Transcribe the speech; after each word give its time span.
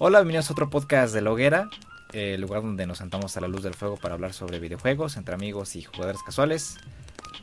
Hola, 0.00 0.20
bienvenidos 0.20 0.48
a 0.48 0.52
otro 0.52 0.70
podcast 0.70 1.12
de 1.12 1.20
La 1.22 1.32
Hoguera, 1.32 1.70
el 2.12 2.40
lugar 2.40 2.62
donde 2.62 2.86
nos 2.86 2.98
sentamos 2.98 3.36
a 3.36 3.40
la 3.40 3.48
luz 3.48 3.64
del 3.64 3.74
fuego 3.74 3.96
para 3.96 4.14
hablar 4.14 4.32
sobre 4.32 4.60
videojuegos 4.60 5.16
entre 5.16 5.34
amigos 5.34 5.74
y 5.74 5.82
jugadores 5.82 6.22
casuales. 6.22 6.76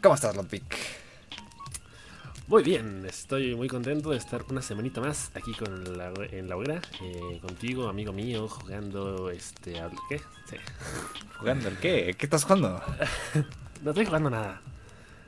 ¿Cómo 0.02 0.16
estás, 0.16 0.38
Lotpic? 0.38 0.64
Muy 2.48 2.64
bien, 2.64 3.06
estoy 3.06 3.56
muy 3.56 3.68
contento 3.68 4.12
de 4.12 4.18
estar 4.18 4.46
una 4.50 4.62
semanita 4.62 5.02
más 5.02 5.32
aquí 5.36 5.54
con 5.54 5.98
la, 5.98 6.14
en 6.32 6.48
la 6.48 6.56
hoguera, 6.56 6.80
eh, 7.02 7.40
contigo, 7.42 7.90
amigo 7.90 8.14
mío, 8.14 8.48
jugando 8.48 9.30
este... 9.30 9.74
¿Qué? 10.08 10.20
Sí. 10.46 10.56
¿Jugando 11.38 11.68
el 11.68 11.78
qué? 11.78 12.16
¿Qué 12.18 12.26
estás 12.26 12.46
jugando? 12.46 12.82
no 13.84 13.92
estoy 13.92 14.06
jugando 14.06 14.30
nada. 14.30 14.62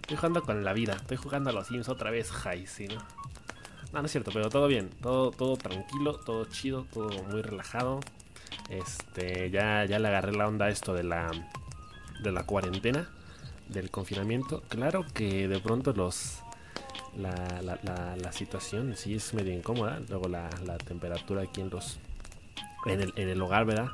Estoy 0.01 0.15
jugando 0.15 0.43
con 0.43 0.63
la 0.63 0.71
vida. 0.71 0.93
Estoy 0.93 1.17
jugando 1.17 1.49
a 1.49 1.53
los 1.53 1.67
Sims 1.67 1.89
otra 1.89 2.09
vez, 2.09 2.31
high, 2.31 2.65
¿sí, 2.67 2.87
no? 2.87 3.03
No, 3.93 4.01
no 4.01 4.05
es 4.05 4.11
cierto, 4.11 4.31
pero 4.33 4.49
todo 4.49 4.67
bien, 4.67 4.89
todo, 5.01 5.31
todo 5.31 5.55
tranquilo, 5.57 6.15
todo 6.15 6.45
chido, 6.45 6.85
todo 6.93 7.09
muy 7.23 7.41
relajado. 7.41 8.01
Este, 8.69 9.49
ya, 9.49 9.85
ya 9.85 9.99
le 9.99 10.07
agarré 10.07 10.33
la 10.33 10.47
onda 10.47 10.65
a 10.65 10.69
esto 10.69 10.93
de 10.93 11.03
la, 11.03 11.31
de 12.21 12.31
la 12.31 12.43
cuarentena, 12.43 13.09
del 13.69 13.89
confinamiento. 13.89 14.61
Claro 14.67 15.05
que 15.13 15.47
de 15.47 15.59
pronto 15.59 15.93
los, 15.93 16.39
la, 17.17 17.61
la, 17.61 18.15
la, 18.15 18.31
situación 18.31 18.95
sí 18.95 19.15
es 19.15 19.33
medio 19.33 19.53
incómoda. 19.53 20.01
Luego 20.09 20.27
la, 20.27 20.49
la, 20.65 20.77
temperatura 20.77 21.43
aquí 21.43 21.61
en 21.61 21.69
los, 21.69 21.97
en 22.85 23.01
el, 23.01 23.13
en 23.15 23.29
el 23.29 23.41
hogar, 23.41 23.65
¿verdad? 23.65 23.89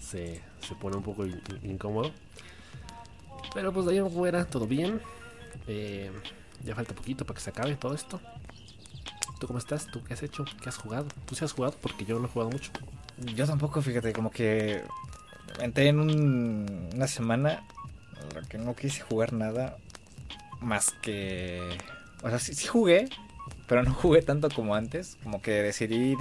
Se, 0.00 0.40
se 0.60 0.74
pone 0.74 0.96
un 0.96 1.02
poco 1.02 1.26
incómodo. 1.62 2.12
Pero 3.54 3.72
pues 3.72 3.86
de 3.86 3.92
ahí 3.92 3.98
afuera, 3.98 4.46
todo 4.46 4.66
bien. 4.66 5.00
Eh, 5.66 6.10
ya 6.64 6.74
falta 6.74 6.94
poquito 6.94 7.24
para 7.24 7.36
que 7.36 7.42
se 7.42 7.50
acabe 7.50 7.76
todo 7.76 7.94
esto. 7.94 8.20
¿Tú 9.42 9.48
cómo 9.48 9.58
estás? 9.58 9.88
¿Tú 9.88 10.04
qué 10.04 10.14
has 10.14 10.22
hecho? 10.22 10.44
¿Qué 10.62 10.68
has 10.68 10.76
jugado? 10.76 11.08
¿Tú 11.26 11.34
sí 11.34 11.44
has 11.44 11.50
jugado? 11.50 11.74
Porque 11.82 12.04
yo 12.04 12.16
no 12.20 12.26
he 12.26 12.28
jugado 12.28 12.52
mucho. 12.52 12.70
Yo 13.34 13.44
tampoco, 13.44 13.82
fíjate, 13.82 14.12
como 14.12 14.30
que 14.30 14.84
entré 15.58 15.88
en 15.88 15.98
una 15.98 17.08
semana 17.08 17.64
en 18.20 18.36
la 18.36 18.48
que 18.48 18.58
no 18.58 18.76
quise 18.76 19.00
jugar 19.00 19.32
nada 19.32 19.78
más 20.60 20.90
que... 21.02 21.76
O 22.22 22.28
sea, 22.28 22.38
sí, 22.38 22.54
jugué, 22.68 23.08
pero 23.66 23.82
no 23.82 23.92
jugué 23.94 24.22
tanto 24.22 24.48
como 24.48 24.76
antes. 24.76 25.18
Como 25.24 25.42
que 25.42 25.50
decidí 25.50 26.14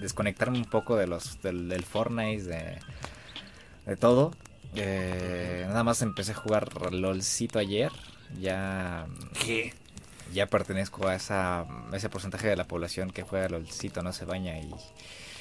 desconectarme 0.00 0.56
un 0.56 0.64
poco 0.64 0.96
de 0.96 1.06
los 1.06 1.42
del, 1.42 1.84
Fortnite, 1.84 2.44
de, 2.44 2.78
de 3.84 3.96
todo. 3.98 4.32
Eh, 4.74 5.66
nada 5.68 5.84
más 5.84 6.00
empecé 6.00 6.32
a 6.32 6.36
jugar 6.36 6.94
LOLcito 6.94 7.58
ayer. 7.58 7.92
Ya... 8.40 9.04
¿Qué? 9.44 9.74
Ya 10.34 10.46
pertenezco 10.46 11.08
a 11.08 11.14
esa, 11.14 11.66
ese 11.92 12.10
porcentaje 12.10 12.48
de 12.48 12.56
la 12.56 12.66
población 12.66 13.10
que 13.10 13.22
juega 13.22 13.48
LOLcito, 13.48 14.02
no 14.02 14.12
se 14.12 14.24
baña 14.24 14.58
y... 14.58 14.70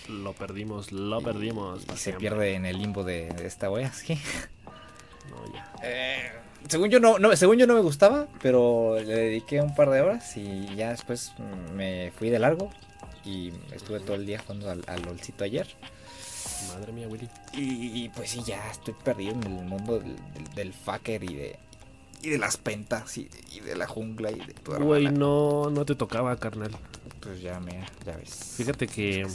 Lo 0.07 0.33
perdimos, 0.33 0.91
lo 0.91 1.21
perdimos. 1.21 1.83
Y, 1.93 1.97
se 1.97 2.13
pierde 2.13 2.55
en 2.55 2.65
el 2.65 2.77
limbo 2.77 3.03
de, 3.03 3.29
esta 3.45 3.69
wea, 3.69 3.91
sí. 3.93 4.19
No, 5.29 5.53
ya. 5.53 5.71
Eh, 5.81 6.31
según 6.67 6.89
yo 6.89 6.99
no, 6.99 7.19
no, 7.19 7.35
según 7.35 7.57
yo 7.57 7.67
no 7.67 7.73
me 7.73 7.81
gustaba, 7.81 8.27
pero 8.41 8.97
le 8.99 9.15
dediqué 9.15 9.61
un 9.61 9.73
par 9.75 9.89
de 9.89 10.01
horas 10.01 10.35
y 10.37 10.75
ya 10.75 10.89
después 10.89 11.33
me 11.73 12.11
fui 12.17 12.29
de 12.29 12.39
largo 12.39 12.69
y 13.25 13.53
estuve 13.71 13.99
todo 13.99 14.15
el 14.15 14.25
día 14.25 14.39
jugando 14.39 14.69
al, 14.69 15.01
LOLcito 15.03 15.43
ayer. 15.43 15.67
Madre 16.67 16.91
mía, 16.91 17.07
Willy. 17.07 17.29
Y, 17.53 18.09
pues 18.09 18.31
sí, 18.31 18.41
ya 18.45 18.69
estoy 18.69 18.93
perdido 18.93 19.33
en 19.33 19.43
el 19.43 19.65
mundo 19.65 19.99
del, 19.99 20.15
del 20.55 20.73
fucker 20.73 21.23
y 21.23 21.35
de 21.35 21.59
y 22.23 22.29
de 22.29 22.37
las 22.37 22.57
pentas 22.57 23.17
y, 23.17 23.29
de 23.63 23.75
la 23.75 23.85
jungla 23.85 24.31
y 24.31 24.39
de 24.39 24.53
todo. 24.53 24.79
Güey, 24.79 25.11
no, 25.11 25.69
no 25.69 25.85
te 25.85 25.93
tocaba, 25.93 26.35
carnal. 26.37 26.71
Pues 27.19 27.41
ya, 27.41 27.59
mira, 27.59 27.85
ya 28.05 28.15
ves. 28.15 28.53
Fíjate 28.57 28.87
que 28.87 29.27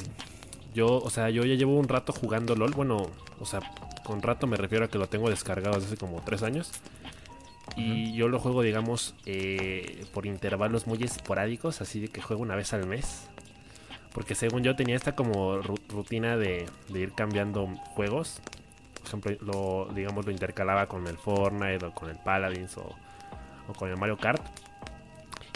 yo, 0.74 0.96
o 0.96 1.10
sea, 1.10 1.28
yo 1.30 1.44
ya 1.44 1.54
llevo 1.54 1.78
un 1.78 1.86
rato 1.86 2.12
jugando 2.12 2.56
LOL. 2.56 2.72
Bueno, 2.72 3.10
o 3.38 3.44
sea, 3.44 3.60
con 4.04 4.22
rato 4.22 4.46
me 4.46 4.56
refiero 4.56 4.86
a 4.86 4.88
que 4.88 4.98
lo 4.98 5.06
tengo 5.06 5.28
descargado 5.28 5.74
desde 5.74 5.88
hace 5.88 5.96
como 5.98 6.22
tres 6.22 6.42
años. 6.42 6.70
Y 7.76 8.14
yo 8.14 8.28
lo 8.28 8.40
juego, 8.40 8.62
digamos, 8.62 9.14
eh, 9.26 10.04
por 10.12 10.26
intervalos 10.26 10.86
muy 10.86 11.02
esporádicos, 11.02 11.80
así 11.80 12.00
de 12.00 12.08
que 12.08 12.22
juego 12.22 12.42
una 12.42 12.56
vez 12.56 12.72
al 12.72 12.86
mes. 12.86 13.28
Porque 14.14 14.34
según 14.34 14.62
yo 14.62 14.74
tenía 14.74 14.96
esta 14.96 15.14
como 15.14 15.58
rutina 15.58 16.36
de, 16.38 16.66
de 16.88 17.00
ir 17.00 17.12
cambiando 17.12 17.66
juegos 17.94 18.40
ejemplo, 19.08 19.36
lo, 19.40 19.92
digamos, 19.94 20.24
lo 20.24 20.32
intercalaba 20.32 20.86
con 20.86 21.06
el 21.06 21.16
Fortnite 21.16 21.84
o 21.86 21.92
con 21.92 22.10
el 22.10 22.16
Paladins 22.16 22.76
o, 22.78 22.94
con 23.76 23.90
el 23.90 23.96
Mario 23.96 24.16
Kart. 24.16 24.42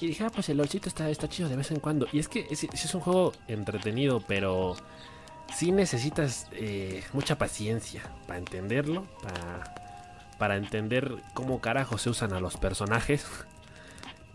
Y 0.00 0.08
dije, 0.08 0.24
ah, 0.24 0.30
pues 0.30 0.48
el 0.48 0.56
LOLcito 0.56 0.88
está, 0.88 1.08
está 1.08 1.28
chido 1.28 1.48
de 1.48 1.56
vez 1.56 1.70
en 1.70 1.78
cuando. 1.78 2.08
Y 2.12 2.18
es 2.18 2.28
que 2.28 2.46
es, 2.50 2.64
es 2.64 2.94
un 2.94 3.00
juego 3.00 3.32
entretenido, 3.46 4.20
pero 4.26 4.74
sí 5.54 5.70
necesitas 5.70 6.48
eh, 6.52 7.04
mucha 7.12 7.38
paciencia 7.38 8.02
para 8.26 8.38
entenderlo, 8.38 9.06
para, 9.22 9.74
para 10.38 10.56
entender 10.56 11.22
cómo 11.34 11.60
carajo 11.60 11.98
se 11.98 12.10
usan 12.10 12.32
a 12.32 12.40
los 12.40 12.56
personajes. 12.56 13.26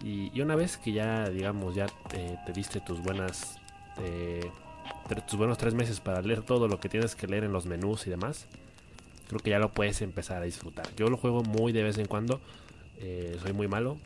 Y, 0.03 0.39
una 0.41 0.55
vez 0.55 0.77
que 0.77 0.91
ya, 0.91 1.27
digamos, 1.27 1.73
ya 1.73 1.87
te 2.07 2.53
diste 2.53 2.79
tus 2.79 3.01
buenas... 3.01 3.57
Eh, 3.97 4.47
tus 5.27 5.37
buenos 5.37 5.57
tres 5.57 5.73
meses 5.73 5.99
para 5.99 6.21
leer 6.21 6.43
todo 6.43 6.67
lo 6.67 6.79
que 6.79 6.89
tienes 6.89 7.15
que 7.15 7.27
leer 7.27 7.43
en 7.43 7.53
los 7.53 7.65
menús 7.65 8.07
y 8.07 8.09
demás, 8.09 8.47
creo 9.27 9.39
que 9.39 9.49
ya 9.49 9.59
lo 9.59 9.71
puedes 9.71 10.01
empezar 10.01 10.41
a 10.41 10.45
disfrutar. 10.45 10.87
Yo 10.95 11.09
lo 11.09 11.17
juego 11.17 11.43
muy 11.43 11.71
de 11.71 11.83
vez 11.83 11.97
en 11.97 12.07
cuando. 12.07 12.41
Eh, 12.99 13.37
soy 13.41 13.53
muy 13.53 13.67
malo, 13.67 13.97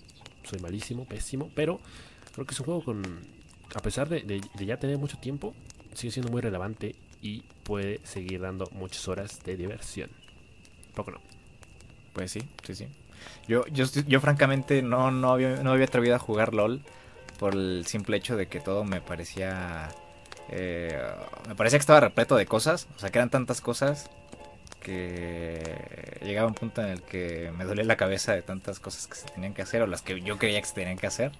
soy 0.43 0.59
malísimo, 0.59 1.05
pésimo, 1.05 1.49
pero 1.55 1.79
creo 2.33 2.45
que 2.45 2.53
es 2.53 2.59
un 2.59 2.65
juego 2.65 2.83
con, 2.83 3.03
a 3.73 3.79
pesar 3.79 4.09
de, 4.09 4.41
ya 4.59 4.77
tener 4.77 4.97
mucho 4.97 5.17
tiempo, 5.17 5.53
sigue 5.93 6.11
siendo 6.11 6.31
muy 6.31 6.41
relevante 6.41 6.95
y 7.21 7.43
puede 7.63 7.99
seguir 8.03 8.41
dando 8.41 8.67
muchas 8.73 9.07
horas 9.07 9.41
de 9.43 9.55
diversión. 9.55 10.09
Poco 10.95 11.11
no. 11.11 11.21
Pues 12.13 12.31
sí, 12.31 12.41
sí, 12.63 12.75
sí. 12.75 12.87
Yo, 13.47 13.65
yo, 13.67 13.85
yo 14.07 14.19
francamente 14.19 14.81
no, 14.81 15.11
no, 15.11 15.31
había, 15.31 15.63
no 15.63 15.71
había 15.71 15.85
atrevido 15.85 16.15
a 16.15 16.19
jugar 16.19 16.53
LOL 16.53 16.81
por 17.39 17.53
el 17.53 17.85
simple 17.85 18.17
hecho 18.17 18.35
de 18.35 18.47
que 18.47 18.59
todo 18.59 18.83
me 18.83 18.99
parecía... 18.99 19.89
Eh, 20.49 20.99
me 21.47 21.55
parecía 21.55 21.79
que 21.79 21.81
estaba 21.81 22.01
repleto 22.01 22.35
de 22.35 22.45
cosas, 22.45 22.87
o 22.97 22.99
sea 22.99 23.09
que 23.09 23.19
eran 23.19 23.29
tantas 23.29 23.61
cosas 23.61 24.09
que 24.81 26.19
llegaba 26.21 26.47
un 26.47 26.53
punto 26.53 26.81
en 26.81 26.89
el 26.89 27.01
que 27.01 27.51
me 27.57 27.63
dolía 27.63 27.85
la 27.85 27.95
cabeza 27.95 28.33
de 28.33 28.41
tantas 28.41 28.79
cosas 28.79 29.07
que 29.07 29.15
se 29.15 29.27
tenían 29.29 29.53
que 29.53 29.61
hacer 29.61 29.81
o 29.81 29.87
las 29.87 30.01
que 30.01 30.19
yo 30.21 30.37
creía 30.37 30.59
que 30.59 30.67
se 30.67 30.73
tenían 30.73 30.97
que 30.97 31.07
hacer. 31.07 31.31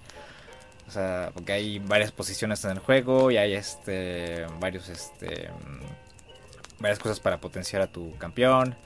O 0.88 0.90
sea, 0.90 1.30
porque 1.34 1.52
hay 1.52 1.78
varias 1.78 2.12
posiciones 2.12 2.64
en 2.64 2.72
el 2.72 2.78
juego 2.78 3.30
y 3.30 3.36
hay 3.36 3.54
este 3.54 4.46
varios 4.60 4.88
este 4.88 5.50
varias 6.78 6.98
cosas 6.98 7.20
para 7.20 7.38
potenciar 7.40 7.82
a 7.82 7.86
tu 7.86 8.16
campeón 8.16 8.76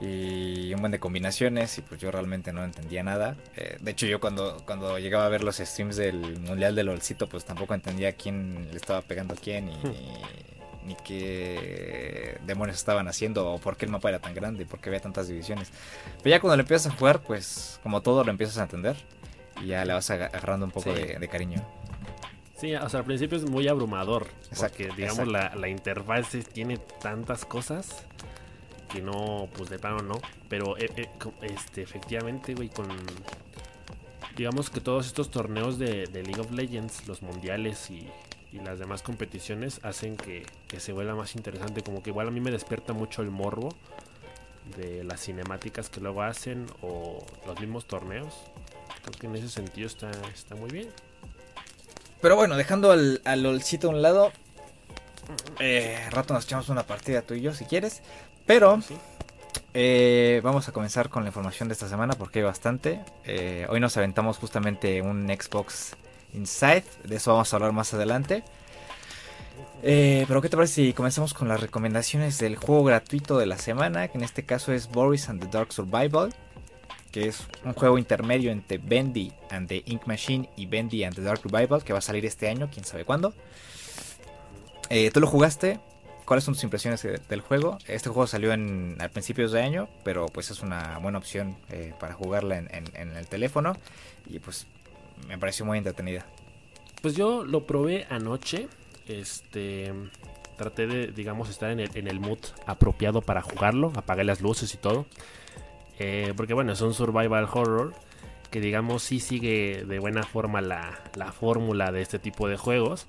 y 0.00 0.74
un 0.74 0.80
buen 0.80 0.92
de 0.92 0.98
combinaciones 0.98 1.78
y 1.78 1.82
pues 1.82 2.00
yo 2.00 2.10
realmente 2.10 2.52
no 2.52 2.64
entendía 2.64 3.02
nada. 3.02 3.36
Eh, 3.56 3.78
de 3.80 3.90
hecho 3.90 4.06
yo 4.06 4.20
cuando, 4.20 4.62
cuando 4.66 4.98
llegaba 4.98 5.26
a 5.26 5.28
ver 5.28 5.44
los 5.44 5.56
streams 5.56 5.96
del 5.96 6.38
Mundial 6.40 6.74
del 6.74 6.86
LOLcito 6.86 7.28
pues 7.28 7.44
tampoco 7.44 7.74
entendía 7.74 8.12
quién 8.12 8.68
le 8.70 8.76
estaba 8.76 9.02
pegando 9.02 9.34
a 9.34 9.36
quién 9.36 9.68
y, 9.68 9.74
ni 10.84 10.94
qué 10.96 12.38
demonios 12.46 12.78
estaban 12.78 13.08
haciendo 13.08 13.50
o 13.50 13.58
por 13.58 13.76
qué 13.76 13.86
el 13.86 13.90
mapa 13.90 14.08
era 14.08 14.18
tan 14.18 14.34
grande 14.34 14.66
por 14.66 14.80
qué 14.80 14.90
había 14.90 15.00
tantas 15.00 15.28
divisiones. 15.28 15.70
Pero 16.22 16.30
ya 16.30 16.40
cuando 16.40 16.56
le 16.56 16.62
empiezas 16.62 16.92
a 16.92 16.96
jugar, 16.96 17.22
pues 17.22 17.80
como 17.82 18.00
todo 18.00 18.24
lo 18.24 18.30
empiezas 18.30 18.58
a 18.58 18.62
entender 18.62 18.96
y 19.62 19.68
ya 19.68 19.84
le 19.84 19.92
vas 19.92 20.10
agarrando 20.10 20.66
un 20.66 20.72
poco 20.72 20.92
de, 20.92 21.28
cariño. 21.28 21.62
Sí, 22.56 22.74
o 22.74 22.88
sea, 22.88 23.00
al 23.00 23.06
principio 23.06 23.36
es 23.36 23.48
muy 23.48 23.68
abrumador. 23.68 24.26
Porque, 24.56 24.90
digamos, 24.96 25.26
la, 25.28 25.54
la, 25.54 25.68
interfaz 25.68 26.28
tiene 26.52 26.78
tantas 26.78 27.44
cosas 27.44 28.04
que 28.92 29.02
no, 29.02 29.48
pues 29.54 29.70
de 29.70 29.78
plano 29.78 29.98
no. 29.98 30.20
Pero, 30.48 30.78
eh, 30.78 30.90
eh, 30.96 31.08
este, 31.42 31.82
efectivamente, 31.82 32.54
güey, 32.54 32.68
con. 32.68 32.88
Digamos 34.36 34.70
que 34.70 34.80
todos 34.80 35.06
estos 35.06 35.30
torneos 35.30 35.78
de 35.78 36.08
League 36.12 36.40
of 36.40 36.50
Legends, 36.50 37.06
los 37.06 37.22
mundiales 37.22 37.90
y, 37.90 38.08
y 38.54 38.60
las 38.60 38.78
demás 38.78 39.02
competiciones 39.02 39.80
hacen 39.82 40.16
que, 40.16 40.46
se 40.78 40.92
vuelva 40.92 41.16
más 41.16 41.34
interesante. 41.34 41.82
Como 41.82 42.02
que 42.02 42.10
igual 42.10 42.28
a 42.28 42.30
mí 42.30 42.40
me 42.40 42.52
despierta 42.52 42.92
mucho 42.92 43.20
el 43.20 43.30
morbo 43.30 43.74
de 44.76 45.02
las 45.02 45.22
cinemáticas 45.22 45.90
que 45.90 46.00
luego 46.00 46.22
hacen 46.22 46.66
o 46.80 47.26
los 47.46 47.58
mismos 47.58 47.86
torneos. 47.86 48.32
Creo 49.02 49.18
que 49.18 49.26
en 49.26 49.36
ese 49.36 49.48
sentido 49.48 49.88
está, 49.88 50.10
está 50.32 50.54
muy 50.54 50.70
bien. 50.70 50.88
Pero 52.20 52.36
bueno, 52.36 52.56
dejando 52.56 52.92
al, 52.92 53.20
al 53.24 53.42
LOLcito 53.42 53.88
a 53.88 53.90
un 53.90 54.02
lado, 54.02 54.32
eh, 55.58 55.98
rato 56.10 56.32
nos 56.32 56.44
echamos 56.44 56.68
una 56.68 56.84
partida 56.84 57.22
tú 57.22 57.34
y 57.34 57.40
yo 57.40 57.52
si 57.54 57.64
quieres. 57.64 58.02
Pero 58.46 58.78
eh, 59.74 60.40
vamos 60.44 60.68
a 60.68 60.72
comenzar 60.72 61.10
con 61.10 61.24
la 61.24 61.30
información 61.30 61.68
de 61.68 61.72
esta 61.72 61.88
semana 61.88 62.14
porque 62.14 62.38
hay 62.38 62.44
bastante. 62.44 63.00
Eh, 63.24 63.66
hoy 63.68 63.80
nos 63.80 63.96
aventamos 63.96 64.38
justamente 64.38 65.02
un 65.02 65.26
Xbox 65.26 65.96
Inside. 66.34 66.84
De 67.04 67.16
eso 67.16 67.32
vamos 67.32 67.52
a 67.52 67.56
hablar 67.56 67.72
más 67.72 67.94
adelante. 67.94 68.42
Eh, 69.82 70.24
pero 70.26 70.40
¿qué 70.40 70.48
te 70.48 70.56
parece 70.56 70.74
si 70.74 70.92
comenzamos 70.92 71.34
con 71.34 71.48
las 71.48 71.60
recomendaciones 71.60 72.38
del 72.38 72.56
juego 72.56 72.84
gratuito 72.84 73.38
de 73.38 73.46
la 73.46 73.58
semana? 73.58 74.08
Que 74.08 74.18
en 74.18 74.24
este 74.24 74.44
caso 74.44 74.72
es 74.72 74.88
Boris 74.88 75.28
and 75.28 75.40
the 75.40 75.48
Dark 75.48 75.72
Survival. 75.72 76.34
Que 77.12 77.28
es 77.28 77.46
un 77.64 77.74
juego 77.74 77.98
intermedio 77.98 78.50
entre 78.50 78.78
Bendy 78.78 79.32
and 79.50 79.68
the 79.68 79.82
Ink 79.86 80.06
Machine 80.06 80.48
y 80.56 80.66
Bendy 80.66 81.04
and 81.04 81.14
the 81.14 81.22
Dark 81.22 81.40
Survival. 81.40 81.82
Que 81.84 81.92
va 81.92 82.00
a 82.00 82.02
salir 82.02 82.26
este 82.26 82.48
año, 82.48 82.68
quién 82.72 82.84
sabe 82.84 83.04
cuándo. 83.04 83.34
Eh, 84.90 85.10
¿Tú 85.12 85.20
lo 85.20 85.26
jugaste? 85.26 85.78
¿cuáles 86.24 86.44
son 86.44 86.54
tus 86.54 86.64
impresiones 86.64 87.02
del 87.02 87.40
juego? 87.40 87.78
Este 87.86 88.08
juego 88.08 88.26
salió 88.26 88.52
en, 88.52 88.96
a 89.00 89.08
principios 89.08 89.52
de 89.52 89.62
año, 89.62 89.88
pero 90.02 90.26
pues 90.26 90.50
es 90.50 90.62
una 90.62 90.98
buena 90.98 91.18
opción 91.18 91.56
eh, 91.70 91.92
para 92.00 92.14
jugarla 92.14 92.58
en, 92.58 93.16
el 93.16 93.26
teléfono 93.26 93.76
y 94.26 94.38
pues 94.38 94.66
me 95.28 95.38
pareció 95.38 95.64
muy 95.64 95.78
entretenida. 95.78 96.26
Pues 97.02 97.14
yo 97.14 97.44
lo 97.44 97.66
probé 97.66 98.06
anoche, 98.08 98.68
este, 99.06 99.92
traté 100.56 100.86
de, 100.86 101.06
digamos, 101.08 101.50
estar 101.50 101.70
en 101.70 101.80
el, 101.80 101.90
en 101.94 102.08
el 102.08 102.20
mood 102.20 102.38
apropiado 102.66 103.20
para 103.20 103.42
jugarlo, 103.42 103.92
apagué 103.94 104.24
las 104.24 104.40
luces 104.40 104.72
y 104.74 104.78
todo, 104.78 105.06
eh, 105.98 106.32
porque 106.36 106.54
bueno, 106.54 106.72
es 106.72 106.80
un 106.80 106.94
survival 106.94 107.48
horror 107.52 107.94
que 108.50 108.60
digamos 108.60 109.02
sí 109.02 109.18
sigue 109.18 109.84
de 109.84 109.98
buena 109.98 110.22
forma 110.22 110.60
la, 110.60 111.00
la 111.16 111.32
fórmula 111.32 111.90
de 111.90 112.02
este 112.02 112.20
tipo 112.20 112.48
de 112.48 112.56
juegos. 112.56 113.06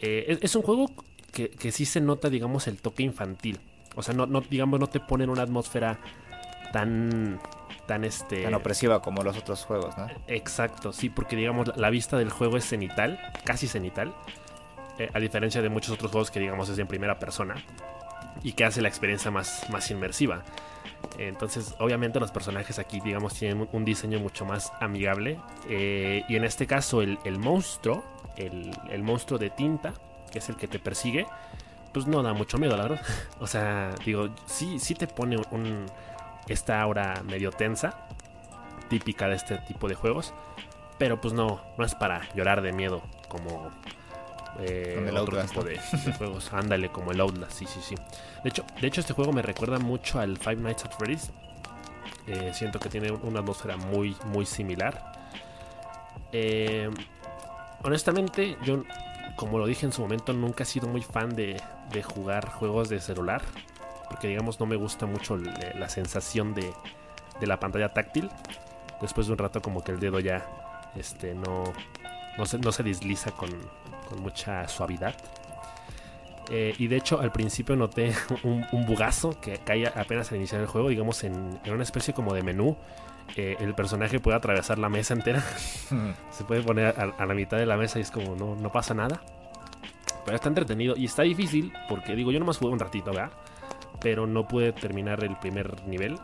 Eh, 0.00 0.38
es, 0.42 0.56
un 0.56 0.62
juego 0.62 0.90
que, 1.32 1.48
que, 1.48 1.70
sí 1.70 1.84
se 1.84 2.00
nota, 2.00 2.28
digamos, 2.28 2.66
el 2.66 2.80
toque 2.80 3.04
infantil. 3.04 3.60
O 3.94 4.02
sea, 4.02 4.14
no, 4.14 4.26
no, 4.26 4.40
digamos, 4.40 4.80
no 4.80 4.88
te 4.88 4.98
pone 4.98 5.24
en 5.24 5.30
una 5.30 5.42
atmósfera 5.42 6.00
tan 6.72 7.40
tan 7.86 8.04
este 8.04 8.42
tan 8.42 8.54
opresiva 8.54 9.00
como 9.02 9.22
los 9.22 9.36
otros 9.36 9.64
juegos, 9.64 9.96
¿no? 9.98 10.06
Exacto, 10.26 10.92
sí, 10.92 11.10
porque 11.10 11.36
digamos 11.36 11.76
la 11.76 11.90
vista 11.90 12.16
del 12.16 12.30
juego 12.30 12.56
es 12.56 12.64
cenital, 12.64 13.20
casi 13.44 13.66
cenital, 13.66 14.14
eh, 14.98 15.10
a 15.12 15.18
diferencia 15.18 15.60
de 15.62 15.68
muchos 15.68 15.94
otros 15.94 16.10
juegos 16.10 16.30
que 16.30 16.40
digamos 16.40 16.68
es 16.68 16.78
en 16.78 16.86
primera 16.86 17.18
persona 17.18 17.56
y 18.42 18.52
que 18.52 18.64
hace 18.64 18.82
la 18.82 18.88
experiencia 18.88 19.30
más, 19.30 19.68
más 19.70 19.90
inmersiva. 19.90 20.42
Entonces, 21.18 21.74
obviamente 21.78 22.20
los 22.20 22.30
personajes 22.30 22.78
aquí, 22.78 23.00
digamos, 23.00 23.34
tienen 23.34 23.68
un 23.72 23.84
diseño 23.84 24.20
mucho 24.20 24.44
más 24.44 24.72
amigable. 24.80 25.38
Eh, 25.68 26.24
y 26.28 26.36
en 26.36 26.44
este 26.44 26.66
caso, 26.66 27.02
el, 27.02 27.38
monstruo, 27.38 28.04
el, 28.36 29.02
monstruo 29.02 29.38
de 29.38 29.50
tinta, 29.50 29.94
que 30.30 30.38
es 30.38 30.48
el 30.48 30.56
que 30.56 30.66
te 30.66 30.78
persigue, 30.78 31.26
pues 31.92 32.06
no 32.06 32.22
da 32.22 32.32
mucho 32.32 32.58
miedo, 32.58 32.76
la 32.76 32.84
verdad. 32.84 33.02
o 33.40 33.46
sea, 33.46 33.94
digo, 34.04 34.30
sí, 34.46 34.78
sí 34.78 34.94
te 34.94 35.06
pone 35.06 35.36
un, 35.50 35.86
esta 36.48 36.80
aura 36.80 37.22
medio 37.24 37.50
tensa, 37.50 38.06
típica 38.88 39.28
de 39.28 39.36
este 39.36 39.58
tipo 39.58 39.88
de 39.88 39.94
juegos. 39.94 40.34
Pero 40.98 41.20
pues 41.20 41.34
no, 41.34 41.60
no 41.76 41.84
es 41.84 41.94
para 41.94 42.32
llorar 42.34 42.62
de 42.62 42.72
miedo 42.72 43.02
como 43.28 43.70
eh, 44.60 45.04
el 45.08 45.16
otro 45.16 45.40
tipo 45.42 45.62
de, 45.62 45.78
juegos. 46.18 46.52
Ándale, 46.52 46.88
como 46.90 47.12
el 47.12 47.20
Outlast, 47.20 47.52
sí, 47.52 47.66
sí, 47.66 47.80
sí. 47.82 47.94
De 48.42 48.50
hecho, 48.50 48.64
de 48.80 48.86
hecho, 48.86 49.00
este 49.00 49.12
juego 49.12 49.32
me 49.32 49.42
recuerda 49.42 49.78
mucho 49.78 50.20
al 50.20 50.36
Five 50.38 50.56
Nights 50.56 50.84
at 50.84 50.92
Freddy's. 50.92 51.30
Eh, 52.26 52.52
siento 52.54 52.78
que 52.78 52.88
tiene 52.88 53.12
una 53.12 53.40
atmósfera 53.40 53.76
muy, 53.76 54.16
muy 54.26 54.46
similar. 54.46 55.12
Eh, 56.32 56.90
honestamente, 57.82 58.56
yo, 58.64 58.84
como 59.36 59.58
lo 59.58 59.66
dije 59.66 59.86
en 59.86 59.92
su 59.92 60.02
momento, 60.02 60.32
nunca 60.32 60.62
he 60.62 60.66
sido 60.66 60.88
muy 60.88 61.02
fan 61.02 61.34
de, 61.34 61.60
de 61.90 62.02
jugar 62.02 62.48
juegos 62.48 62.88
de 62.88 63.00
celular. 63.00 63.42
Porque, 64.14 64.28
digamos, 64.28 64.60
no 64.60 64.66
me 64.66 64.76
gusta 64.76 65.06
mucho 65.06 65.36
la 65.36 65.88
sensación 65.88 66.54
de, 66.54 66.72
de 67.40 67.46
la 67.48 67.58
pantalla 67.58 67.92
táctil. 67.92 68.30
Después 69.00 69.26
de 69.26 69.32
un 69.32 69.38
rato, 69.40 69.60
como 69.60 69.82
que 69.82 69.90
el 69.90 69.98
dedo 69.98 70.20
ya 70.20 70.46
este, 70.94 71.34
no, 71.34 71.64
no, 72.38 72.46
se, 72.46 72.58
no 72.58 72.70
se 72.70 72.84
desliza 72.84 73.32
con, 73.32 73.50
con 74.08 74.22
mucha 74.22 74.68
suavidad. 74.68 75.16
Eh, 76.48 76.76
y 76.78 76.86
de 76.86 76.96
hecho, 76.96 77.20
al 77.20 77.32
principio 77.32 77.74
noté 77.74 78.14
un, 78.44 78.86
bugazo 78.86 79.40
que 79.40 79.58
caía 79.58 79.92
apenas 79.96 80.30
al 80.30 80.36
iniciar 80.36 80.60
el 80.60 80.68
juego, 80.68 80.90
digamos, 80.90 81.24
en, 81.24 81.58
una 81.66 81.82
especie 81.82 82.14
como 82.14 82.34
de 82.34 82.44
menú. 82.44 82.76
Eh, 83.34 83.56
el 83.58 83.74
personaje 83.74 84.20
puede 84.20 84.36
atravesar 84.36 84.78
la 84.78 84.88
mesa 84.88 85.14
entera. 85.14 85.42
Se 86.30 86.44
puede 86.44 86.62
poner 86.62 86.94
a, 86.96 87.26
la 87.26 87.34
mitad 87.34 87.56
de 87.56 87.66
la 87.66 87.76
mesa 87.76 87.98
y 87.98 88.02
es 88.02 88.12
como 88.12 88.36
no, 88.36 88.54
no 88.54 88.70
pasa 88.70 88.94
nada. 88.94 89.20
Pero 90.24 90.36
está 90.36 90.48
entretenido 90.50 90.94
y 90.96 91.06
está 91.06 91.24
difícil 91.24 91.72
porque, 91.88 92.14
digo, 92.14 92.30
yo 92.30 92.38
nomás 92.38 92.58
jugué 92.58 92.72
un 92.72 92.78
ratito, 92.78 93.10
¿verdad? 93.10 93.32
Pero 94.00 94.26
no 94.26 94.46
pude 94.46 94.72
terminar 94.72 95.24
el 95.24 95.36
primer 95.36 95.86
nivel. 95.86 96.18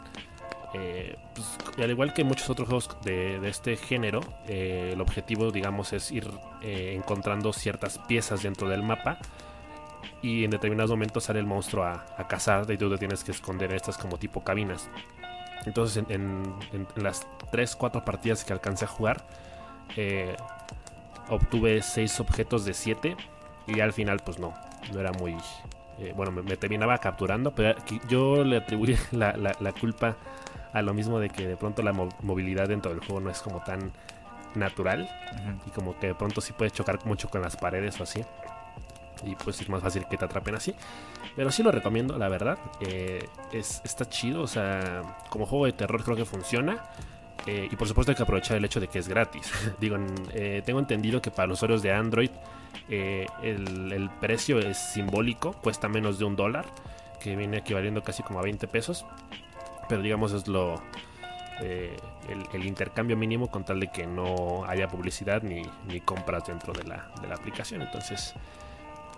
Eh, 0.73 1.17
pues, 1.35 1.59
al 1.79 1.91
igual 1.91 2.15
que 2.15 2.23
muchos 2.23 2.49
otros 2.49 2.69
juegos 2.69 2.97
de, 3.03 3.41
este 3.49 3.77
género, 3.77 4.21
eh, 4.47 4.91
el 4.93 5.01
objetivo, 5.01 5.51
digamos, 5.51 5.93
es 5.93 6.11
ir 6.13 6.31
eh, 6.63 6.95
encontrando 6.97 7.53
ciertas 7.53 7.99
piezas 7.99 8.43
dentro 8.43 8.69
del 8.69 8.83
mapa 8.83 9.19
y 10.23 10.45
en 10.45 10.51
determinados 10.51 10.91
momentos 10.91 11.25
sale 11.25 11.41
el 11.41 11.47
monstruo 11.47 11.85
a, 11.85 12.27
cazar 12.29 12.71
y 12.71 12.77
tú 12.77 12.91
te 12.91 12.99
tienes 12.99 13.25
que 13.25 13.33
esconder 13.33 13.71
en 13.71 13.77
estas 13.77 13.99
como 13.99 14.19
tipo 14.19 14.45
cabinas. 14.45 14.89
Entonces, 15.67 16.05
en, 16.09 16.55
las 16.97 17.27
3-4 17.53 18.05
partidas 18.05 18.45
que 18.45 18.53
alcancé 18.53 18.85
a 18.85 18.89
jugar, 18.89 19.27
obtuve 21.29 21.83
6 21.83 22.21
objetos 22.21 22.65
de 22.65 22.75
7 22.75 23.17
y 23.67 23.81
al 23.81 23.93
final, 23.93 24.21
pues 24.25 24.39
no, 24.39 24.55
no 24.93 25.01
era 25.01 25.13
muy. 25.13 25.37
Bueno, 26.15 26.33
me, 26.33 26.57
terminaba 26.57 26.99
capturando, 26.99 27.55
pero 27.55 27.79
yo 28.09 28.45
le 28.45 28.59
atribuí 28.59 28.97
la, 29.13 29.33
la 29.37 29.73
culpa 29.73 30.17
a 30.73 30.83
lo 30.83 30.95
mismo 30.95 31.19
de 31.19 31.31
que 31.31 31.47
de 31.47 31.57
pronto 31.57 31.83
la 31.83 31.93
movilidad 31.93 32.69
dentro 32.69 32.91
del 32.91 33.01
juego 33.01 33.21
no 33.21 33.31
es 33.31 33.41
como 33.41 33.63
tan 33.63 33.93
natural 34.55 35.09
y 35.67 35.71
como 35.71 35.99
que 35.99 36.09
de 36.09 36.15
pronto 36.15 36.41
sí 36.41 36.53
puedes 36.53 36.73
chocar 36.73 37.05
mucho 37.05 37.29
con 37.29 37.43
las 37.43 37.57
paredes 37.57 37.99
o 38.01 38.05
así. 38.05 38.25
Y 39.23 39.35
pues 39.35 39.61
es 39.61 39.69
más 39.69 39.83
fácil 39.83 40.07
que 40.09 40.17
te 40.17 40.25
atrapen 40.25 40.55
así. 40.55 40.75
Pero 41.37 41.51
sí 41.51 41.63
lo 41.63 41.71
recomiendo 41.71 42.17
la 42.17 42.29
verdad. 42.29 42.59
Eh, 42.81 43.27
es, 43.53 43.83
está 43.85 44.09
chido 44.09 44.43
o 44.43 44.47
sea 44.47 45.03
como 45.29 45.47
juego 45.47 45.67
de 45.67 45.73
terror 45.73 46.03
creo 46.05 46.17
que 46.17 46.25
funciona. 46.25 46.83
Eh, 47.47 47.69
y 47.71 47.77
por 47.77 47.89
supuesto 47.89 48.13
hay 48.13 48.17
que 48.17 48.23
aprovechar 48.23 48.57
el 48.57 48.65
hecho 48.65 48.81
de 48.81 48.89
que 48.89 48.99
es 48.99 49.09
gratis. 49.09 49.51
Digo 49.81 49.97
eh, 50.33 50.63
tengo 50.65 50.79
entendido 50.79 51.21
que 51.21 51.31
para 51.31 51.49
los 51.49 51.59
usuarios 51.59 51.83
de 51.83 51.93
Android 51.93 52.31
el, 52.89 53.93
el 53.93 54.11
precio 54.21 54.59
es 54.59 54.77
simbólico 54.77 55.53
cuesta 55.53 55.89
menos 55.89 56.19
de 56.19 56.25
un 56.25 56.37
dólar 56.37 56.67
que 57.21 57.37
viene 57.37 57.59
equivaliendo 57.59 58.03
casi 58.03 58.23
como 58.23 58.41
a 58.41 58.43
20 58.43 58.67
pesos 58.67 59.05
pero 59.89 60.03
digamos 60.03 60.33
es 60.33 60.49
lo 60.49 60.81
eh, 61.63 61.95
el, 62.53 62.65
intercambio 62.65 63.17
mínimo 63.17 63.51
con 63.51 63.65
tal 63.65 63.81
de 63.81 63.89
que 63.89 64.07
no 64.07 64.65
haya 64.67 64.89
publicidad 64.89 65.43
ni, 65.43 65.63
compras 66.01 66.47
dentro 66.47 66.73
de 66.73 66.85
la, 66.85 67.11
de 67.21 67.29
la, 67.29 67.35
aplicación. 67.35 67.83
Entonces, 67.83 68.35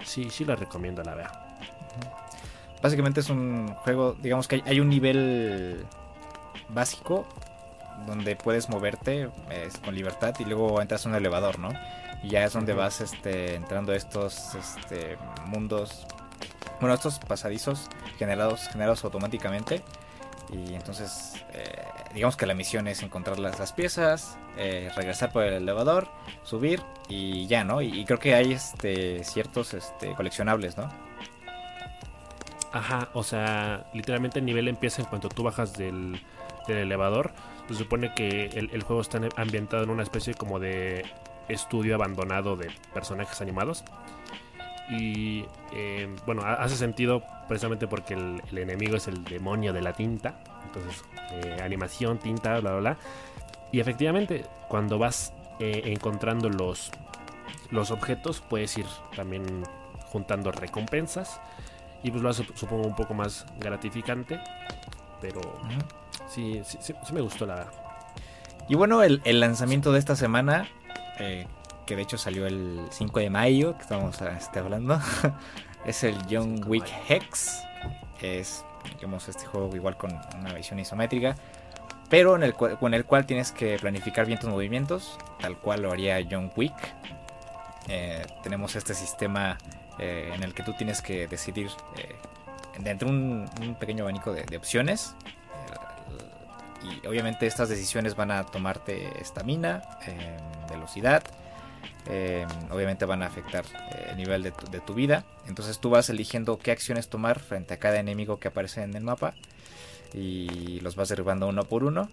sí, 0.02 0.28
sí 0.30 0.44
la 0.44 0.56
recomiendo, 0.56 1.02
la 1.02 1.14
verdad. 1.14 1.32
Básicamente 2.82 3.20
es 3.20 3.30
un 3.30 3.68
juego, 3.68 4.16
digamos 4.20 4.48
que 4.48 4.62
hay, 4.64 4.80
un 4.80 4.88
nivel 4.88 5.84
básico 6.70 7.26
donde 8.06 8.34
puedes 8.34 8.68
moverte 8.68 9.28
con 9.84 9.94
libertad 9.94 10.34
y 10.40 10.44
luego 10.44 10.80
entras 10.80 11.06
a 11.06 11.10
un 11.10 11.14
elevador, 11.14 11.58
¿no? 11.58 11.68
Y 12.22 12.30
ya 12.30 12.44
es 12.44 12.52
donde 12.52 12.72
vas 12.72 13.00
este, 13.00 13.54
entrando 13.54 13.92
a 13.92 13.96
estos 13.96 14.54
este, 14.54 15.16
mundos, 15.46 16.06
bueno, 16.80 16.94
estos 16.94 17.18
pasadizos 17.18 17.88
generados, 18.18 18.68
generados 18.68 19.04
automáticamente 19.04 19.82
y 20.52 20.74
entonces, 20.74 21.42
eh, 21.54 21.82
digamos 22.12 22.36
que 22.36 22.44
la 22.44 22.54
misión 22.54 22.86
es 22.86 23.02
encontrar 23.02 23.38
las, 23.38 23.72
piezas, 23.72 24.36
eh, 24.58 24.90
regresar 24.94 25.32
por 25.32 25.44
el 25.44 25.54
elevador, 25.54 26.08
subir 26.42 26.82
y 27.08 27.46
ya, 27.46 27.64
¿no? 27.64 27.80
Y, 27.80 28.04
creo 28.04 28.18
que 28.18 28.34
hay 28.34 28.52
este, 28.52 29.24
ciertos 29.24 29.72
este, 29.72 30.14
coleccionables, 30.14 30.76
¿no? 30.76 30.90
Ajá, 32.72 33.08
o 33.14 33.22
sea, 33.22 33.86
literalmente 33.94 34.40
el 34.40 34.44
nivel 34.44 34.68
empieza 34.68 35.02
en 35.02 35.08
cuanto 35.08 35.28
tú 35.30 35.42
bajas 35.42 35.72
del, 35.74 36.20
elevador. 36.68 37.32
Se 37.68 37.74
supone 37.74 38.12
que 38.14 38.46
el, 38.46 38.82
juego 38.82 39.00
está 39.00 39.20
ambientado 39.36 39.84
en 39.84 39.90
una 39.90 40.02
especie 40.02 40.34
como 40.34 40.58
de 40.58 41.04
estudio 41.48 41.94
abandonado 41.94 42.56
de 42.56 42.70
personajes 42.92 43.40
animados. 43.40 43.84
Y 44.90 45.44
eh, 45.72 46.14
bueno, 46.26 46.42
hace 46.44 46.76
sentido 46.76 47.22
precisamente 47.48 47.86
porque 47.86 48.14
el, 48.14 48.58
enemigo 48.58 48.96
es 48.96 49.08
el 49.08 49.24
demonio 49.24 49.72
de 49.72 49.80
la 49.80 49.92
tinta. 49.92 50.42
Entonces, 50.66 51.04
eh, 51.30 51.58
animación, 51.62 52.18
tinta, 52.18 52.60
bla, 52.60 52.72
bla, 52.72 52.80
bla. 52.80 52.96
Y 53.70 53.80
efectivamente, 53.80 54.44
cuando 54.68 54.98
vas 54.98 55.32
eh, 55.60 55.82
encontrando 55.86 56.48
los, 56.48 56.90
los 57.70 57.90
objetos, 57.90 58.40
puedes 58.40 58.76
ir 58.76 58.86
también 59.16 59.64
juntando 60.06 60.52
recompensas. 60.52 61.40
Y 62.02 62.10
pues 62.10 62.22
lo 62.22 62.28
hace, 62.28 62.44
supongo, 62.54 62.86
un 62.86 62.96
poco 62.96 63.14
más 63.14 63.46
gratificante. 63.58 64.40
Pero 65.20 65.40
sí, 66.28 66.60
sí, 66.64 66.78
sí, 66.82 66.94
me 67.12 67.20
gustó 67.20 67.46
la 67.46 67.70
Y 68.68 68.74
bueno, 68.74 69.02
el, 69.02 69.22
el 69.24 69.40
lanzamiento 69.40 69.92
de 69.92 70.00
esta 70.00 70.16
semana 70.16 70.68
que 71.18 71.96
de 71.96 72.02
hecho 72.02 72.18
salió 72.18 72.46
el 72.46 72.80
5 72.90 73.20
de 73.20 73.30
mayo, 73.30 73.76
que 73.76 73.82
estamos 73.82 74.20
este, 74.20 74.58
hablando, 74.58 75.00
es 75.84 76.04
el 76.04 76.16
John 76.30 76.62
Wick 76.66 76.86
Hex. 77.08 77.62
Es, 78.20 78.64
digamos, 78.94 79.28
este 79.28 79.46
juego 79.46 79.74
igual 79.74 79.96
con 79.96 80.12
una 80.38 80.54
visión 80.54 80.78
isométrica, 80.78 81.34
pero 82.08 82.36
en 82.36 82.42
el, 82.42 82.54
con 82.54 82.94
el 82.94 83.04
cual 83.04 83.26
tienes 83.26 83.52
que 83.52 83.78
planificar 83.78 84.26
bien 84.26 84.38
tus 84.38 84.50
movimientos, 84.50 85.18
tal 85.40 85.56
cual 85.58 85.82
lo 85.82 85.92
haría 85.92 86.20
John 86.30 86.52
Wick. 86.54 86.74
Eh, 87.88 88.24
tenemos 88.42 88.76
este 88.76 88.94
sistema 88.94 89.58
eh, 89.98 90.30
en 90.34 90.42
el 90.42 90.54
que 90.54 90.62
tú 90.62 90.72
tienes 90.74 91.02
que 91.02 91.26
decidir 91.26 91.68
eh, 91.96 92.14
dentro 92.78 93.08
de 93.08 93.14
un, 93.14 93.76
pequeño 93.80 94.04
abanico 94.04 94.32
de, 94.32 94.44
de 94.44 94.56
opciones. 94.56 95.16
Y 96.84 97.06
obviamente 97.06 97.46
estas 97.46 97.68
decisiones 97.68 98.16
van 98.16 98.30
a 98.30 98.44
tomarte 98.44 99.20
estamina, 99.20 99.82
velocidad, 100.70 101.22
eh, 102.06 102.46
obviamente 102.70 103.04
van 103.04 103.22
a 103.22 103.26
afectar 103.26 103.64
eh, 103.64 104.08
el 104.10 104.16
nivel 104.16 104.42
de 104.42 104.80
tu, 104.80 104.94
vida. 104.94 105.24
Entonces 105.46 105.78
tú 105.78 105.90
vas 105.90 106.10
eligiendo 106.10 106.58
qué 106.58 106.72
acciones 106.72 107.08
tomar 107.08 107.38
frente 107.38 107.74
a 107.74 107.78
cada 107.78 107.98
enemigo 107.98 108.38
que 108.38 108.48
aparece 108.48 108.82
en 108.82 108.94
el 108.96 109.04
mapa 109.04 109.34
y 110.12 110.80
los 110.80 110.96
vas 110.96 111.08
derribando 111.08 111.48
uno 111.48 111.64
por 111.64 111.84
uno 111.84 112.08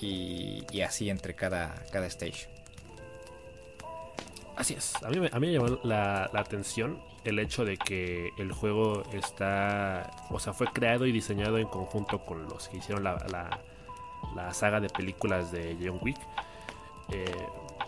y, 0.00 0.80
así 0.80 1.10
entre 1.10 1.34
cada, 1.34 1.74
cada 1.92 2.06
stage. 2.06 2.48
Así 4.56 4.74
es, 4.74 4.94
a 5.02 5.08
mí, 5.08 5.16
a 5.30 5.40
mí 5.40 5.46
me 5.48 5.52
llamó 5.52 5.78
la, 5.82 6.30
atención 6.32 7.02
el 7.24 7.38
hecho 7.38 7.64
de 7.64 7.76
que 7.76 8.30
el 8.38 8.52
juego 8.52 9.02
está, 9.12 10.10
o 10.30 10.38
sea, 10.38 10.52
fue 10.52 10.68
creado 10.68 11.06
y 11.06 11.12
diseñado 11.12 11.58
en 11.58 11.66
conjunto 11.66 12.24
con 12.24 12.44
los 12.44 12.68
que 12.68 12.76
hicieron 12.76 13.02
la, 13.02 13.60
saga 14.52 14.80
de 14.80 14.88
películas 14.88 15.52
de 15.52 15.76
John 15.82 15.98
Wick. 16.02 16.18
Eh, 17.10 17.24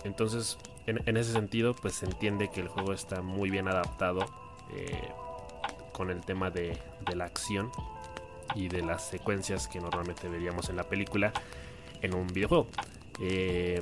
entonces, 0.04 0.58
en, 0.86 1.16
ese 1.16 1.32
sentido, 1.32 1.74
pues 1.74 1.94
se 1.94 2.06
entiende 2.06 2.48
que 2.48 2.60
el 2.60 2.68
juego 2.68 2.92
está 2.92 3.22
muy 3.22 3.50
bien 3.50 3.66
adaptado 3.66 4.24
eh, 4.72 5.08
con 5.92 6.10
el 6.10 6.20
tema 6.20 6.50
de, 6.50 6.78
la 7.14 7.24
acción 7.24 7.70
y 8.54 8.68
de 8.68 8.82
las 8.82 9.08
secuencias 9.08 9.66
que 9.66 9.80
normalmente 9.80 10.28
veríamos 10.28 10.68
en 10.68 10.76
la 10.76 10.84
película 10.84 11.32
en 12.02 12.14
un 12.14 12.26
videojuego. 12.28 12.68
Eh, 13.20 13.80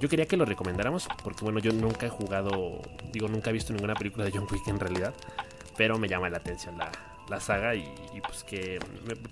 yo 0.00 0.08
quería 0.08 0.26
que 0.26 0.36
lo 0.36 0.44
recomendáramos 0.44 1.06
porque 1.22 1.44
bueno, 1.44 1.58
yo 1.58 1.72
nunca 1.72 2.06
he 2.06 2.08
jugado, 2.08 2.80
digo, 3.12 3.28
nunca 3.28 3.50
he 3.50 3.52
visto 3.52 3.72
ninguna 3.72 3.94
película 3.94 4.24
de 4.24 4.32
John 4.32 4.46
Wick 4.50 4.66
en 4.68 4.80
realidad, 4.80 5.14
pero 5.76 5.98
me 5.98 6.08
llama 6.08 6.30
la 6.30 6.38
atención 6.38 6.76
la, 6.78 7.40
saga 7.40 7.74
y, 7.74 7.84
pues 8.26 8.44
que 8.44 8.78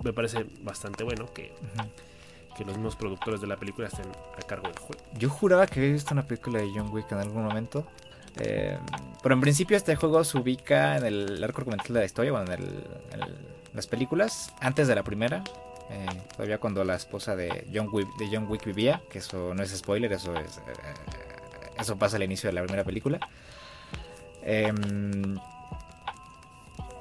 me, 0.03 0.13
parece 0.13 0.45
bastante 0.61 1.03
bueno 1.03 1.31
que 1.33 1.53
que 2.55 2.65
los 2.65 2.75
mismos 2.75 2.95
productores 2.95 3.41
de 3.41 3.47
la 3.47 3.57
película 3.57 3.87
estén 3.87 4.07
a 4.37 4.41
cargo 4.45 4.67
del 4.67 4.77
juego. 4.77 5.01
Yo 5.17 5.29
juraba 5.29 5.67
que 5.67 5.79
había 5.79 5.93
visto 5.93 6.13
una 6.13 6.23
película 6.23 6.59
de 6.59 6.71
John 6.73 6.89
Wick 6.91 7.11
en 7.11 7.19
algún 7.19 7.43
momento. 7.43 7.85
Eh, 8.37 8.77
pero 9.21 9.35
en 9.35 9.41
principio 9.41 9.75
este 9.75 9.95
juego 9.95 10.23
se 10.23 10.37
ubica 10.37 10.97
en 10.97 11.05
el 11.05 11.43
arco 11.43 11.59
argumental 11.61 11.93
de 11.93 11.99
la 11.99 12.05
historia, 12.05 12.31
bueno, 12.31 12.51
en, 12.53 12.61
las 13.73 13.87
películas, 13.87 14.53
antes 14.59 14.87
de 14.87 14.95
la 14.95 15.03
primera. 15.03 15.43
Eh, 15.89 16.07
todavía 16.33 16.57
cuando 16.57 16.83
la 16.83 16.95
esposa 16.95 17.35
de 17.35 17.67
John, 17.73 17.89
Wick, 17.91 18.07
de 18.17 18.29
John 18.31 18.47
Wick 18.49 18.65
vivía, 18.65 19.01
que 19.09 19.19
eso 19.19 19.53
no 19.53 19.63
es 19.63 19.75
spoiler, 19.75 20.11
eso 20.13 20.33
es 20.35 20.57
eh, 20.57 21.21
eso 21.79 21.97
pasa 21.97 22.17
al 22.17 22.23
inicio 22.23 22.49
de 22.49 22.53
la 22.53 22.61
primera 22.63 22.83
película. 22.83 23.19
Em, 24.43 25.37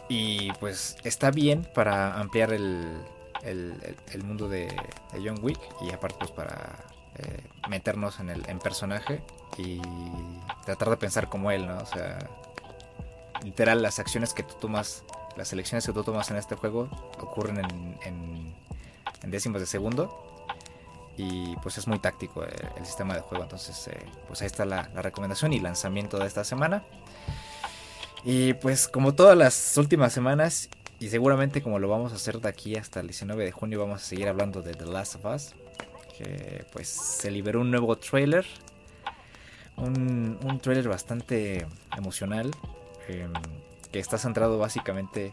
y 0.08 0.52
pues 0.54 0.96
está 1.04 1.30
bien 1.30 1.66
para 1.74 2.18
ampliar 2.18 2.52
el, 2.52 2.84
el, 3.42 4.24
mundo 4.24 4.48
de, 4.48 4.68
John 5.12 5.38
Wick 5.42 5.60
y 5.80 5.92
aparte 5.92 6.16
pues 6.18 6.30
para 6.30 6.84
eh, 7.16 7.42
meternos 7.68 8.20
en 8.20 8.30
el 8.30 8.48
en 8.48 8.58
personaje 8.58 9.22
y 9.58 9.80
tratar 10.64 10.90
de 10.90 10.96
pensar 10.96 11.28
como 11.28 11.50
él, 11.50 11.66
¿no? 11.66 11.78
O 11.78 11.86
sea, 11.86 12.18
literal 13.42 13.82
las 13.82 13.98
acciones 13.98 14.34
que 14.34 14.42
tú 14.42 14.54
tomas, 14.60 15.04
las 15.36 15.52
elecciones 15.52 15.86
que 15.86 15.92
tú 15.92 16.04
tomas 16.04 16.30
en 16.30 16.36
este 16.36 16.54
juego 16.54 16.88
ocurren 17.20 17.58
en, 17.58 17.98
en, 19.22 19.30
décimos 19.30 19.60
de 19.60 19.66
segundo 19.66 20.48
y 21.16 21.56
pues 21.56 21.76
es 21.76 21.86
muy 21.86 21.98
táctico 21.98 22.44
eh, 22.44 22.50
el, 22.76 22.86
sistema 22.86 23.14
de 23.14 23.20
juego, 23.20 23.44
entonces 23.44 23.88
eh, 23.88 23.98
pues 24.26 24.40
ahí 24.40 24.46
está 24.46 24.64
la 24.64 24.82
recomendación 24.82 25.52
y 25.52 25.60
lanzamiento 25.60 26.18
de 26.18 26.26
esta 26.26 26.44
semana. 26.44 26.84
Y 28.24 28.54
pues 28.54 28.88
como 28.88 29.14
todas 29.14 29.36
las 29.36 29.76
últimas 29.78 30.12
semanas 30.12 30.68
y 31.00 31.08
seguramente 31.08 31.62
como 31.62 31.78
lo 31.78 31.88
vamos 31.88 32.12
a 32.12 32.16
hacer 32.16 32.40
de 32.40 32.48
aquí 32.50 32.76
hasta 32.76 33.00
el 33.00 33.06
19 33.06 33.42
de 33.42 33.52
junio 33.52 33.80
vamos 33.80 34.02
a 34.02 34.04
seguir 34.04 34.28
hablando 34.28 34.60
de 34.60 34.74
The 34.74 34.84
Last 34.84 35.16
of 35.16 35.24
Us. 35.24 35.54
Que 36.18 36.66
pues 36.72 36.88
se 36.88 37.30
liberó 37.30 37.62
un 37.62 37.70
nuevo 37.70 37.96
trailer. 37.96 38.44
Un, 39.78 40.38
un 40.44 40.60
trailer 40.60 40.86
bastante 40.90 41.66
emocional. 41.96 42.50
Em, 43.08 43.32
que 43.90 43.98
está 43.98 44.18
centrado 44.18 44.58
básicamente 44.58 45.32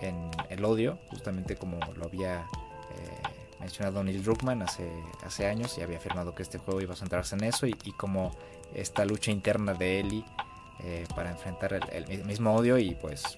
en 0.00 0.30
el 0.50 0.64
odio. 0.64 1.00
Justamente 1.10 1.56
como 1.56 1.80
lo 1.96 2.04
había 2.04 2.42
eh, 2.42 3.28
mencionado 3.58 4.04
Neil 4.04 4.22
Druckmann 4.22 4.62
hace, 4.62 4.88
hace 5.24 5.46
años. 5.46 5.76
Y 5.78 5.82
había 5.82 5.98
afirmado 5.98 6.32
que 6.36 6.44
este 6.44 6.58
juego 6.58 6.80
iba 6.80 6.92
a 6.94 6.96
centrarse 6.96 7.34
en 7.34 7.42
eso. 7.42 7.66
Y, 7.66 7.74
como 7.96 8.36
esta 8.72 9.04
lucha 9.04 9.32
interna 9.32 9.74
de 9.74 9.98
Ellie 9.98 10.24
eh, 10.84 11.06
para 11.16 11.32
enfrentar 11.32 11.80
el 11.90 12.24
mismo 12.24 12.54
odio. 12.54 12.78
Y 12.78 12.94
pues 12.94 13.36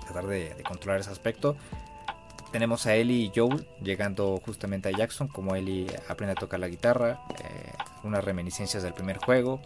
tratar 0.00 0.26
de, 0.26 0.54
controlar 0.66 1.00
ese 1.00 1.10
aspecto. 1.10 1.56
Tenemos 2.52 2.86
a 2.86 2.94
Ellie 2.94 3.24
y 3.24 3.32
Joel 3.34 3.66
llegando 3.82 4.40
justamente 4.44 4.88
a 4.88 4.92
Jackson, 4.92 5.28
como 5.28 5.56
Ellie 5.56 5.86
aprende 6.08 6.32
a 6.32 6.34
tocar 6.36 6.60
la 6.60 6.68
guitarra, 6.68 7.20
eh, 7.38 7.72
unas 8.04 8.24
reminiscencias 8.24 8.82
del 8.82 8.94
primer 8.94 9.18
juego. 9.18 9.60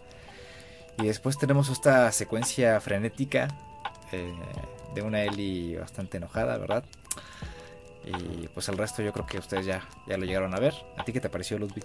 Y 0.98 1.06
después 1.06 1.38
tenemos 1.38 1.68
esta 1.68 2.10
secuencia 2.12 2.80
frenética 2.80 3.48
eh, 4.12 4.34
de 4.94 5.02
una 5.02 5.22
Ellie 5.22 5.78
bastante 5.78 6.16
enojada, 6.16 6.56
¿verdad? 6.58 6.84
Y 8.04 8.48
pues 8.48 8.68
el 8.68 8.78
resto 8.78 9.02
yo 9.02 9.12
creo 9.12 9.26
que 9.26 9.38
ustedes 9.38 9.66
ya, 9.66 9.86
ya 10.06 10.16
lo 10.16 10.24
llegaron 10.24 10.54
a 10.54 10.58
ver. 10.58 10.74
¿A 10.96 11.04
ti 11.04 11.12
qué 11.12 11.20
te 11.20 11.28
pareció, 11.28 11.58
Ludwig? 11.58 11.84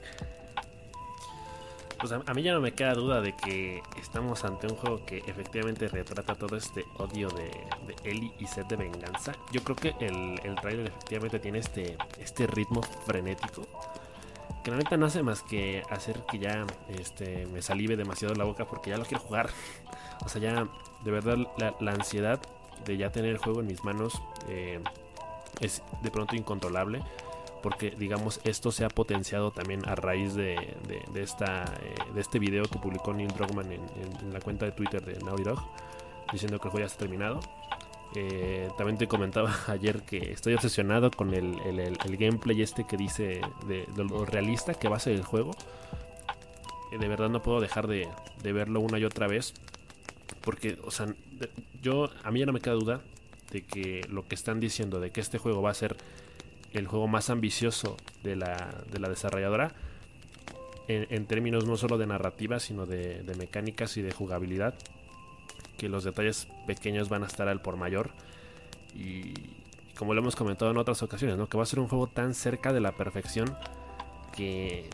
Pues 2.00 2.12
a, 2.12 2.34
mí 2.34 2.44
ya 2.44 2.54
no 2.54 2.62
me 2.62 2.74
queda 2.74 2.94
duda 2.94 3.22
de 3.22 3.36
que 3.36 3.82
estamos 4.00 4.44
ante 4.44 4.68
un 4.68 4.76
juego 4.76 5.06
que 5.06 5.18
efectivamente 5.28 5.88
retrata 5.88 6.36
todo 6.36 6.56
este 6.58 6.86
odio 6.98 7.30
de, 7.30 7.50
de 7.88 8.10
Ellie 8.10 8.34
y 8.40 8.48
sed 8.48 8.66
de 8.66 8.76
venganza. 8.76 9.34
Yo 9.52 9.64
creo 9.64 9.76
que 9.76 9.96
el, 10.00 10.40
el 10.44 10.56
trailer 10.56 10.88
efectivamente 10.88 11.40
tiene 11.40 11.60
este, 11.60 11.98
este 12.20 12.48
ritmo 12.48 12.82
frenético. 12.82 13.68
Que 14.64 14.72
la 14.72 14.78
neta 14.78 14.98
no 14.98 15.06
hace 15.06 15.22
más 15.22 15.44
que 15.44 15.84
hacer 15.90 16.24
que 16.30 16.40
ya 16.40 16.66
este, 16.90 17.46
me 17.48 17.62
salive 17.62 17.96
demasiado 17.96 18.34
la 18.34 18.46
boca 18.46 18.66
porque 18.66 18.90
ya 18.90 18.98
lo 18.98 19.06
quiero 19.06 19.24
jugar. 19.24 19.50
O 20.26 20.30
sea, 20.30 20.42
ya 20.42 20.68
de 21.04 21.12
verdad 21.12 21.38
la, 21.58 21.92
ansiedad 21.92 22.40
de 22.86 22.98
ya 22.98 23.12
tener 23.12 23.32
el 23.32 23.38
juego 23.38 23.62
en 23.62 23.68
mis 23.68 23.84
manos 23.84 24.22
eh, 24.50 24.80
es 25.62 25.82
de 26.02 26.12
pronto 26.12 26.36
incontrolable 26.36 27.04
porque 27.66 27.90
digamos 27.98 28.40
esto 28.44 28.72
se 28.72 28.86
ha 28.86 28.90
potenciado 28.90 29.50
también 29.50 29.82
a 29.90 29.96
raíz 29.96 30.36
de, 30.36 30.56
esta, 31.16 31.64
eh, 31.82 31.96
de 32.14 32.22
este 32.22 32.38
video 32.38 32.66
que 32.66 32.78
publicó 32.78 33.12
Neil 33.12 33.30
Druckmann 33.30 33.72
en, 33.72 33.82
la 34.32 34.40
cuenta 34.40 34.68
de 34.68 34.72
Twitter 34.72 35.04
de 35.04 35.18
Naughty 35.26 35.42
Dog, 35.42 35.68
diciendo 36.32 36.60
que 36.60 36.68
el 36.68 36.72
juego 36.72 36.86
ya 36.86 36.86
está 36.86 37.00
terminado. 37.00 37.40
Eh, 38.14 38.70
también 38.78 39.00
te 39.00 39.08
comentaba 39.08 39.52
ayer 39.68 40.04
que 40.04 40.32
estoy 40.32 40.54
obsesionado 40.54 41.10
con 41.10 41.34
el, 41.34 41.58
gameplay 42.20 42.62
este 42.62 42.86
que 42.86 42.98
dice 42.98 43.42
de, 43.68 43.88
lo 43.98 44.26
realista 44.26 44.76
que 44.76 44.88
va 44.88 44.98
a 44.98 45.00
ser 45.00 45.14
el 45.14 45.24
juego. 45.24 45.50
Eh, 46.92 47.00
de 47.00 47.08
verdad 47.08 47.30
no 47.30 47.42
puedo 47.42 47.62
dejar 47.62 47.88
de, 47.88 48.08
de, 48.44 48.54
verlo 48.54 48.80
una 48.80 49.00
y 49.00 49.06
otra 49.06 49.26
vez. 49.26 49.56
Porque, 50.42 50.78
o 50.86 50.92
sea, 50.92 51.08
yo, 51.82 52.12
a 52.24 52.30
mí 52.30 52.42
ya 52.42 52.46
no 52.46 52.54
me 52.54 52.62
queda 52.62 52.76
duda 52.76 53.02
de 53.52 53.64
que 53.64 54.02
lo 54.08 54.24
que 54.28 54.36
están 54.36 54.60
diciendo, 54.60 55.00
de 55.00 55.10
que 55.10 55.20
este 55.20 55.40
juego 55.40 55.64
va 55.64 55.72
a 55.72 55.74
ser 55.74 55.98
el 56.76 56.88
juego 56.88 57.08
más 57.08 57.30
ambicioso 57.30 57.98
de 58.24 58.36
la, 58.36 58.84
de 58.92 59.00
la 59.00 59.10
desarrolladora. 59.10 59.72
En, 60.88 61.26
términos 61.26 61.66
no 61.66 61.78
solo 61.78 61.98
de 61.98 62.06
narrativa, 62.06 62.60
sino 62.60 62.86
de, 62.86 63.24
mecánicas 63.40 63.98
y 63.98 64.02
de 64.02 64.12
jugabilidad. 64.12 64.76
Que 65.78 65.90
los 65.90 66.04
detalles 66.04 66.48
pequeños 66.68 67.10
van 67.10 67.24
a 67.24 67.28
estar 67.28 67.48
al 67.48 67.62
por 67.62 67.76
mayor. 67.76 68.12
Y 68.94 69.34
como 69.98 70.14
lo 70.14 70.22
hemos 70.22 70.36
comentado 70.36 70.70
en 70.72 70.78
otras 70.78 71.02
ocasiones, 71.02 71.38
¿no? 71.38 71.48
que 71.48 71.58
va 71.58 71.64
a 71.64 71.66
ser 71.66 71.80
un 71.80 71.88
juego 71.88 72.08
tan 72.08 72.34
cerca 72.34 72.72
de 72.72 72.82
la 72.82 72.92
perfección 72.92 73.58
que, 74.36 74.90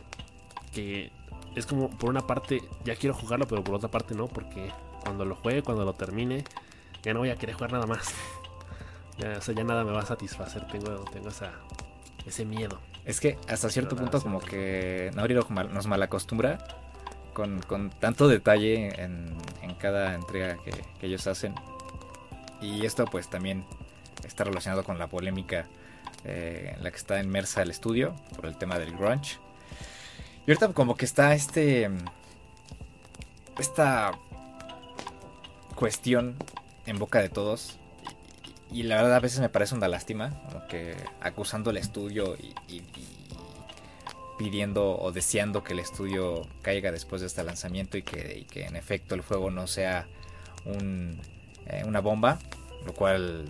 que 0.72 1.10
es 1.54 1.66
como 1.66 1.90
por 1.90 2.08
una 2.08 2.26
parte 2.26 2.62
ya 2.84 2.96
quiero 2.96 3.14
jugarlo, 3.14 3.46
pero 3.46 3.62
por 3.62 3.74
otra 3.74 3.90
parte 3.90 4.14
no, 4.14 4.28
porque 4.28 4.70
cuando 5.02 5.24
lo 5.24 5.34
juegue, 5.34 5.62
cuando 5.62 5.84
lo 5.84 5.92
termine, 5.92 6.44
ya 7.02 7.12
no 7.12 7.20
voy 7.20 7.30
a 7.30 7.36
querer 7.36 7.54
jugar 7.54 7.72
nada 7.72 7.86
más. 7.86 8.14
Ya, 9.22 9.38
o 9.38 9.52
ya 9.52 9.64
nada 9.64 9.84
me 9.84 9.92
va 9.92 10.00
a 10.00 10.06
satisfacer. 10.06 10.66
Tengo, 10.66 11.04
tengo 11.12 11.28
esa, 11.28 11.52
ese 12.26 12.44
miedo. 12.44 12.80
Es 13.04 13.20
que 13.20 13.38
hasta 13.48 13.68
cierto 13.68 13.96
punto 13.96 14.20
como 14.20 14.40
que 14.40 15.10
Naughty 15.14 15.34
nos 15.34 15.86
malacostumbra 15.86 16.58
con, 17.32 17.60
con 17.62 17.90
tanto 17.90 18.28
detalle 18.28 19.00
en, 19.02 19.36
en 19.62 19.74
cada 19.74 20.14
entrega 20.14 20.56
que, 20.64 21.06
ellos 21.06 21.26
hacen. 21.26 21.54
Y 22.60 22.84
esto 22.86 23.04
pues 23.06 23.28
también 23.28 23.64
está 24.24 24.44
relacionado 24.44 24.84
con 24.84 24.98
la 24.98 25.08
polémica 25.08 25.66
eh, 26.24 26.74
en 26.76 26.84
la 26.84 26.90
que 26.90 26.96
está 26.96 27.20
inmersa 27.20 27.62
el 27.62 27.70
estudio 27.70 28.14
por 28.36 28.46
el 28.46 28.56
tema 28.56 28.78
del 28.78 28.96
grunge. 28.96 29.38
Y 30.46 30.50
ahorita 30.50 30.72
como 30.72 30.96
que 30.96 31.04
está 31.04 31.34
este... 31.34 31.90
Esta 33.58 34.12
cuestión 35.74 36.36
en 36.86 36.98
boca 36.98 37.20
de 37.20 37.28
todos 37.28 37.78
y 38.72 38.84
la 38.84 38.96
verdad 38.96 39.16
a 39.16 39.20
veces 39.20 39.40
me 39.40 39.48
parece 39.48 39.74
una 39.74 39.88
lástima, 39.88 40.30
como 40.48 40.66
que 40.66 40.96
acusando 41.20 41.70
al 41.70 41.76
estudio 41.76 42.36
y, 42.68 42.82
pidiendo 44.38 44.98
o 44.98 45.12
deseando 45.12 45.62
que 45.62 45.74
el 45.74 45.78
estudio 45.78 46.46
caiga 46.62 46.90
después 46.90 47.20
de 47.20 47.26
este 47.28 47.44
lanzamiento 47.44 47.96
y 47.96 48.02
que, 48.02 48.46
en 48.54 48.76
efecto 48.76 49.14
el 49.14 49.20
juego 49.20 49.50
no 49.50 49.66
sea 49.66 50.08
un, 50.64 51.20
eh, 51.66 51.82
una 51.86 52.00
bomba, 52.00 52.38
lo 52.86 52.94
cual 52.94 53.44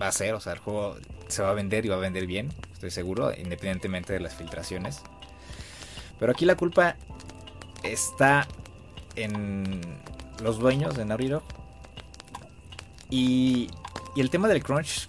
va 0.00 0.08
a 0.08 0.12
ser, 0.12 0.34
o 0.34 0.40
sea, 0.40 0.52
el 0.52 0.58
juego 0.58 0.96
se 1.28 1.42
va 1.42 1.50
a 1.50 1.54
vender 1.54 1.86
y 1.86 1.88
va 1.88 1.96
a 1.96 2.00
vender 2.00 2.26
bien, 2.26 2.52
estoy 2.72 2.90
seguro, 2.90 3.32
independientemente 3.32 4.12
de 4.12 4.20
las 4.20 4.34
filtraciones. 4.34 5.00
Pero 6.18 6.32
aquí 6.32 6.44
la 6.44 6.56
culpa 6.56 6.96
está 7.82 8.46
en 9.16 9.80
los 10.42 10.58
dueños 10.58 10.96
de 10.96 11.04
Naughty 11.04 11.32
Y, 13.10 13.68
y 14.14 14.20
el 14.20 14.30
tema 14.30 14.48
del 14.48 14.62
crunch 14.62 15.08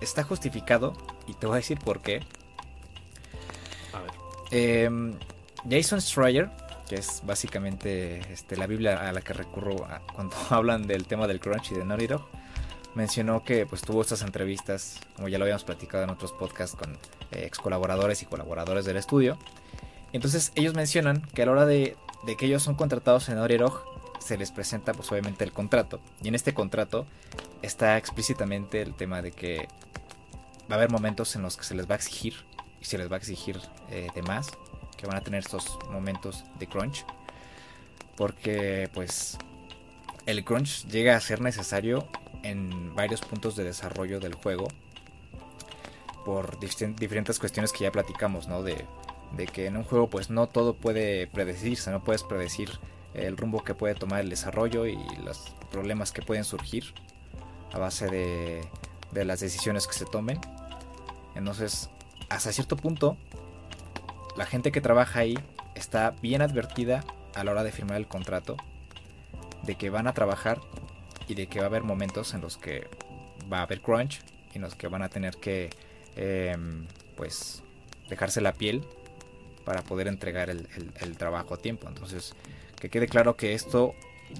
está 0.00 0.22
justificado 0.22 0.92
y 1.26 1.34
te 1.34 1.46
voy 1.46 1.54
a 1.54 1.56
decir 1.56 1.78
por 1.78 2.00
qué. 2.00 2.20
A 3.92 4.00
ver. 4.00 4.10
Em, 4.50 5.14
Jason 5.68 6.00
Schreier, 6.00 6.50
que 6.88 6.96
es 6.96 7.22
básicamente 7.24 8.20
este, 8.32 8.56
la 8.56 8.66
Biblia 8.66 9.08
a 9.08 9.12
la 9.12 9.20
que 9.20 9.32
recurro 9.32 9.76
cuando 10.14 10.36
hablan 10.50 10.86
del 10.86 11.06
tema 11.06 11.26
del 11.26 11.40
crunch 11.40 11.72
y 11.72 11.74
de 11.74 11.84
Naughty 11.84 12.06
Dog, 12.06 12.26
mencionó 12.94 13.44
que 13.44 13.66
pues 13.66 13.82
tuvo 13.82 14.02
estas 14.02 14.22
entrevistas, 14.22 15.00
como 15.16 15.28
ya 15.28 15.38
lo 15.38 15.44
habíamos 15.44 15.64
platicado 15.64 16.04
en 16.04 16.10
otros 16.10 16.32
podcasts 16.32 16.76
con 16.76 16.92
eh, 17.32 17.44
ex 17.46 17.58
colaboradores 17.58 18.22
y 18.22 18.26
colaboradores 18.26 18.84
del 18.84 18.96
estudio. 18.96 19.38
Entonces 20.12 20.52
ellos 20.54 20.74
mencionan 20.74 21.22
que 21.34 21.42
a 21.42 21.46
la 21.46 21.52
hora 21.52 21.66
de, 21.66 21.96
que 22.38 22.46
ellos 22.46 22.62
son 22.62 22.74
contratados 22.74 23.28
en 23.28 23.36
Naughty 23.36 23.56
Dog, 23.56 23.82
se 24.20 24.38
les 24.38 24.52
presenta 24.52 24.92
pues 24.94 25.10
obviamente 25.10 25.44
el 25.44 25.52
contrato. 25.52 26.00
Y 26.22 26.28
en 26.28 26.34
este 26.34 26.54
contrato 26.54 27.06
está 27.64 27.96
explícitamente 27.96 28.82
el 28.82 28.94
tema 28.94 29.22
de 29.22 29.32
que 29.32 29.68
va 30.70 30.74
a 30.74 30.78
haber 30.78 30.90
momentos 30.90 31.34
en 31.36 31.42
los 31.42 31.56
que 31.56 31.64
se 31.64 31.74
les 31.74 31.88
va 31.88 31.94
a 31.94 31.96
exigir 31.96 32.34
y 32.80 32.84
se 32.84 32.98
les 32.98 33.10
va 33.10 33.16
a 33.16 33.18
exigir 33.18 33.58
eh, 33.90 34.08
de 34.14 34.22
más, 34.22 34.50
que 34.96 35.06
van 35.06 35.16
a 35.16 35.20
tener 35.22 35.40
estos 35.40 35.78
momentos 35.90 36.44
de 36.58 36.66
crunch, 36.66 37.04
porque 38.16 38.88
pues 38.92 39.38
el 40.26 40.44
crunch 40.44 40.86
llega 40.86 41.16
a 41.16 41.20
ser 41.20 41.40
necesario 41.40 42.06
en 42.42 42.94
varios 42.94 43.22
puntos 43.22 43.56
de 43.56 43.64
desarrollo 43.64 44.20
del 44.20 44.34
juego 44.34 44.68
por 46.24 46.58
diferentes 46.58 47.38
cuestiones 47.38 47.72
que 47.72 47.84
ya 47.84 47.92
platicamos, 47.92 48.48
¿no? 48.48 48.62
De, 48.62 48.86
de 49.36 49.46
que 49.46 49.66
en 49.66 49.76
un 49.76 49.84
juego 49.84 50.08
pues 50.08 50.30
no 50.30 50.46
todo 50.46 50.74
puede 50.74 51.26
predecirse, 51.26 51.90
no 51.90 52.02
puedes 52.02 52.22
predecir 52.22 52.70
el 53.14 53.36
rumbo 53.36 53.62
que 53.62 53.74
puede 53.74 53.94
tomar 53.94 54.20
el 54.20 54.30
desarrollo 54.30 54.86
y 54.86 54.98
los 55.24 55.54
problemas 55.70 56.12
que 56.12 56.22
pueden 56.22 56.44
surgir 56.44 56.94
a 57.72 57.78
base 57.78 58.06
de, 58.06 58.60
de 59.12 59.24
las 59.24 59.40
decisiones 59.40 59.86
que 59.86 59.94
se 59.94 60.04
tomen. 60.04 60.40
Entonces, 61.34 61.90
hasta 62.28 62.52
cierto 62.52 62.76
punto, 62.76 63.16
la 64.36 64.46
gente 64.46 64.72
que 64.72 64.80
trabaja 64.80 65.20
ahí 65.20 65.38
está 65.74 66.10
bien 66.22 66.42
advertida 66.42 67.04
a 67.34 67.44
la 67.44 67.52
hora 67.52 67.64
de 67.64 67.72
firmar 67.72 67.96
el 67.96 68.06
contrato 68.06 68.56
de 69.62 69.76
que 69.76 69.90
van 69.90 70.06
a 70.06 70.14
trabajar 70.14 70.60
y 71.28 71.34
de 71.34 71.46
que 71.46 71.58
va 71.58 71.66
a 71.66 71.68
haber 71.68 71.82
momentos 71.82 72.34
en 72.34 72.40
los 72.40 72.56
que 72.56 72.86
va 73.52 73.58
a 73.58 73.62
haber 73.62 73.80
crunch 73.80 74.20
y 74.52 74.56
en 74.56 74.62
los 74.62 74.74
que 74.74 74.88
van 74.88 75.02
a 75.02 75.08
tener 75.08 75.36
que 75.36 75.70
em, 76.16 76.86
pues 77.16 77.62
dejarse 78.08 78.40
la 78.40 78.52
piel 78.52 78.84
para 79.64 79.82
poder 79.82 80.08
entregar 80.08 80.50
el, 80.50 80.68
el, 81.00 81.16
trabajo 81.16 81.54
a 81.54 81.56
tiempo. 81.56 81.88
Entonces, 81.88 82.34
que 82.78 82.90
quede 82.90 83.08
claro 83.08 83.36
que 83.36 83.54
esto 83.54 83.94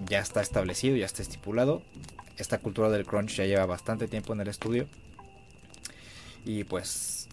ya 0.06 0.18
está 0.18 0.42
establecido, 0.42 0.96
ya 0.96 1.06
está 1.06 1.22
estipulado 1.22 1.82
esta 2.36 2.58
cultura 2.58 2.90
del 2.90 3.06
crunch 3.06 3.36
ya 3.36 3.44
lleva 3.44 3.66
bastante 3.66 4.08
tiempo 4.08 4.32
en 4.32 4.40
el 4.40 4.48
estudio. 4.48 4.86
Y 6.44 6.64
pues 6.64 7.28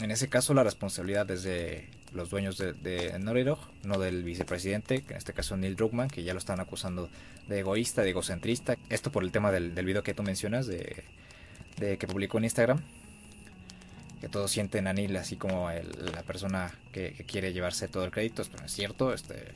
en 0.00 0.10
ese 0.10 0.28
caso 0.28 0.54
la 0.54 0.64
responsabilidad 0.64 1.30
es 1.30 1.42
de 1.42 1.88
los 2.12 2.30
dueños 2.30 2.56
de, 2.58 2.72
de 2.72 3.18
no 3.18 3.98
del 3.98 4.22
vicepresidente, 4.22 5.02
que 5.02 5.12
en 5.12 5.18
este 5.18 5.32
caso 5.32 5.56
Neil 5.56 5.76
Druckmann, 5.76 6.08
que 6.08 6.22
ya 6.22 6.32
lo 6.32 6.38
están 6.38 6.60
acusando 6.60 7.08
de 7.48 7.60
egoísta, 7.60 8.02
de 8.02 8.10
egocentrista. 8.10 8.76
Esto 8.88 9.10
por 9.10 9.24
el 9.24 9.32
tema 9.32 9.50
del, 9.50 9.74
del 9.74 9.84
video 9.84 10.02
que 10.02 10.14
tú 10.14 10.22
mencionas, 10.22 10.66
de, 10.66 11.04
que 11.76 12.06
publicó 12.06 12.38
en 12.38 12.44
Instagram. 12.44 12.80
Que 14.20 14.28
todos 14.28 14.50
sienten 14.50 14.86
a 14.86 14.92
Neil 14.92 15.16
así 15.16 15.36
como 15.36 15.68
la 15.70 16.22
persona 16.22 16.72
que, 16.92 17.12
quiere 17.26 17.52
llevarse 17.52 17.88
todo 17.88 18.04
el 18.04 18.10
crédito. 18.10 18.42
Esto 18.42 18.56
no 18.58 18.66
es 18.66 18.72
cierto. 18.72 19.12
Este, 19.12 19.48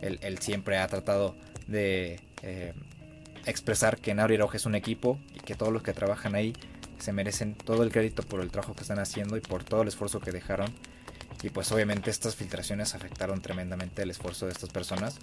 él, 0.00 0.38
siempre 0.38 0.78
ha 0.78 0.86
tratado 0.86 1.34
de 1.66 2.20
eh, 2.42 2.72
expresar 3.46 3.98
que 3.98 4.14
Naughty 4.14 4.36
Dog 4.36 4.54
es 4.54 4.66
un 4.66 4.74
equipo 4.74 5.18
y 5.34 5.40
que 5.40 5.54
todos 5.54 5.72
los 5.72 5.82
que 5.82 5.92
trabajan 5.92 6.34
ahí 6.34 6.54
se 6.98 7.12
merecen 7.12 7.54
todo 7.54 7.82
el 7.82 7.92
crédito 7.92 8.22
por 8.22 8.40
el 8.40 8.50
trabajo 8.50 8.74
que 8.74 8.82
están 8.82 8.98
haciendo 8.98 9.36
y 9.36 9.40
por 9.40 9.64
todo 9.64 9.82
el 9.82 9.88
esfuerzo 9.88 10.20
que 10.20 10.32
dejaron. 10.32 10.72
Y 11.42 11.50
pues 11.50 11.70
obviamente 11.72 12.10
estas 12.10 12.36
filtraciones 12.36 12.94
afectaron 12.94 13.40
tremendamente 13.42 14.02
el 14.02 14.10
esfuerzo 14.10 14.46
de 14.46 14.52
estas 14.52 14.70
personas. 14.70 15.18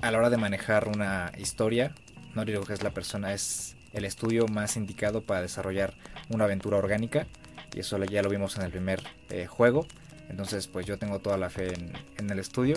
A 0.00 0.10
la 0.10 0.18
hora 0.18 0.30
de 0.30 0.36
manejar 0.36 0.88
una 0.88 1.32
historia, 1.38 1.94
Naughty 2.34 2.52
Dog 2.52 2.70
es 2.70 2.82
la 2.82 2.90
persona, 2.90 3.32
es 3.32 3.74
el 3.92 4.04
estudio 4.04 4.46
más 4.46 4.76
indicado 4.76 5.22
para 5.22 5.42
desarrollar 5.42 5.94
una 6.28 6.44
aventura 6.44 6.76
orgánica. 6.76 7.26
Y 7.74 7.80
eso 7.80 8.02
ya 8.04 8.22
lo 8.22 8.28
vimos 8.28 8.56
en 8.56 8.62
el 8.62 8.70
primer 8.70 9.02
eh, 9.30 9.46
juego. 9.46 9.86
Entonces 10.28 10.66
pues 10.66 10.86
yo 10.86 10.98
tengo 10.98 11.18
toda 11.18 11.36
la 11.36 11.50
fe 11.50 11.72
en, 12.18 12.30
el 12.30 12.38
estudio. 12.38 12.76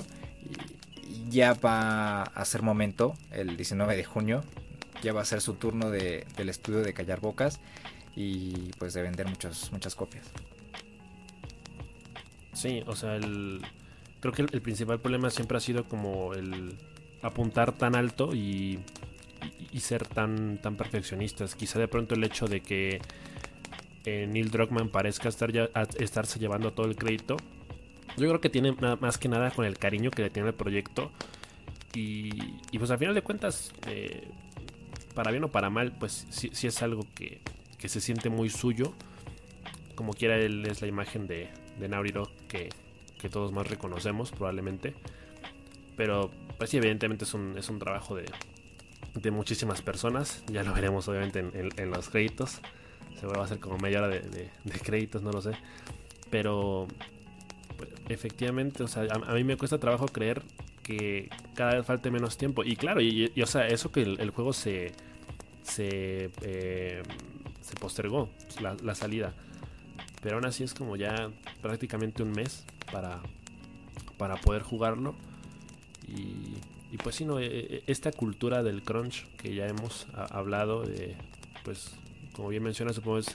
Ya 1.29 1.53
va 1.53 2.23
a 2.23 2.45
ser 2.45 2.61
momento, 2.61 3.15
el 3.31 3.57
19 3.57 3.95
de 3.95 4.03
junio, 4.03 4.43
ya 5.01 5.13
va 5.13 5.21
a 5.21 5.25
ser 5.25 5.41
su 5.41 5.53
turno 5.55 5.89
de, 5.89 6.25
del 6.35 6.49
estudio 6.49 6.79
de 6.79 6.93
callar 6.93 7.19
bocas 7.19 7.59
y 8.15 8.71
pues 8.77 8.93
de 8.93 9.01
vender 9.01 9.27
muchas, 9.27 9.71
muchas 9.71 9.95
copias. 9.95 10.25
Sí, 12.53 12.83
o 12.87 12.95
sea, 12.95 13.15
el, 13.15 13.61
creo 14.19 14.33
que 14.33 14.41
el, 14.43 14.61
principal 14.61 14.99
problema 14.99 15.29
siempre 15.29 15.57
ha 15.57 15.61
sido 15.61 15.83
como 15.83 16.33
el 16.33 16.77
apuntar 17.21 17.73
tan 17.73 17.95
alto 17.95 18.33
y, 18.33 18.79
y, 19.71 19.79
ser 19.81 20.07
tan, 20.07 20.59
tan 20.61 20.77
perfeccionistas. 20.77 21.55
Quizá 21.55 21.79
de 21.79 21.87
pronto 21.87 22.15
el 22.15 22.23
hecho 22.23 22.47
de 22.47 22.61
que 22.61 23.01
eh, 24.05 24.27
Neil 24.27 24.51
Druckmann 24.51 24.89
parezca 24.89 25.27
estar 25.27 25.51
ya, 25.51 25.69
estarse 25.99 26.39
llevando 26.39 26.71
todo 26.71 26.85
el 26.85 26.95
crédito 26.95 27.37
yo 28.17 28.27
creo 28.27 28.41
que 28.41 28.49
tiene 28.49 28.75
más 28.99 29.17
que 29.17 29.27
nada 29.29 29.51
con 29.51 29.65
el 29.65 29.77
cariño 29.77 30.11
que 30.11 30.23
le 30.23 30.29
tiene 30.29 30.49
el 30.49 30.55
proyecto. 30.55 31.11
Y, 31.93 32.51
pues 32.77 32.91
al 32.91 32.97
final 32.97 33.15
de 33.15 33.21
cuentas, 33.21 33.71
eh, 33.87 34.27
para 35.13 35.31
bien 35.31 35.43
o 35.45 35.51
para 35.51 35.69
mal, 35.69 35.93
pues 35.97 36.27
sí, 36.29 36.49
es 36.67 36.81
algo 36.81 37.05
que, 37.15 37.41
se 37.85 38.01
siente 38.01 38.29
muy 38.29 38.49
suyo. 38.49 38.93
Como 39.93 40.13
quiera, 40.13 40.37
él 40.37 40.65
es 40.65 40.81
la 40.81 40.87
imagen 40.87 41.27
de, 41.27 41.49
de 41.79 41.87
Nauriro 41.87 42.31
que, 42.47 42.69
que 43.19 43.29
todos 43.29 43.51
más 43.51 43.67
reconocemos, 43.67 44.31
probablemente. 44.31 44.95
Pero 45.95 46.31
pues 46.57 46.69
sí, 46.69 46.77
evidentemente 46.77 47.25
es 47.25 47.33
un, 47.33 47.57
es 47.57 47.69
un 47.69 47.79
trabajo 47.79 48.15
de, 48.15 48.25
de 49.13 49.31
muchísimas 49.31 49.81
personas. 49.81 50.43
Ya 50.47 50.63
lo 50.63 50.73
veremos 50.73 51.07
obviamente 51.07 51.39
en, 51.39 51.91
los 51.91 52.09
créditos. 52.09 52.59
Seguro 53.19 53.39
va 53.39 53.45
a 53.45 53.47
ser 53.47 53.59
como 53.59 53.77
media 53.77 53.99
hora 53.99 54.09
de, 54.09 54.49
créditos, 54.83 55.21
no 55.21 55.31
lo 55.31 55.41
sé. 55.41 55.51
Pero 56.29 56.87
efectivamente, 58.09 58.83
o 58.83 58.87
sea, 58.87 59.03
a, 59.11 59.33
mí 59.33 59.43
me 59.43 59.57
cuesta 59.57 59.79
trabajo 59.79 60.07
creer 60.07 60.41
que 60.83 61.29
cada 61.55 61.75
vez 61.75 61.85
falte 61.85 62.11
menos 62.11 62.37
tiempo. 62.37 62.63
Y 62.63 62.75
claro, 62.75 63.01
y, 63.01 63.31
o 63.41 63.45
sea, 63.45 63.67
eso 63.67 63.91
que 63.91 64.01
el, 64.01 64.29
juego 64.29 64.53
se, 64.53 64.91
se, 65.63 66.29
eh, 66.41 67.03
se 67.61 67.75
postergó, 67.75 68.29
la, 68.59 68.95
salida. 68.95 69.33
Pero 70.21 70.37
aún 70.37 70.45
así 70.45 70.63
es 70.63 70.73
como 70.73 70.95
ya 70.95 71.29
prácticamente 71.61 72.23
un 72.23 72.31
mes 72.31 72.65
para, 72.91 73.21
para 74.17 74.35
poder 74.37 74.61
jugarlo. 74.61 75.15
Y, 76.07 76.57
y 76.91 76.97
pues 76.97 77.15
sí, 77.15 77.25
no, 77.25 77.39
e, 77.39 77.45
e, 77.45 77.83
esta 77.87 78.11
cultura 78.11 78.63
del 78.63 78.83
crunch 78.83 79.25
que 79.37 79.55
ya 79.55 79.67
hemos 79.67 80.07
hablado, 80.13 80.83
de, 80.83 81.15
pues 81.63 81.95
como 82.33 82.49
bien 82.49 82.63
menciona, 82.63 82.93
supongo 82.93 83.19
es, 83.19 83.27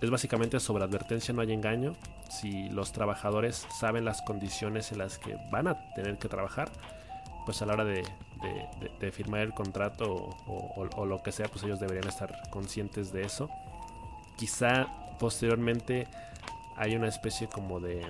es 0.00 0.10
básicamente 0.10 0.58
sobre 0.60 0.84
advertencia, 0.84 1.32
no 1.32 1.40
hay 1.40 1.52
engaño 1.52 1.94
si 2.32 2.70
los 2.70 2.92
trabajadores 2.92 3.66
saben 3.78 4.04
las 4.04 4.22
condiciones 4.22 4.90
en 4.92 4.98
las 4.98 5.18
que 5.18 5.36
van 5.50 5.68
a 5.68 5.92
tener 5.94 6.18
que 6.18 6.28
trabajar, 6.28 6.70
pues 7.44 7.60
a 7.60 7.66
la 7.66 7.74
hora 7.74 7.84
de, 7.84 8.02
firmar 9.12 9.40
el 9.40 9.52
contrato 9.52 10.30
o, 10.46 11.04
lo 11.04 11.22
que 11.22 11.30
sea, 11.30 11.48
pues 11.48 11.64
ellos 11.64 11.78
deberían 11.78 12.08
estar 12.08 12.48
conscientes 12.50 13.12
de 13.12 13.22
eso. 13.22 13.50
Quizá 14.36 14.86
posteriormente 15.18 16.08
hay 16.76 16.96
una 16.96 17.08
especie 17.08 17.48
como 17.48 17.80
de, 17.80 18.00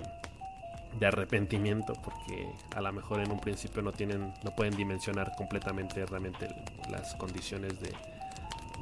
de 0.99 1.05
arrepentimiento 1.05 1.93
porque 1.93 2.47
a 2.75 2.81
lo 2.81 2.93
mejor 2.93 3.19
en 3.19 3.31
un 3.31 3.39
principio 3.39 3.81
no 3.81 3.91
tienen 3.91 4.33
no 4.43 4.51
pueden 4.55 4.75
dimensionar 4.75 5.35
completamente 5.35 6.05
realmente 6.05 6.47
las 6.89 7.13
condiciones 7.15 7.79
de, 7.81 7.93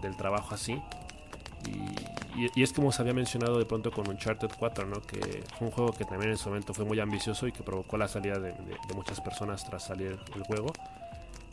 del 0.02 0.16
trabajo 0.16 0.54
así 0.54 0.82
y, 1.68 2.62
es 2.62 2.74
como 2.74 2.92
se 2.92 3.02
había 3.02 3.14
mencionado 3.14 3.60
de 3.60 3.66
pronto 3.66 3.92
con 3.92 4.08
Uncharted 4.10 4.50
4, 4.58 4.86
¿no? 4.88 5.02
Que 5.02 5.44
fue 5.58 5.68
un 5.68 5.72
juego 5.72 5.92
que 5.92 6.06
también 6.06 6.32
en 6.32 6.38
su 6.38 6.50
momento 6.50 6.74
fue 6.74 6.86
muy 6.86 7.00
ambicioso 7.00 7.48
y 7.48 7.52
que 7.52 7.62
provocó 7.62 7.98
la 7.98 8.08
salida 8.08 8.40
de, 8.40 8.54
muchas 8.96 9.20
personas 9.22 9.66
tras 9.66 9.84
salir 9.84 10.18
el 10.36 10.44
juego. 10.44 10.72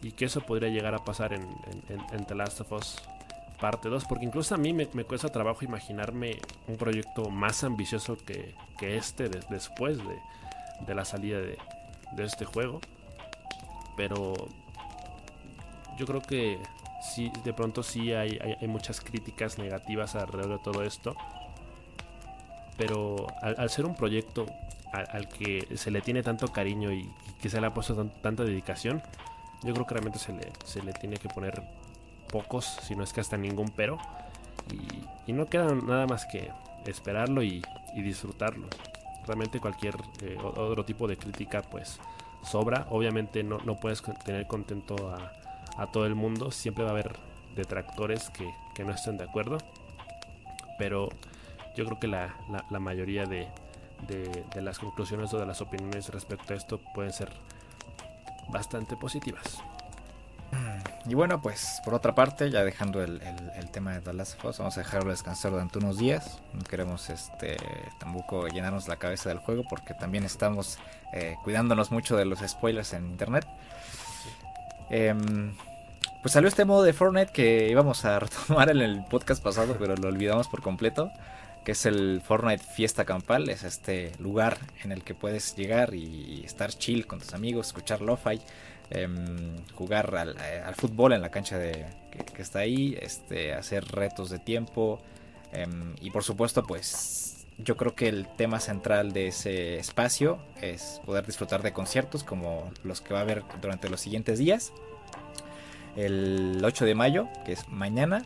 Y 0.02 0.12
que 0.12 0.26
eso 0.26 0.40
podría 0.40 0.68
llegar 0.68 0.94
a 0.94 1.04
pasar 1.04 1.32
en, 1.32 1.46
The 2.26 2.34
Last 2.34 2.60
of 2.60 2.72
Us 2.72 3.02
parte 3.60 3.88
2, 3.88 4.04
porque 4.04 4.24
incluso 4.24 4.54
a 4.54 4.58
mí 4.58 4.72
me, 4.72 4.86
cuesta 4.86 5.30
trabajo 5.30 5.64
imaginarme 5.64 6.38
un 6.68 6.76
proyecto 6.76 7.28
más 7.28 7.64
ambicioso 7.64 8.16
que, 8.16 8.54
este 8.80 9.28
después 9.28 9.98
de, 10.86 10.94
la 10.94 11.04
salida 11.04 11.40
de, 11.40 11.58
este 12.18 12.44
juego. 12.44 12.80
Pero 13.96 14.34
yo 15.98 16.06
creo 16.06 16.22
que 16.22 16.58
sí, 17.00 17.30
de 17.44 17.52
pronto 17.52 17.82
sí 17.82 18.12
hay, 18.12 18.38
muchas 18.66 19.00
críticas 19.00 19.58
negativas 19.58 20.14
alrededor 20.14 20.58
de 20.58 20.64
todo 20.64 20.82
esto. 20.82 21.16
Pero 22.76 23.26
al, 23.42 23.70
ser 23.70 23.86
un 23.86 23.94
proyecto 23.94 24.46
al, 24.92 25.28
que 25.28 25.66
se 25.76 25.90
le 25.90 26.00
tiene 26.00 26.22
tanto 26.22 26.48
cariño 26.48 26.92
y, 26.92 27.10
que 27.40 27.50
se 27.50 27.60
le 27.60 27.66
ha 27.66 27.74
puesto 27.74 27.94
tanta 28.22 28.44
dedicación, 28.44 29.02
Yo 29.62 29.74
creo 29.74 29.86
que 29.86 29.94
realmente 29.94 30.18
se 30.18 30.32
le, 30.32 30.52
se 30.64 30.82
le 30.82 30.92
tiene 30.92 31.16
que 31.16 31.28
poner 31.28 31.62
pocos, 32.28 32.64
si 32.64 32.94
no 32.94 33.02
es 33.02 33.12
que 33.12 33.20
hasta 33.20 33.36
ningún 33.36 33.70
pero. 33.70 33.98
Y, 35.26 35.32
no 35.32 35.46
queda 35.46 35.74
nada 35.74 36.06
más 36.06 36.26
que 36.26 36.50
esperarlo 36.86 37.42
y, 37.42 37.62
disfrutarlo. 37.94 38.68
Realmente 39.26 39.60
cualquier 39.60 39.96
eh, 40.22 40.38
otro 40.40 40.84
tipo 40.84 41.08
de 41.08 41.16
crítica 41.16 41.62
pues 41.62 41.98
sobra. 42.44 42.86
Obviamente 42.90 43.42
no, 43.42 43.58
no 43.58 43.76
puedes 43.76 44.02
tener 44.24 44.46
contento 44.46 45.10
a, 45.10 45.32
a, 45.78 45.86
todo 45.86 46.06
el 46.06 46.14
mundo. 46.14 46.50
Siempre 46.50 46.84
va 46.84 46.90
a 46.90 46.92
haber 46.92 47.16
detractores 47.56 48.30
que, 48.30 48.50
que, 48.74 48.84
no 48.84 48.92
estén 48.92 49.16
de 49.16 49.24
acuerdo. 49.24 49.58
Pero 50.78 51.08
yo 51.76 51.84
creo 51.86 51.98
que 51.98 52.08
la, 52.08 52.36
la, 52.70 52.78
mayoría 52.78 53.24
de, 53.26 53.48
de, 54.06 54.44
de 54.54 54.62
las 54.62 54.78
conclusiones 54.78 55.32
o 55.34 55.38
de 55.38 55.46
las 55.46 55.60
opiniones 55.60 56.08
respecto 56.10 56.52
a 56.52 56.56
esto 56.56 56.80
pueden 56.94 57.12
ser 57.12 57.30
bastante 58.48 58.96
positivas. 58.96 59.62
Y 61.06 61.14
bueno, 61.14 61.40
pues 61.40 61.80
por 61.84 61.94
otra 61.94 62.14
parte, 62.14 62.50
ya 62.50 62.64
dejando 62.64 63.02
el, 63.02 63.20
tema 63.72 63.92
de 63.92 64.00
The 64.00 64.12
Last 64.12 64.38
of 64.38 64.44
Us, 64.50 64.58
vamos 64.58 64.76
a 64.76 64.80
dejarlo 64.80 65.10
descansar 65.10 65.52
durante 65.52 65.78
unos 65.78 65.96
días. 65.98 66.40
No 66.52 66.62
queremos 66.64 67.08
este 67.08 67.56
tampoco 67.98 68.46
llenarnos 68.48 68.88
la 68.88 68.96
cabeza 68.96 69.30
del 69.30 69.38
juego 69.38 69.64
porque 69.68 69.94
también 69.94 70.24
estamos 70.24 70.78
eh, 71.12 71.36
cuidándonos 71.44 71.90
mucho 71.90 72.16
de 72.16 72.24
los 72.24 72.40
spoilers 72.40 72.92
en 72.92 73.06
internet. 73.06 73.46
Em, 74.90 75.54
pues 76.28 76.34
salió 76.34 76.48
este 76.48 76.64
modo 76.64 76.82
de 76.82 76.92
Fortnite 76.92 77.32
que 77.32 77.68
íbamos 77.70 78.04
a 78.04 78.18
retomar 78.20 78.70
en 78.70 78.82
el 78.82 79.04
podcast 79.04 79.42
pasado, 79.42 79.76
pero 79.78 79.96
lo 79.96 80.08
olvidamos 80.08 80.46
por 80.48 80.62
completo. 80.62 81.10
Que 81.64 81.72
es 81.72 81.86
el 81.86 82.22
Fortnite 82.22 82.62
Fiesta 82.62 83.04
Campal. 83.04 83.48
Es 83.48 83.64
este 83.64 84.12
lugar 84.18 84.58
en 84.84 84.92
el 84.92 85.04
que 85.04 85.14
puedes 85.14 85.56
llegar 85.56 85.94
y 85.94 86.42
estar 86.44 86.70
chill 86.70 87.06
con 87.06 87.18
tus 87.18 87.34
amigos, 87.34 87.68
escuchar 87.68 88.00
lo-fi 88.00 88.40
Em, 88.90 89.66
jugar 89.74 90.34
eh, 90.42 90.62
al, 90.64 90.74
fútbol 90.74 91.12
en 91.12 91.20
la 91.20 91.30
cancha 91.30 91.58
de, 91.58 91.84
que, 92.10 92.40
está 92.40 92.60
ahí, 92.60 92.96
este, 92.98 93.52
hacer 93.52 93.84
retos 93.84 94.30
de 94.30 94.38
tiempo 94.38 94.98
em, 95.52 95.94
y 96.00 96.10
por 96.10 96.24
supuesto 96.24 96.62
pues 96.62 97.46
yo 97.58 97.76
creo 97.76 97.94
que 97.94 98.08
el 98.08 98.26
tema 98.36 98.60
central 98.60 99.12
de 99.12 99.28
ese 99.28 99.76
espacio 99.76 100.38
es 100.62 101.02
poder 101.04 101.26
disfrutar 101.26 101.62
de 101.62 101.74
conciertos 101.74 102.24
como 102.24 102.70
los 102.82 103.02
que 103.02 103.12
va 103.12 103.20
a 103.20 103.22
haber 103.24 103.42
durante 103.60 103.90
los 103.90 104.00
siguientes 104.00 104.38
días. 104.38 104.72
El 105.96 106.60
8 106.64 106.84
de 106.84 106.94
mayo, 106.94 107.28
que 107.44 107.52
es 107.52 107.68
mañana, 107.68 108.24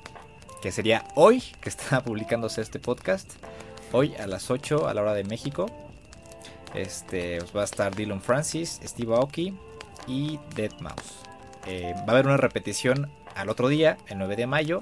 que 0.63 0.73
sería 0.73 1.05
hoy 1.15 1.43
que 1.61 1.69
está 1.69 2.01
publicándose 2.05 2.61
este 2.61 2.79
podcast, 2.79 3.31
hoy 3.93 4.15
a 4.17 4.27
las 4.27 4.51
8 4.51 4.89
a 4.89 4.95
la 4.95 5.03
hora 5.03 5.15
de 5.15 5.25
México. 5.25 5.67
Este, 6.75 7.39
pues, 7.39 7.55
va 7.55 7.61
a 7.63 7.65
estar 7.65 7.95
Dylan 7.95 8.23
Francis, 8.23 8.81
Steve 8.85 9.15
Aoki, 9.15 9.55
y 10.07 10.39
Dead 10.55 10.73
Mouse. 10.81 11.23
Eh, 11.67 11.95
va 11.97 12.05
a 12.09 12.11
haber 12.13 12.27
una 12.27 12.37
repetición 12.37 13.11
al 13.35 13.49
otro 13.49 13.69
día, 13.69 13.99
el 14.09 14.19
9 14.19 14.37
de 14.37 14.47
mayo, 14.47 14.81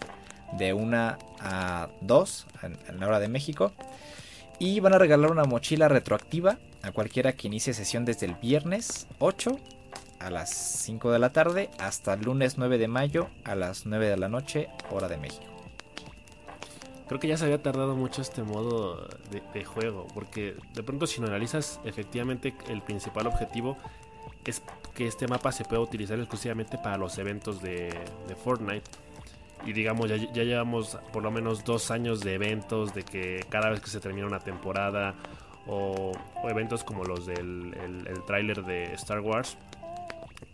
de 0.52 0.72
1 0.72 1.18
a 1.40 1.88
2 2.00 2.46
en, 2.62 3.00
la 3.00 3.06
hora 3.06 3.20
de 3.20 3.28
México. 3.28 3.72
Y 4.58 4.80
van 4.80 4.94
a 4.94 4.98
regalar 4.98 5.30
una 5.30 5.44
mochila 5.44 5.88
retroactiva 5.88 6.58
a 6.82 6.92
cualquiera 6.92 7.32
que 7.32 7.48
inicie 7.48 7.74
sesión 7.74 8.04
desde 8.04 8.26
el 8.26 8.34
viernes 8.34 9.06
8 9.18 9.58
a 10.20 10.30
las 10.30 10.50
5 10.50 11.10
de 11.10 11.18
la 11.18 11.32
tarde 11.32 11.70
hasta 11.78 12.14
el 12.14 12.22
lunes 12.22 12.58
9 12.58 12.78
de 12.78 12.88
mayo 12.88 13.28
a 13.44 13.54
las 13.54 13.86
9 13.86 14.08
de 14.08 14.16
la 14.16 14.28
noche, 14.28 14.68
hora 14.90 15.08
de 15.08 15.16
México. 15.16 15.50
Creo 17.10 17.18
que 17.18 17.26
ya 17.26 17.36
se 17.36 17.44
había 17.44 17.60
tardado 17.60 17.96
mucho 17.96 18.22
este 18.22 18.44
modo 18.44 19.08
de, 19.52 19.64
juego, 19.64 20.06
porque 20.14 20.54
de 20.74 20.82
pronto 20.84 21.08
si 21.08 21.20
no 21.20 21.26
analizas, 21.26 21.80
efectivamente 21.84 22.54
el 22.68 22.82
principal 22.82 23.26
objetivo 23.26 23.76
es 24.44 24.62
que 24.94 25.08
este 25.08 25.26
mapa 25.26 25.50
se 25.50 25.64
pueda 25.64 25.82
utilizar 25.82 26.18
exclusivamente 26.20 26.78
para 26.78 26.96
los 26.96 27.18
eventos 27.18 27.60
de, 27.60 27.98
Fortnite. 28.44 28.88
Y 29.66 29.72
digamos, 29.72 30.08
ya, 30.08 30.16
llevamos 30.44 30.98
por 31.12 31.24
lo 31.24 31.32
menos 31.32 31.64
dos 31.64 31.90
años 31.90 32.20
de 32.20 32.34
eventos, 32.34 32.94
de 32.94 33.02
que 33.02 33.44
cada 33.48 33.70
vez 33.70 33.80
que 33.80 33.90
se 33.90 33.98
termina 33.98 34.28
una 34.28 34.38
temporada, 34.38 35.16
o, 35.66 36.12
eventos 36.44 36.84
como 36.84 37.02
los 37.02 37.26
del 37.26 37.74
el, 38.06 38.24
tráiler 38.24 38.62
de 38.64 38.84
Star 38.94 39.18
Wars, 39.18 39.58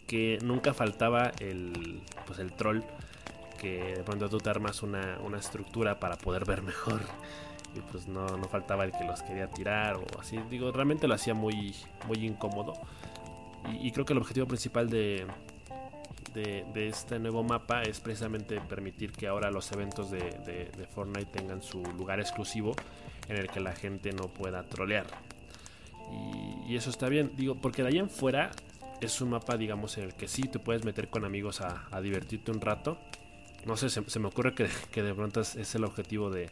que 0.06 0.38
nunca 0.42 0.72
faltaba 0.72 1.32
el, 1.40 2.02
pues 2.26 2.38
el 2.38 2.52
troll, 2.52 2.80
que 3.60 3.94
de 3.96 4.02
pronto 4.02 4.28
tú 4.28 4.38
te 4.38 4.50
armas 4.50 4.82
una, 4.82 5.18
una 5.24 5.38
estructura 5.38 5.98
para 5.98 6.16
poder 6.16 6.44
ver 6.44 6.62
mejor. 6.62 7.00
Y 7.74 7.80
pues 7.80 8.08
no, 8.08 8.26
no 8.26 8.44
faltaba 8.44 8.84
el 8.84 8.92
que 8.92 9.04
los 9.04 9.22
quería 9.22 9.48
tirar 9.48 9.96
o 9.96 10.06
así. 10.18 10.38
Digo, 10.48 10.72
realmente 10.72 11.06
lo 11.06 11.14
hacía 11.14 11.34
muy, 11.34 11.74
muy 12.06 12.24
incómodo. 12.24 12.72
Y, 13.80 13.90
creo 13.90 14.06
que 14.06 14.12
el 14.12 14.18
objetivo 14.18 14.46
principal 14.46 14.88
de, 14.88 15.26
de, 16.34 16.88
este 16.88 17.18
nuevo 17.18 17.42
mapa 17.42 17.82
es 17.82 18.00
precisamente 18.00 18.60
permitir 18.60 19.12
que 19.12 19.26
ahora 19.26 19.50
los 19.50 19.72
eventos 19.72 20.10
de, 20.10 20.86
Fortnite 20.94 21.38
tengan 21.38 21.62
su 21.62 21.82
lugar 21.82 22.20
exclusivo 22.20 22.76
en 23.28 23.36
el 23.36 23.48
que 23.48 23.60
la 23.60 23.72
gente 23.72 24.12
no 24.12 24.28
pueda 24.28 24.62
trolear. 24.62 25.06
Y, 26.68 26.76
eso 26.76 26.90
está 26.90 27.08
bien, 27.08 27.32
digo, 27.36 27.56
porque 27.56 27.82
de 27.82 27.88
ahí 27.88 27.98
en 27.98 28.08
fuera 28.08 28.50
es 29.00 29.20
un 29.20 29.30
mapa, 29.30 29.56
digamos, 29.56 29.98
en 29.98 30.04
el 30.04 30.14
que 30.14 30.28
sí 30.28 30.42
te 30.42 30.58
puedes 30.58 30.84
meter 30.84 31.08
con 31.08 31.24
amigos 31.24 31.60
a, 31.60 32.00
divertirte 32.00 32.50
un 32.50 32.60
rato. 32.60 32.98
No 33.64 33.76
sé, 33.76 33.90
se, 33.90 34.18
me 34.18 34.28
ocurre 34.28 34.54
que, 34.54 34.68
que, 34.92 35.02
de 35.02 35.14
pronto 35.14 35.40
es 35.40 35.74
el 35.74 35.84
objetivo 35.84 36.30
de, 36.30 36.50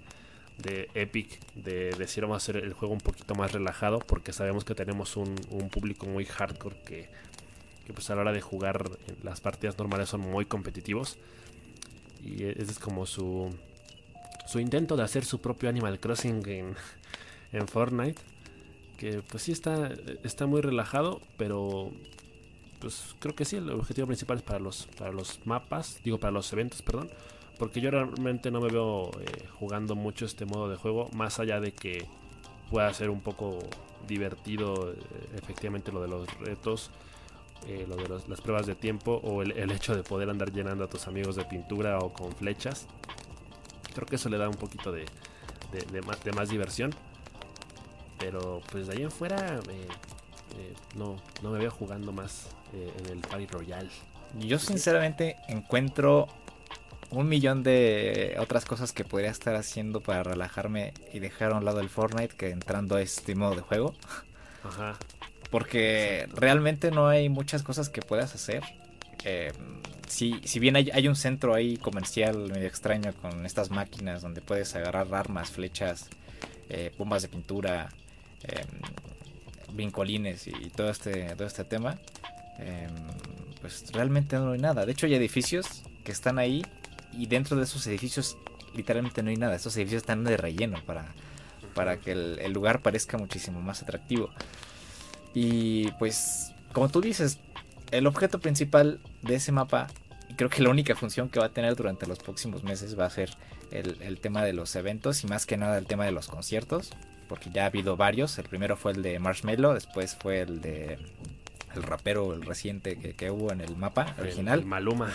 de 0.59 0.89
Epic 0.95 1.41
de 1.55 1.91
decir 1.93 2.23
vamos 2.23 2.35
a 2.35 2.39
hacer 2.39 2.57
el 2.57 2.73
juego 2.73 2.95
un 2.95 3.01
poquito 3.01 3.35
más 3.35 3.53
relajado 3.53 3.99
porque 3.99 4.33
sabemos 4.33 4.65
que 4.65 4.75
tenemos 4.75 5.17
un, 5.17 5.35
público 5.71 6.07
muy 6.07 6.25
hardcore 6.25 6.77
que, 6.85 7.09
pues 7.93 8.09
a 8.11 8.15
la 8.15 8.23
hora 8.23 8.33
de 8.33 8.41
jugar 8.41 8.85
las 9.23 9.41
partidas 9.41 9.77
normales 9.79 10.09
son 10.09 10.21
muy 10.21 10.47
competitivos 10.47 11.19
y 12.23 12.45
ese 12.45 12.63
es 12.63 12.79
como 12.79 13.07
su 13.07 13.55
su 14.47 14.61
intento 14.61 14.97
de 14.97 15.03
hacer 15.03 15.25
su 15.25 15.41
propio 15.41 15.69
Animal 15.69 15.99
Crossing 15.99 16.47
en, 16.49 16.75
en 17.53 17.69
Fortnite 17.69 18.21
que 18.97 19.23
pues 19.23 19.43
sí 19.43 19.53
está 19.53 19.91
está 20.23 20.47
muy 20.47 20.61
relajado 20.61 21.21
pero 21.37 21.93
pues 22.85 23.17
creo 23.19 23.35
que 23.35 23.45
sí 23.47 23.57
el 23.57 23.71
objetivo 23.71 24.07
principal 24.07 24.37
es 24.37 24.43
para 24.43 24.59
los 24.59 24.87
para 24.99 25.11
los 25.11 25.41
mapas 25.47 26.01
digo 26.05 26.19
para 26.19 26.33
los 26.33 26.53
eventos 26.53 26.83
perdón 26.83 27.11
porque 27.59 27.81
yo 27.81 27.91
realmente 27.91 28.51
no 28.51 28.61
me 28.61 28.69
veo 28.69 29.11
eh, 29.21 29.47
jugando 29.59 29.95
mucho 29.95 30.25
este 30.25 30.45
modo 30.45 30.69
de 30.69 30.77
juego, 30.77 31.09
más 31.15 31.39
allá 31.39 31.61
de 31.61 31.73
que 31.73 32.07
pueda 32.71 32.93
ser 32.93 33.11
un 33.11 33.21
poco 33.21 33.59
divertido 34.09 34.93
eh, 34.93 34.97
efectivamente 35.37 35.93
lo 35.93 36.03
de 36.03 36.09
los 36.09 36.27
retos, 36.41 36.91
eh, 37.67 37.87
lo 37.89 37.97
de 37.97 38.09
las 38.09 38.41
pruebas 38.41 38.67
de 38.67 38.75
tiempo 38.75 39.21
o 39.23 39.43
el, 39.43 39.71
hecho 39.71 39.95
de 39.95 40.03
poder 40.03 40.31
andar 40.31 40.53
llenando 40.53 40.85
a 40.85 40.89
tus 40.89 41.07
amigos 41.07 41.37
de 41.37 41.45
pintura 41.45 41.99
o 41.99 42.13
con 42.13 42.33
flechas. 42.33 42.89
Creo 43.95 44.07
que 44.07 44.17
eso 44.17 44.29
le 44.29 44.39
da 44.39 44.49
un 44.49 44.57
poquito 44.57 44.91
de, 44.91 45.07
más, 46.05 46.23
de 46.25 46.33
más, 46.33 46.49
diversión. 46.49 46.93
Pero 48.19 48.61
pues 48.73 48.89
de 48.89 48.95
ahí 48.95 49.03
en 49.03 49.11
fuera 49.11 49.61
no, 50.97 51.17
no 51.43 51.51
me 51.51 51.59
veo 51.59 51.71
jugando 51.71 52.13
más 52.13 52.49
en 52.75 53.13
el 53.13 53.19
Party 53.21 53.47
Royale. 53.47 53.91
Yo 54.39 54.59
sinceramente 54.59 55.37
encuentro 55.49 56.29
un 57.11 57.29
millón 57.29 57.63
de 57.63 58.37
otras 58.39 58.65
cosas 58.65 58.93
que 58.93 59.05
podría 59.05 59.31
estar 59.31 59.55
haciendo 59.55 60.01
para 60.01 60.23
relajarme 60.23 60.93
y 61.13 61.21
dejar 61.21 61.53
a 61.53 61.57
un 61.57 61.65
lado 61.65 61.81
el 61.81 61.89
Fortnite 61.89 62.35
que 62.37 62.51
entrando 62.51 62.97
a 62.97 63.03
este 63.03 63.35
modo 63.35 63.55
de 63.55 63.61
juego. 63.63 63.95
Ajá. 64.65 64.97
Porque 65.51 66.29
realmente 66.35 66.91
no 66.91 67.07
hay 67.07 67.29
muchas 67.29 67.63
cosas 67.63 67.89
que 67.89 68.03
puedas 68.03 68.35
hacer. 68.35 68.63
Eh, 69.25 69.53
si, 70.09 70.41
si, 70.45 70.59
bien 70.59 70.77
hay, 70.77 71.09
un 71.09 71.17
centro 71.17 71.55
ahí 71.55 71.77
comercial 71.77 72.51
medio 72.51 72.67
extraño 72.67 73.13
con 73.15 73.47
estas 73.47 73.71
máquinas 73.71 74.21
donde 74.21 74.41
puedes 74.41 74.75
agarrar 74.75 75.15
armas, 75.15 75.51
flechas, 75.51 76.09
eh, 76.69 76.93
bombas 76.99 77.23
de 77.23 77.29
pintura, 77.29 77.89
eh, 78.43 78.65
vincolines 79.73 80.47
y, 80.47 80.71
todo 80.71 80.91
este, 80.91 81.35
todo 81.37 81.47
este 81.47 81.65
tema, 81.65 81.99
em, 82.59 82.93
pues 83.61 83.85
realmente 83.93 84.37
no 84.37 84.53
hay 84.53 84.59
nada. 84.59 84.85
De 84.87 84.93
hecho 84.93 85.07
hay 85.07 85.15
edificios 85.15 85.83
que 86.05 86.13
están 86.13 86.39
ahí 86.39 86.65
y 87.13 87.27
dentro 87.27 87.57
de 87.57 87.65
esos 87.65 87.87
edificios 87.87 88.37
literalmente 88.75 89.23
no 89.23 89.31
hay 89.31 89.37
nada. 89.37 89.57
Estos 89.57 89.77
edificios 89.77 90.03
están 90.03 90.25
de 90.25 90.37
relleno 90.37 90.83
para, 90.85 91.07
para 91.75 91.99
que 91.99 92.13
el, 92.13 92.53
lugar 92.53 92.81
parezca 92.83 93.19
muchísimo 93.19 93.61
más 93.61 93.83
atractivo. 93.83 94.31
Y 95.33 95.91
pues, 95.93 96.53
como 96.73 96.89
tú 96.89 97.01
dices, 97.01 97.39
el 97.91 98.07
objeto 98.07 98.41
principal 98.41 99.01
de 99.23 99.37
ese 99.37 99.53
mapa, 99.53 99.89
y 100.29 100.35
creo 100.35 100.51
que 100.51 100.63
la 100.63 100.71
única 100.71 100.95
función 100.95 101.29
que 101.29 101.41
va 101.41 101.47
a 101.47 101.53
tener 101.53 101.77
durante 101.77 102.07
los 102.07 102.19
próximos 102.19 102.65
meses 102.65 102.99
va 102.99 103.07
a 103.07 103.11
ser 103.11 103.31
el, 103.71 104.21
tema 104.21 104.45
de 104.45 104.53
los 104.53 104.75
eventos 104.77 105.25
y 105.25 105.27
más 105.27 105.47
que 105.47 105.57
nada 105.57 105.79
el 105.79 105.87
tema 105.87 106.05
de 106.05 106.13
los 106.13 106.29
conciertos. 106.29 106.91
Porque 107.29 107.51
ya 107.51 107.65
ha 107.65 107.67
habido 107.67 107.97
varios. 107.97 108.39
El 108.39 108.45
primero 108.45 108.77
fue 108.77 108.93
el 108.93 109.03
de 109.03 109.19
Marshmello, 109.19 109.73
después 109.73 110.15
fue 110.15 110.43
el 110.43 110.61
de 110.61 110.99
el 111.75 111.83
rapero, 111.83 112.33
el 112.33 112.43
reciente 112.43 112.97
que, 112.97 113.31
hubo 113.31 113.53
en 113.53 113.61
el 113.61 113.77
mapa 113.77 114.15
original. 114.19 114.65
Maluma 114.65 115.11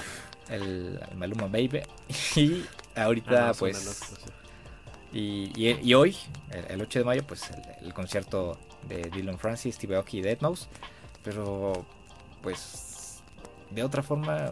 el, 0.49 0.99
Maluma 1.15 1.47
Baby. 1.47 1.81
Y 2.35 2.65
ahorita, 2.95 3.49
ah, 3.49 3.53
pues. 3.57 4.15
Y, 5.11 5.93
hoy, 5.93 6.15
el, 6.69 6.81
8 6.81 6.99
de 6.99 7.05
mayo, 7.05 7.23
pues 7.25 7.49
el, 7.81 7.93
concierto 7.93 8.59
de 8.87 9.09
Dylan 9.09 9.39
Francis, 9.39 9.75
Steve 9.75 9.95
Aoki 9.95 10.19
y 10.19 10.21
Deadmau5. 10.21 10.67
Pero, 11.23 11.85
pues. 12.41 13.21
de 13.71 13.83
otra 13.83 14.03
forma, 14.03 14.51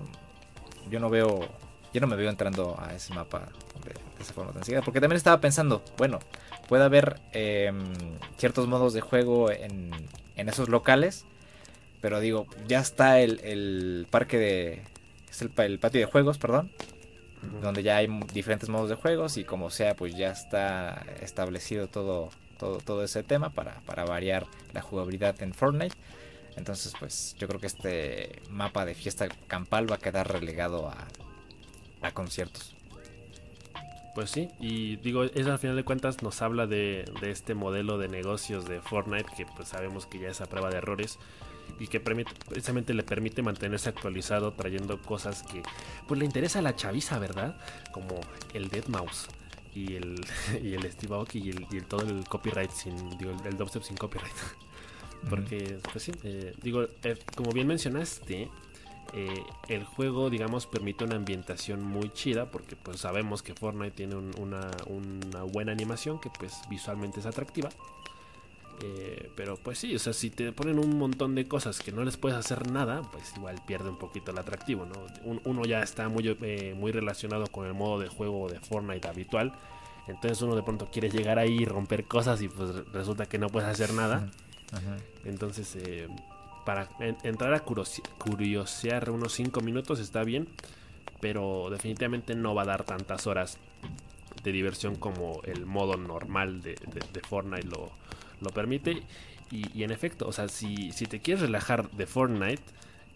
yo 0.89 0.99
no 0.99 1.09
veo, 1.09 1.47
yo 1.93 2.01
no 2.01 2.07
me 2.07 2.15
veo 2.15 2.29
entrando 2.29 2.77
a 2.79 2.93
ese 2.93 3.13
mapa 3.13 3.49
de, 3.83 3.93
esa 4.21 4.33
forma 4.33 4.51
tan 4.51 4.63
seguida. 4.63 4.81
Porque 4.81 4.99
también 4.99 5.17
estaba 5.17 5.39
pensando, 5.39 5.83
bueno, 5.97 6.19
puede 6.67 6.83
haber 6.83 7.19
em, 7.33 7.93
ciertos 8.37 8.67
modos 8.67 8.93
de 8.93 9.01
juego 9.01 9.51
en, 9.51 9.91
en 10.35 10.49
esos 10.49 10.69
locales. 10.69 11.25
Pero 12.01 12.19
digo, 12.19 12.47
ya 12.67 12.79
está 12.79 13.19
el, 13.19 13.39
el 13.43 14.07
parque 14.10 14.38
de... 14.38 14.81
Es 15.29 15.41
el, 15.41 15.51
el 15.57 15.79
patio 15.79 15.99
de 15.99 16.05
juegos, 16.05 16.38
perdón 16.38 16.71
donde 17.62 17.83
ya 17.83 17.97
hay 17.97 18.07
diferentes 18.33 18.67
modos 18.67 18.89
de 18.89 18.95
juegos 18.95 19.38
y 19.38 19.43
como 19.43 19.69
sea 19.69 19.95
pues 19.95 20.15
ya 20.15 20.31
está 20.31 21.05
establecido 21.21 21.88
todo 21.88 22.29
todo, 22.57 22.79
todo 22.79 23.03
ese 23.03 23.23
tema 23.23 23.51
para, 23.51 23.79
para 23.81 24.05
variar 24.05 24.47
la 24.73 24.81
jugabilidad 24.81 25.41
en 25.41 25.53
Fortnite. 25.53 25.95
Entonces 26.55 26.93
pues 26.99 27.36
yo 27.38 27.47
creo 27.47 27.60
que 27.60 27.67
este 27.67 28.41
mapa 28.49 28.86
de 28.86 28.95
fiesta 28.95 29.27
campal 29.47 29.89
va 29.89 29.95
a 29.95 29.99
quedar 29.99 30.31
relegado 30.31 30.89
a, 30.89 31.07
a 32.01 32.12
conciertos. 32.12 32.73
Pues 34.15 34.31
sí, 34.31 34.49
y 34.60 34.95
digo, 34.95 35.25
eso 35.25 35.51
al 35.51 35.60
final 35.60 35.75
de 35.75 35.83
cuentas 35.83 36.23
nos 36.23 36.41
habla 36.41 36.65
de, 36.65 37.05
de, 37.21 37.29
este 37.29 37.53
modelo 37.53 37.99
de 37.99 38.07
negocios 38.07 38.67
de 38.67 38.81
Fortnite 38.81 39.29
que 39.38 39.45
pues 39.45 39.67
sabemos 39.67 40.07
que 40.07 40.17
ya 40.17 40.29
es 40.29 40.41
a 40.41 40.47
prueba 40.47 40.71
de 40.71 40.77
errores 40.77 41.19
y 41.80 41.88
que 41.88 41.99
precisamente 41.99 42.93
le 42.93 43.03
permite 43.03 43.41
mantenerse 43.41 43.89
actualizado 43.89 44.53
trayendo 44.53 45.01
cosas 45.01 45.43
que 45.43 45.62
pues 46.08 46.19
le 46.19 46.25
interesa 46.25 46.60
a 46.60 46.62
la 46.62 46.75
chaviza, 46.75 47.19
¿verdad? 47.19 47.58
Como 47.91 48.19
el 48.53 48.69
Dead 48.69 48.88
Mouse 48.88 49.27
y 49.73 49.95
el, 49.95 50.25
y 50.63 50.73
el 50.73 50.91
Steve 50.91 51.15
Aoki 51.15 51.39
y, 51.39 51.49
el, 51.49 51.67
y 51.71 51.82
todo 51.82 52.01
el 52.01 52.23
copyright 52.25 52.71
sin, 52.71 53.17
digo, 53.17 53.32
el, 53.45 53.58
dubstep 53.58 53.84
sin 53.84 53.97
copyright. 53.97 54.36
Porque, 55.30 55.80
pues 55.91 56.03
sí, 56.03 56.12
eh, 56.23 56.53
digo, 56.62 56.84
eh, 57.03 57.17
como 57.36 57.51
bien 57.51 57.67
mencionaste, 57.67 58.49
eh, 59.13 59.43
el 59.67 59.84
juego, 59.86 60.30
digamos, 60.30 60.67
permite 60.67 61.03
una 61.03 61.15
ambientación 61.15 61.84
muy 61.84 62.12
chida 62.12 62.51
porque 62.51 62.75
pues 62.75 62.99
sabemos 62.99 63.41
que 63.41 63.53
Fortnite 63.53 63.91
tiene 63.91 64.15
una, 64.15 64.71
una, 64.88 65.43
buena 65.43 65.71
animación 65.71 66.19
que 66.19 66.30
pues 66.30 66.62
visualmente 66.69 67.19
es 67.19 67.25
atractiva. 67.25 67.69
Eh, 68.83 69.31
pero 69.35 69.57
pues 69.57 69.79
sí, 69.79 69.95
o 69.95 69.99
sea, 69.99 70.13
si 70.13 70.29
te 70.29 70.51
ponen 70.51 70.77
un 70.77 70.97
montón 70.97 71.33
de 71.33 71.47
cosas 71.47 71.79
que 71.79 71.91
no 71.91 72.03
les 72.03 72.15
puedes 72.15 72.37
hacer 72.37 72.69
nada, 72.71 73.01
pues 73.11 73.33
igual 73.35 73.59
pierde 73.65 73.89
un 73.89 73.97
poquito 73.97 74.31
el 74.31 74.37
atractivo, 74.37 74.85
¿no? 74.85 75.39
uno 75.45 75.65
ya 75.65 75.81
está 75.81 76.09
muy, 76.09 76.37
eh, 76.41 76.75
muy 76.77 76.91
relacionado 76.91 77.47
con 77.47 77.65
el 77.65 77.73
modo 77.73 77.99
de 77.99 78.07
juego 78.07 78.47
de 78.49 78.59
Fortnite 78.59 79.07
habitual. 79.07 79.53
Entonces 80.07 80.41
uno 80.41 80.55
de 80.55 80.63
pronto 80.63 80.89
quiere 80.91 81.09
llegar 81.09 81.39
ahí 81.39 81.57
y 81.61 81.65
romper 81.65 82.05
cosas 82.05 82.41
y 82.41 82.47
pues 82.47 82.85
resulta 82.93 83.25
que 83.25 83.39
no 83.39 83.49
puedes 83.49 83.67
hacer 83.67 83.93
nada. 83.93 84.29
Entonces, 85.25 85.75
eh, 85.75 86.07
para 86.65 86.89
entrar 87.23 87.53
a 87.53 87.61
curiosear 87.61 89.09
unos 89.09 89.33
5 89.33 89.59
minutos 89.61 89.99
está 89.99 90.23
bien, 90.23 90.47
pero 91.19 91.69
definitivamente 91.69 92.35
no 92.35 92.53
va 92.53 92.61
a 92.61 92.65
dar 92.65 92.83
tantas 92.83 93.25
horas 93.25 93.57
de 94.43 94.51
diversión 94.51 94.95
como 94.95 95.41
el 95.43 95.65
modo 95.65 95.97
normal 95.97 96.61
de, 96.61 96.75
de 96.75 97.21
Fortnite 97.21 97.67
lo, 97.67 97.91
lo 98.41 98.50
permite. 98.50 99.04
Y, 99.50 99.84
en 99.84 99.91
efecto, 99.91 100.28
o 100.28 100.34
sea, 100.34 100.50
si, 100.50 100.91
si 100.91 101.06
te 101.06 101.21
quieres 101.21 101.41
relajar 101.41 101.89
de 101.91 102.06
Fortnite, 102.06 102.62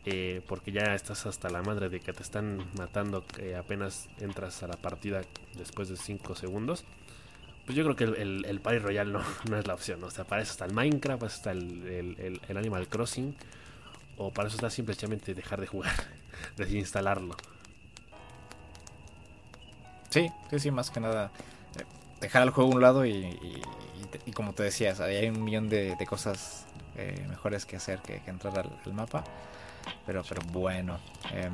eh, 0.05 0.41
porque 0.47 0.71
ya 0.71 0.95
estás 0.95 1.25
hasta 1.25 1.49
la 1.49 1.61
madre 1.61 1.89
de 1.89 1.99
que 1.99 2.13
te 2.13 2.23
están 2.23 2.65
matando 2.77 3.25
que 3.27 3.55
apenas 3.55 4.07
entras 4.19 4.63
a 4.63 4.67
la 4.67 4.77
partida 4.77 5.21
después 5.55 5.89
de 5.89 5.97
5 5.97 6.35
segundos, 6.35 6.85
pues 7.65 7.75
yo 7.75 7.83
creo 7.83 7.95
que 7.95 8.21
el, 8.21 8.45
el, 8.45 8.59
Party 8.61 8.79
Royale 8.79 9.11
no, 9.11 9.21
no, 9.49 9.57
es 9.57 9.67
la 9.67 9.73
opción. 9.73 10.03
O 10.03 10.09
sea, 10.09 10.23
para 10.23 10.41
eso 10.41 10.51
está 10.51 10.65
el 10.65 10.73
Minecraft, 10.73 11.19
para 11.19 11.27
eso 11.27 11.37
está 11.37 11.51
el, 11.51 12.39
el 12.47 12.57
Animal 12.57 12.87
Crossing, 12.87 13.35
o 14.17 14.31
para 14.31 14.47
eso 14.47 14.55
está 14.55 14.69
simplemente 14.69 15.33
dejar 15.33 15.59
de 15.59 15.67
jugar, 15.67 15.95
desinstalarlo. 16.57 17.35
Sí, 20.09 20.29
sí, 20.49 20.59
sí, 20.59 20.71
más 20.71 20.89
que 20.91 20.99
nada. 20.99 21.31
Eh, 21.77 21.83
dejar 22.21 22.43
el 22.43 22.51
juego 22.51 22.71
a 22.71 22.75
un 22.75 22.81
lado 22.81 23.05
y 23.05 23.37
como 24.33 24.53
te 24.53 24.63
decías, 24.63 24.99
hay 24.99 25.27
un 25.27 25.43
millón 25.43 25.69
de, 25.69 25.97
cosas 26.07 26.65
eh, 26.95 27.25
mejores 27.29 27.65
que 27.65 27.75
hacer 27.75 27.99
que, 27.99 28.21
entrar 28.25 28.57
al, 28.59 28.93
mapa. 28.93 29.23
Pero, 30.05 30.23
pero 30.27 30.41
bueno. 30.51 30.99
Em, 31.33 31.51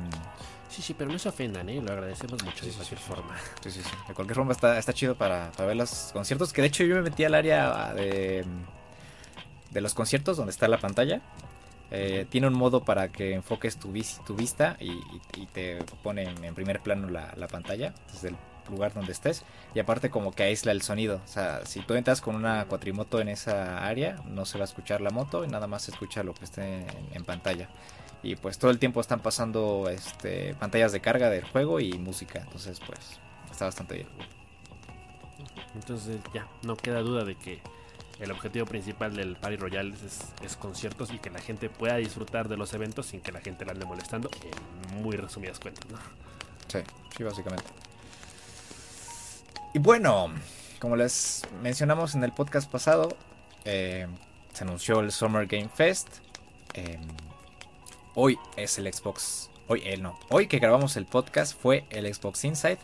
sí, 0.68 0.82
sí, 0.82 0.94
pero 0.94 1.10
no 1.10 1.18
se 1.18 1.28
ofendan, 1.28 1.68
¿eh? 1.68 1.80
Lo 1.80 1.92
agradecemos 1.92 2.42
mucho 2.44 2.66
de 2.66 2.72
cualquier 2.72 3.00
forma. 3.00 3.36
Sí, 3.62 3.70
sí, 3.70 3.82
sí. 3.82 3.90
De 4.06 4.14
cualquier 4.14 4.36
forma 4.36 4.52
está, 4.52 4.78
está 4.78 4.92
chido 4.92 5.16
para, 5.16 5.50
ver 5.58 5.76
los 5.76 6.10
conciertos. 6.12 6.52
Que 6.52 6.62
de 6.62 6.68
hecho 6.68 6.84
yo 6.84 6.96
me 6.96 7.02
metí 7.02 7.24
al 7.24 7.34
área 7.34 7.94
de, 7.94 8.44
de 9.70 9.80
los 9.80 9.94
conciertos 9.94 10.36
donde 10.36 10.50
está 10.50 10.68
la 10.68 10.78
pantalla. 10.78 11.22
Eh, 11.90 12.26
tiene 12.28 12.46
un 12.46 12.54
modo 12.54 12.84
para 12.84 13.08
que 13.08 13.32
enfoques 13.32 13.78
tu, 13.78 13.90
tu 14.26 14.34
vista 14.34 14.76
y, 14.78 15.00
te 15.54 15.78
pone 16.02 16.24
en 16.24 16.54
primer 16.54 16.80
plano 16.80 17.08
la, 17.08 17.32
la 17.36 17.48
pantalla 17.48 17.94
desde 18.12 18.28
el 18.28 18.36
lugar 18.70 18.92
donde 18.94 19.12
estés. 19.12 19.44
Y 19.74 19.80
aparte 19.80 20.10
como 20.10 20.32
que 20.32 20.42
aísla 20.42 20.72
el 20.72 20.82
sonido. 20.82 21.20
O 21.24 21.28
sea, 21.28 21.64
si 21.66 21.80
tú 21.80 21.94
entras 21.94 22.20
con 22.20 22.34
una 22.34 22.64
cuatrimoto 22.66 23.20
en 23.20 23.28
esa 23.28 23.86
área, 23.86 24.16
no 24.26 24.44
se 24.44 24.58
va 24.58 24.64
a 24.64 24.66
escuchar 24.66 25.00
la 25.00 25.10
moto 25.10 25.44
y 25.44 25.48
nada 25.48 25.66
más 25.66 25.82
se 25.82 25.90
escucha 25.90 26.22
lo 26.22 26.34
que 26.34 26.44
esté 26.44 26.86
en, 27.12 27.24
pantalla. 27.24 27.68
Y 28.22 28.36
pues 28.36 28.58
todo 28.58 28.70
el 28.70 28.78
tiempo 28.78 29.00
están 29.00 29.20
pasando 29.20 29.88
este, 29.90 30.54
pantallas 30.54 30.92
de 30.92 31.00
carga 31.00 31.30
del 31.30 31.44
juego 31.44 31.80
y 31.80 31.92
música. 31.98 32.40
Entonces 32.40 32.80
pues 32.80 33.20
está 33.50 33.66
bastante 33.66 33.94
bien. 33.94 34.08
Entonces 35.74 36.20
ya, 36.34 36.46
no 36.62 36.76
queda 36.76 37.00
duda 37.00 37.24
de 37.24 37.36
que 37.36 37.60
el 38.20 38.30
objetivo 38.32 38.66
principal 38.66 39.14
del 39.14 39.36
Party 39.36 39.56
Royale 39.56 39.94
es, 40.42 40.56
conciertos 40.56 41.12
y 41.12 41.18
que 41.18 41.30
la 41.30 41.40
gente 41.40 41.70
pueda 41.70 41.96
disfrutar 41.96 42.48
de 42.48 42.56
los 42.56 42.72
eventos 42.74 43.06
sin 43.06 43.20
que 43.20 43.30
la 43.30 43.40
gente 43.40 43.64
la 43.64 43.72
ande 43.72 43.86
molestando, 43.86 44.28
en 44.90 45.02
muy 45.02 45.16
resumidas 45.16 45.60
cuentas, 45.60 45.84
¿no? 45.90 45.98
Sí, 46.66 46.80
sí, 47.16 47.22
básicamente. 47.22 47.87
Y 49.74 49.80
bueno, 49.80 50.32
como 50.78 50.96
les 50.96 51.42
mencionamos 51.62 52.14
en 52.14 52.24
el 52.24 52.32
podcast 52.32 52.70
pasado, 52.70 53.14
eh, 53.66 54.06
se 54.54 54.64
anunció 54.64 55.00
el 55.00 55.12
Summer 55.12 55.46
Game 55.46 55.68
Fest. 55.68 56.08
Em, 56.72 57.02
hoy 58.14 58.38
es 58.56 58.78
el 58.78 58.90
Xbox. 58.90 59.50
Hoy, 59.66 59.82
eh, 59.84 59.98
no. 59.98 60.18
Hoy 60.30 60.46
que 60.46 60.58
grabamos 60.58 60.96
el 60.96 61.04
podcast 61.04 61.60
fue 61.60 61.84
el 61.90 62.12
Xbox 62.12 62.44
Inside. 62.44 62.78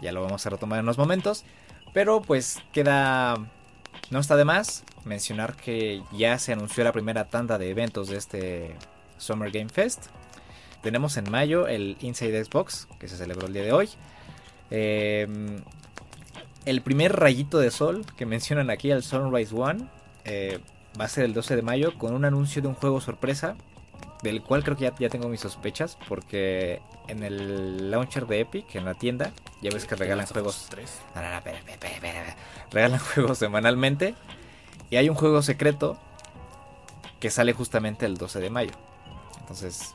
Ya 0.00 0.10
lo 0.12 0.22
vamos 0.22 0.46
a 0.46 0.50
retomar 0.50 0.78
en 0.78 0.86
unos 0.86 0.96
momentos. 0.96 1.44
Pero 1.92 2.22
pues 2.22 2.58
queda. 2.72 3.36
No 4.10 4.18
está 4.18 4.36
de 4.36 4.46
más 4.46 4.84
mencionar 5.04 5.54
que 5.54 6.02
ya 6.12 6.38
se 6.38 6.54
anunció 6.54 6.82
la 6.82 6.92
primera 6.92 7.28
tanda 7.28 7.58
de 7.58 7.68
eventos 7.68 8.08
de 8.08 8.16
este 8.16 8.76
Summer 9.18 9.50
Game 9.50 9.68
Fest. 9.68 10.06
Tenemos 10.82 11.18
en 11.18 11.30
mayo 11.30 11.68
el 11.68 11.98
Inside 12.00 12.42
Xbox, 12.42 12.88
que 12.98 13.06
se 13.06 13.18
celebró 13.18 13.46
el 13.46 13.52
día 13.52 13.62
de 13.62 13.72
hoy. 13.72 13.90
Eh, 14.70 15.28
el 16.64 16.82
primer 16.82 17.16
rayito 17.16 17.58
de 17.58 17.70
sol 17.70 18.04
que 18.16 18.26
mencionan 18.26 18.70
aquí, 18.70 18.90
el 18.90 19.02
Sunrise 19.02 19.54
One, 19.54 19.86
eh, 20.24 20.60
va 21.00 21.06
a 21.06 21.08
ser 21.08 21.24
el 21.24 21.34
12 21.34 21.56
de 21.56 21.62
mayo 21.62 21.98
con 21.98 22.14
un 22.14 22.24
anuncio 22.24 22.62
de 22.62 22.68
un 22.68 22.74
juego 22.74 23.00
sorpresa. 23.00 23.56
Del 24.22 24.40
cual 24.40 24.62
creo 24.62 24.76
que 24.76 24.92
ya, 24.98 25.08
tengo 25.08 25.28
mis 25.28 25.40
sospechas. 25.40 25.98
Porque 26.08 26.80
en 27.08 27.24
el 27.24 27.90
launcher 27.90 28.26
de 28.26 28.40
Epic, 28.40 28.74
en 28.76 28.84
la 28.84 28.94
tienda, 28.94 29.32
ya 29.62 29.70
ves 29.70 29.84
que 29.84 29.96
regalan 29.96 30.26
juegos. 30.26 30.68
No, 31.14 31.22
no, 31.22 31.28
no, 31.28 31.36
espera, 31.36 31.58
espera, 31.58 31.94
espera, 31.94 32.36
regalan 32.70 32.98
juegos 33.14 33.38
semanalmente. 33.38 34.14
Y 34.90 34.96
hay 34.96 35.08
un 35.08 35.16
juego 35.16 35.42
secreto 35.42 35.98
que 37.18 37.30
sale 37.30 37.52
justamente 37.52 38.06
el 38.06 38.16
12 38.16 38.38
de 38.38 38.50
mayo. 38.50 38.72
Entonces. 39.40 39.94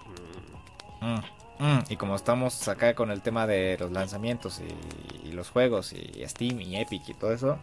Mm, 1.00 1.20
Mm, 1.60 1.80
y 1.90 1.96
como 1.98 2.16
estamos 2.16 2.68
acá 2.68 2.94
con 2.94 3.10
el 3.12 3.22
tema 3.22 3.48
de 3.48 3.78
los 3.80 3.92
lanzamientos 3.92 4.62
y, 4.62 5.32
los 5.32 5.50
juegos 5.52 5.94
y 5.94 6.24
Steam 6.28 6.62
y 6.62 6.78
Epic 6.78 7.10
y 7.10 7.14
todo 7.14 7.32
eso, 7.32 7.60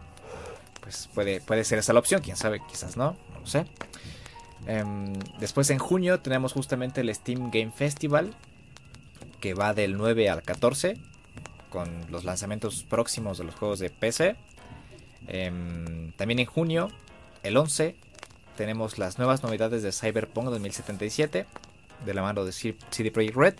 pues 0.79 1.09
puede, 1.13 1.41
puede 1.41 1.65
ser 1.65 1.79
esa 1.79 1.91
la 1.91 1.99
opción, 1.99 2.21
quién 2.21 2.37
sabe, 2.37 2.61
quizás 2.69 2.95
no, 2.95 3.17
no 3.33 3.39
lo 3.41 3.45
sé. 3.45 3.65
Em, 4.67 5.13
después 5.39 5.69
en 5.71 5.79
junio 5.79 6.19
tenemos 6.21 6.53
justamente 6.53 7.01
el 7.01 7.13
Steam 7.13 7.51
Game 7.51 7.71
Festival, 7.71 8.33
que 9.41 9.53
va 9.53 9.73
del 9.73 9.97
9 9.97 10.29
al 10.29 10.41
14, 10.41 10.97
con 11.69 11.89
los 12.09 12.23
lanzamientos 12.23 12.83
próximos 12.83 13.37
de 13.37 13.43
los 13.43 13.55
juegos 13.55 13.79
de 13.79 13.89
PC. 13.89 14.35
Em, 15.27 16.11
también 16.13 16.39
en 16.39 16.45
junio, 16.45 16.89
el 17.43 17.57
11, 17.57 17.95
tenemos 18.55 18.97
las 18.97 19.17
nuevas 19.17 19.43
novedades 19.43 19.83
de 19.83 19.91
Cyberpunk 19.91 20.49
2077, 20.49 21.45
de 22.05 22.13
la 22.13 22.21
mano 22.21 22.45
de 22.45 22.51
CD 22.51 23.11
Projekt 23.11 23.35
Red. 23.35 23.55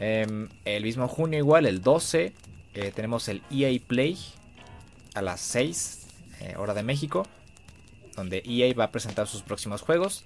Em, 0.00 0.48
el 0.64 0.82
mismo 0.82 1.06
junio 1.08 1.38
igual, 1.38 1.66
el 1.66 1.82
12, 1.82 2.32
eh, 2.72 2.92
tenemos 2.94 3.28
el 3.28 3.42
EA 3.50 3.78
Play 3.86 4.18
a 5.14 5.20
las 5.20 5.40
6, 5.40 6.06
eh, 6.40 6.54
hora 6.56 6.72
de 6.72 6.82
México, 6.82 7.26
donde 8.16 8.42
EA 8.46 8.74
va 8.74 8.84
a 8.84 8.90
presentar 8.90 9.26
sus 9.26 9.42
próximos 9.42 9.82
juegos. 9.82 10.24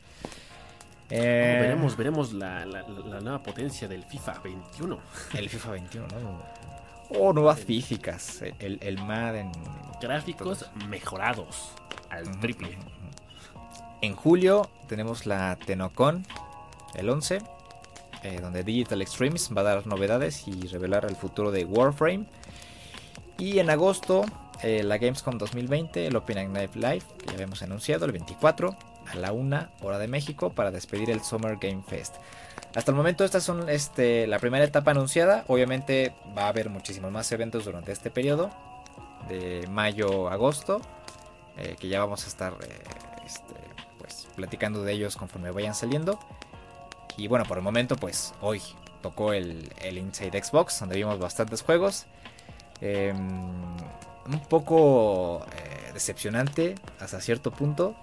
Oh, 1.06 1.06
eh, 1.10 1.58
veremos 1.60 1.96
veremos 1.96 2.32
la, 2.32 2.64
nueva 2.64 3.42
potencia 3.42 3.88
del 3.88 4.04
FIFA 4.04 4.38
21. 4.44 4.98
El 5.34 5.50
FIFA 5.50 5.70
21, 5.72 6.06
¿no? 6.08 6.42
Oh, 7.10 7.32
nuevas 7.34 7.60
físicas. 7.60 8.42
El, 8.58 8.78
el 8.80 8.96
Madden. 8.96 9.52
Gráficos 10.00 10.64
mejorados 10.88 11.72
al 12.08 12.40
triple. 12.40 12.78
En 14.00 14.16
julio 14.16 14.70
tenemos 14.88 15.26
la 15.26 15.56
Tenocon, 15.66 16.26
el 16.94 17.10
11. 17.10 17.42
Eh, 18.24 18.38
donde 18.40 18.64
Digital 18.64 19.02
Extremes 19.02 19.50
va 19.54 19.60
a 19.60 19.64
dar 19.64 19.87
novedades 19.87 20.48
y 20.48 20.66
revelar 20.68 21.04
el 21.04 21.14
futuro 21.14 21.50
de 21.50 21.64
Warframe. 21.64 22.24
Y 23.37 23.58
en 23.58 23.68
agosto, 23.68 24.24
eh, 24.62 24.82
la 24.82 24.96
Gamescom 24.96 25.37
2020, 25.37 26.06
el 26.06 26.16
Open 26.16 26.52
Night 26.52 26.74
Live, 26.74 27.02
que 27.18 27.26
ya 27.26 27.32
habíamos 27.34 27.62
anunciado, 27.62 28.06
el 28.06 28.12
24 28.12 28.76
a 29.12 29.16
la 29.16 29.32
1 29.32 29.68
hora 29.82 29.98
de 29.98 30.08
México 30.08 30.50
para 30.50 30.70
despedir 30.70 31.10
el 31.10 31.22
Summer 31.22 31.58
Game 31.60 31.82
Fest. 31.87 32.16
Hasta 32.74 32.90
el 32.90 32.96
momento 32.96 33.24
estas 33.24 33.42
son 33.42 33.68
este, 33.68 34.26
la 34.26 34.38
primera 34.38 34.64
etapa 34.64 34.92
anunciada. 34.92 35.44
Obviamente 35.48 36.14
va 36.37 36.44
a 36.44 36.48
haber 36.48 36.70
muchísimos 36.70 37.12
más 37.12 37.30
eventos 37.30 37.66
durante 37.66 37.92
este 37.92 38.10
periodo 38.10 38.50
de 39.28 39.66
mayo 39.70 40.30
agosto, 40.30 40.80
eh, 41.58 41.76
que 41.78 41.88
ya 41.88 42.00
vamos 42.00 42.24
a 42.24 42.28
estar 42.28 42.54
este, 43.24 43.54
pues, 43.98 44.28
platicando 44.34 44.82
de 44.82 44.92
ellos 44.92 45.16
conforme 45.16 45.50
vayan 45.50 45.74
saliendo. 45.74 46.18
Y 47.16 47.29
bueno, 47.29 47.44
por 47.44 47.59
el 47.59 47.62
momento, 47.62 47.96
pues 47.96 48.35
hoy 48.40 48.61
tocó 49.03 49.33
el, 49.33 49.70
Inside 49.85 50.42
Xbox, 50.42 50.81
donde 50.81 50.96
vimos 50.96 51.18
bastantes 51.18 51.62
juegos. 51.62 52.07
Em, 52.81 53.16
un 54.27 54.40
poco 54.48 55.44
eh, 55.53 55.90
decepcionante 55.92 56.74
hasta 57.00 57.20
cierto 57.20 57.50
punto. 57.53 57.94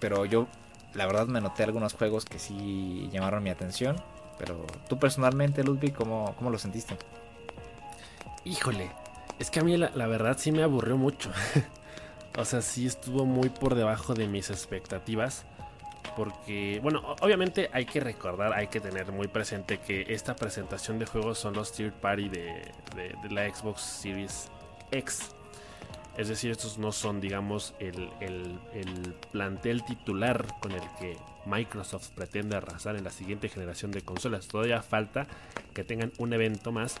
Pero 0.00 0.24
yo, 0.24 0.48
la 0.94 1.06
verdad, 1.06 1.26
me 1.26 1.40
noté 1.40 1.62
algunos 1.62 1.94
juegos 1.94 2.24
que 2.24 2.38
sí 2.38 3.08
llamaron 3.12 3.42
mi 3.42 3.50
atención. 3.50 3.96
Pero 4.38 4.66
tú 4.88 4.98
personalmente, 4.98 5.62
Ludwig, 5.62 5.94
¿cómo, 5.94 6.34
cómo 6.36 6.50
lo 6.50 6.58
sentiste? 6.58 6.96
Híjole, 8.44 8.90
es 9.38 9.50
que 9.50 9.60
a 9.60 9.64
mí 9.64 9.76
la 9.76 10.06
verdad 10.06 10.36
sí 10.38 10.50
me 10.52 10.62
aburrió 10.62 10.96
mucho. 10.96 11.30
o 12.38 12.44
sea, 12.44 12.60
sí 12.60 12.86
estuvo 12.86 13.24
muy 13.24 13.48
por 13.48 13.74
debajo 13.74 14.14
de 14.14 14.26
mis 14.26 14.50
expectativas 14.50 15.44
porque, 16.14 16.80
bueno, 16.82 17.16
obviamente 17.20 17.70
hay 17.72 17.86
que 17.86 18.00
recordar, 18.00 18.52
hay 18.52 18.68
que 18.68 18.80
tener 18.80 19.10
muy 19.12 19.28
presente 19.28 19.78
que 19.78 20.06
esta 20.08 20.36
presentación 20.36 20.98
de 20.98 21.06
juegos 21.06 21.38
son 21.38 21.54
los 21.54 21.72
third 21.72 21.92
party 21.92 22.28
de, 22.28 22.72
la 23.30 23.52
Xbox 23.52 23.80
Series 23.80 24.50
X. 24.90 25.34
Es 26.16 26.28
decir, 26.28 26.50
estos 26.50 26.78
no 26.78 26.92
son, 26.92 27.20
digamos, 27.20 27.74
el, 27.78 28.10
el, 28.20 29.14
plantel 29.32 29.84
titular 29.84 30.46
con 30.60 30.72
el 30.72 30.82
que 30.98 31.16
Microsoft 31.44 32.10
pretende 32.10 32.56
arrasar 32.56 32.96
en 32.96 33.04
la 33.04 33.10
siguiente 33.10 33.48
generación 33.48 33.90
de 33.90 34.00
consolas. 34.00 34.48
Todavía 34.48 34.82
falta 34.82 35.26
que 35.74 35.84
tengan 35.84 36.12
un 36.18 36.32
evento 36.32 36.72
más 36.72 36.96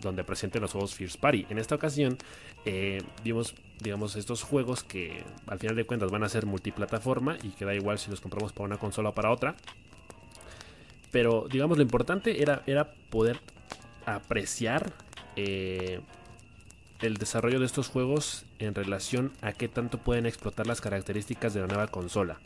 donde 0.00 0.24
presenten 0.24 0.62
los 0.62 0.72
juegos 0.72 0.94
First 0.94 1.20
Party. 1.20 1.46
En 1.48 1.58
esta 1.58 1.74
ocasión 1.74 2.18
eh, 2.64 3.02
dimos, 3.22 3.54
digamos, 3.80 4.16
estos 4.16 4.42
juegos 4.42 4.84
que 4.84 5.24
al 5.46 5.58
final 5.58 5.76
de 5.76 5.84
cuentas 5.84 6.10
van 6.10 6.24
a 6.24 6.28
ser 6.28 6.46
multiplataforma 6.46 7.36
y 7.42 7.50
que 7.50 7.64
da 7.64 7.74
igual 7.74 7.98
si 7.98 8.10
los 8.10 8.20
compramos 8.20 8.52
para 8.52 8.66
una 8.66 8.78
consola 8.78 9.10
o 9.10 9.14
para 9.14 9.30
otra. 9.30 9.54
Pero 11.10 11.46
digamos 11.50 11.76
lo 11.76 11.82
importante 11.82 12.42
era, 12.42 12.62
era 12.66 12.92
poder 13.10 13.38
apreciar 14.06 14.92
eh, 15.36 16.00
el 17.00 17.16
desarrollo 17.16 17.60
de 17.60 17.66
estos 17.66 17.88
juegos 17.88 18.44
en 18.58 18.74
relación 18.74 19.32
a 19.42 19.52
qué 19.52 19.68
tanto 19.68 19.98
pueden 19.98 20.26
explotar 20.26 20.66
las 20.66 20.80
características 20.80 21.54
de 21.54 21.60
la 21.60 21.66
nueva 21.66 21.88
consola. 21.88 22.38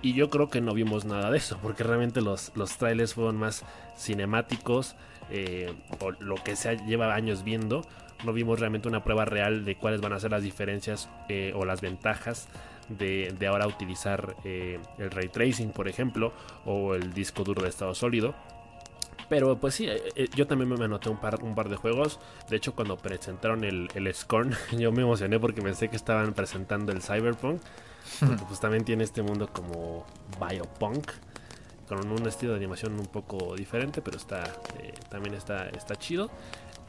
Y 0.00 0.14
yo 0.14 0.30
creo 0.30 0.48
que 0.48 0.60
no 0.60 0.74
vimos 0.74 1.04
nada 1.04 1.30
de 1.30 1.38
eso, 1.38 1.58
porque 1.60 1.82
realmente 1.82 2.20
los, 2.20 2.52
los 2.54 2.76
trailers 2.78 3.14
fueron 3.14 3.36
más 3.36 3.64
cinemáticos, 3.96 4.94
eh, 5.30 5.72
o 6.00 6.10
lo 6.12 6.36
que 6.36 6.56
se 6.56 6.76
lleva 6.86 7.14
años 7.14 7.44
viendo, 7.44 7.82
no 8.24 8.32
vimos 8.32 8.58
realmente 8.58 8.88
una 8.88 9.04
prueba 9.04 9.24
real 9.24 9.64
de 9.64 9.76
cuáles 9.76 10.00
van 10.00 10.12
a 10.12 10.20
ser 10.20 10.30
las 10.30 10.42
diferencias 10.42 11.08
eh, 11.28 11.52
o 11.54 11.64
las 11.64 11.80
ventajas 11.80 12.48
de, 12.88 13.34
ahora 13.46 13.66
utilizar 13.66 14.34
eh, 14.44 14.80
el 14.98 15.10
ray 15.10 15.28
tracing, 15.28 15.70
por 15.70 15.88
ejemplo, 15.88 16.32
o 16.64 16.94
el 16.94 17.12
disco 17.12 17.44
duro 17.44 17.62
de 17.62 17.68
estado 17.68 17.94
sólido. 17.94 18.34
Pero 19.28 19.58
pues 19.58 19.74
sí, 19.74 19.86
yo 20.34 20.46
también 20.46 20.70
me 20.70 20.82
anoté 20.82 21.10
un 21.10 21.18
par, 21.18 21.42
un 21.42 21.54
par 21.54 21.68
de 21.68 21.76
juegos. 21.76 22.18
De 22.48 22.56
hecho, 22.56 22.74
cuando 22.74 22.96
presentaron 22.96 23.62
el, 23.62 23.88
el 23.94 24.14
Scorn, 24.14 24.54
yo 24.78 24.90
me 24.90 25.02
emocioné 25.02 25.38
porque 25.38 25.60
pensé 25.60 25.88
que 25.88 25.96
estaban 25.96 26.32
presentando 26.32 26.92
el 26.92 27.02
Cyberpunk. 27.02 27.60
Porque 28.20 28.44
pues 28.46 28.58
también 28.58 28.84
tiene 28.84 29.04
este 29.04 29.22
mundo 29.22 29.48
como 29.52 30.06
Biopunk 30.40 31.10
con 31.88 32.10
un 32.10 32.26
estilo 32.28 32.52
de 32.52 32.58
animación 32.58 32.92
un 32.98 33.06
poco 33.06 33.56
diferente, 33.56 34.02
pero 34.02 34.18
está 34.18 34.44
eh, 34.78 34.92
también 35.08 35.34
está, 35.34 35.68
está 35.70 35.96
chido. 35.96 36.30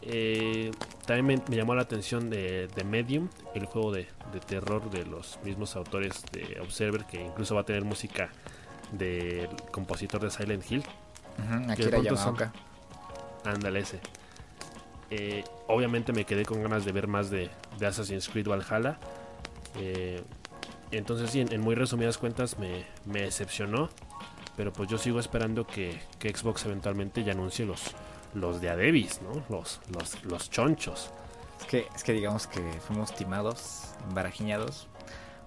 Eh, 0.01 0.71
también 1.05 1.43
me, 1.47 1.55
llamó 1.55 1.75
la 1.75 1.81
atención 1.81 2.29
de, 2.29 2.69
Medium, 2.85 3.29
el 3.53 3.65
juego 3.65 3.91
de, 3.91 4.07
terror 4.47 4.89
de 4.91 5.05
los 5.05 5.39
mismos 5.43 5.75
autores 5.75 6.23
de 6.31 6.59
Observer, 6.61 7.05
que 7.05 7.21
incluso 7.21 7.55
va 7.55 7.61
a 7.61 7.65
tener 7.65 7.83
música 7.83 8.29
del 8.91 9.49
compositor 9.71 10.21
de 10.21 10.29
Silent 10.29 10.69
Hill. 10.69 10.83
aquí 11.69 11.83
era 11.83 11.99
Yamaoka. 11.99 12.53
Ándale 13.45 13.79
ese. 13.79 13.99
Eh, 15.11 15.43
obviamente 15.67 16.13
me 16.13 16.25
quedé 16.25 16.45
con 16.45 16.61
ganas 16.61 16.85
de 16.85 16.91
ver 16.91 17.07
más 17.07 17.29
de, 17.29 17.49
Assassin's 17.85 18.29
Creed 18.29 18.47
Valhalla. 18.47 18.99
entonces 20.91 21.29
sí, 21.31 21.41
en, 21.41 21.61
muy 21.61 21.75
resumidas 21.75 22.17
cuentas 22.17 22.59
me, 22.59 22.85
me 23.05 23.21
decepcionó. 23.21 23.89
Pero 24.59 24.73
pues 24.73 24.89
yo 24.89 24.97
sigo 24.97 25.21
esperando 25.21 25.65
que, 25.65 26.01
Xbox 26.19 26.65
eventualmente 26.65 27.23
ya 27.23 27.31
anuncie 27.31 27.65
los, 27.65 27.95
los 28.33 28.59
de 28.59 28.69
Adebis, 28.69 29.21
¿no? 29.21 29.41
Los, 29.47 29.79
los, 29.89 30.21
los 30.25 30.49
chonchos. 30.49 31.11
Es 31.61 31.65
que, 31.65 31.87
es 31.95 32.03
que 32.03 32.11
digamos 32.11 32.45
que 32.45 32.59
fuimos 32.85 33.15
timados, 33.15 33.93
embarajiñados. 34.09 34.89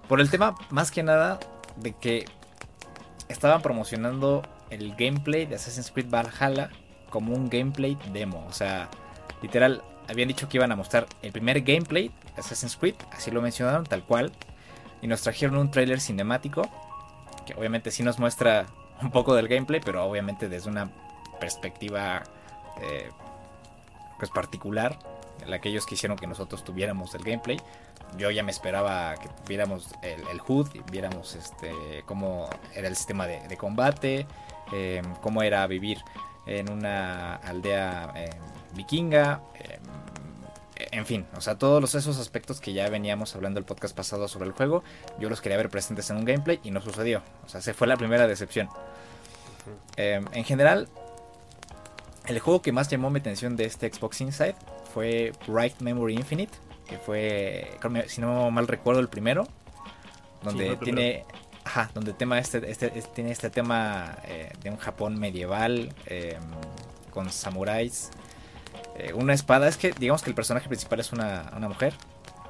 Por 0.09 0.19
el 0.19 0.31
tema, 0.31 0.55
más 0.71 0.89
que 0.89 1.03
nada, 1.03 1.39
de 1.75 1.93
que 1.93 2.25
estaban 3.29 3.61
promocionando 3.61 4.41
el 4.71 4.95
gameplay 4.95 5.45
de 5.45 5.57
Assassin's 5.57 5.91
Creed 5.91 6.09
Valhalla 6.09 6.71
como 7.11 7.35
un 7.35 7.51
gameplay 7.51 7.95
demo. 8.13 8.43
O 8.49 8.51
sea, 8.51 8.89
literal, 9.43 9.83
habían 10.09 10.27
dicho 10.27 10.49
que 10.49 10.57
iban 10.57 10.71
a 10.71 10.75
mostrar 10.75 11.05
el 11.21 11.31
primer 11.31 11.61
gameplay 11.61 12.07
de 12.33 12.41
Assassin's 12.41 12.75
Creed, 12.75 12.95
así 13.11 13.29
lo 13.29 13.43
mencionaron, 13.43 13.85
tal 13.85 14.03
cual. 14.03 14.31
Y 15.03 15.07
nos 15.07 15.21
trajeron 15.21 15.57
un 15.57 15.69
trailer 15.69 16.01
cinemático, 16.01 16.63
que 17.45 17.53
obviamente 17.53 17.91
sí 17.91 18.01
nos 18.01 18.17
muestra 18.17 18.65
un 19.03 19.11
poco 19.11 19.35
del 19.35 19.47
gameplay, 19.47 19.81
pero 19.83 20.05
obviamente 20.05 20.49
desde 20.49 20.69
una 20.69 20.89
perspectiva 21.39 22.23
eh, 22.81 23.09
pues 24.17 24.31
particular, 24.31 24.97
la 25.45 25.59
que 25.59 25.69
ellos 25.69 25.85
quisieron 25.85 26.17
que 26.17 26.27
nosotros 26.27 26.63
tuviéramos 26.63 27.13
el 27.15 27.23
gameplay. 27.23 27.59
Yo 28.17 28.31
ya 28.31 28.43
me 28.43 28.51
esperaba 28.51 29.15
que 29.15 29.27
viéramos 29.47 29.93
el, 30.01 30.21
el 30.27 30.41
HUD, 30.45 30.69
viéramos 30.91 31.35
este 31.35 32.03
cómo 32.05 32.47
era 32.73 32.87
el 32.87 32.95
sistema 32.95 33.27
de, 33.27 33.57
combate, 33.57 34.27
em, 34.71 35.03
cómo 35.21 35.41
era 35.41 35.65
vivir 35.67 35.99
en 36.45 36.71
una 36.71 37.35
aldea 37.35 38.13
em, 38.15 38.75
vikinga, 38.75 39.41
em, 39.55 39.81
en 40.91 41.05
fin, 41.05 41.25
o 41.35 41.41
sea, 41.41 41.57
todos 41.57 41.95
esos 41.95 42.19
aspectos 42.19 42.59
que 42.59 42.73
ya 42.73 42.89
veníamos 42.89 43.35
hablando 43.35 43.59
el 43.59 43.65
podcast 43.65 43.95
pasado 43.95 44.27
sobre 44.27 44.47
el 44.47 44.53
juego, 44.53 44.83
yo 45.19 45.29
los 45.29 45.41
quería 45.41 45.57
ver 45.57 45.69
presentes 45.69 46.09
en 46.09 46.17
un 46.17 46.25
gameplay 46.25 46.59
y 46.63 46.71
no 46.71 46.81
sucedió. 46.81 47.21
O 47.45 47.49
sea, 47.49 47.61
se 47.61 47.73
fue 47.73 47.87
la 47.87 47.97
primera 47.97 48.27
decepción. 48.27 48.69
Em, 49.95 50.25
en 50.33 50.43
general, 50.43 50.87
el 52.27 52.39
juego 52.39 52.61
que 52.61 52.71
más 52.71 52.89
llamó 52.89 53.09
mi 53.09 53.19
atención 53.19 53.55
de 53.55 53.65
este 53.65 53.91
Xbox 53.91 54.21
Inside 54.21 54.55
fue 54.93 55.33
Bright 55.47 55.79
Memory 55.79 56.15
Infinite, 56.15 56.53
que 56.87 56.97
fue, 56.97 57.77
si 58.07 58.21
no 58.21 58.51
mal 58.51 58.67
recuerdo, 58.67 58.99
el 58.99 59.09
primero, 59.09 59.47
donde 60.43 60.75
tiene, 60.77 61.25
ajá, 61.63 61.89
donde 61.93 62.13
tema 62.13 62.39
este, 62.39 62.69
este, 62.69 62.89
tiene 63.13 63.31
este 63.31 63.49
tema 63.49 64.17
eh, 64.25 64.51
de 64.61 64.69
un 64.69 64.77
Japón 64.77 65.19
medieval 65.19 65.93
em, 66.05 66.41
con 67.11 67.29
samuráis 67.29 68.11
eh, 68.97 69.13
una 69.13 69.33
espada. 69.33 69.67
Es 69.67 69.77
que 69.77 69.91
digamos 69.91 70.21
que 70.21 70.29
el 70.29 70.35
personaje 70.35 70.67
principal 70.67 70.99
es 70.99 71.11
una, 71.11 71.49
mujer 71.59 71.93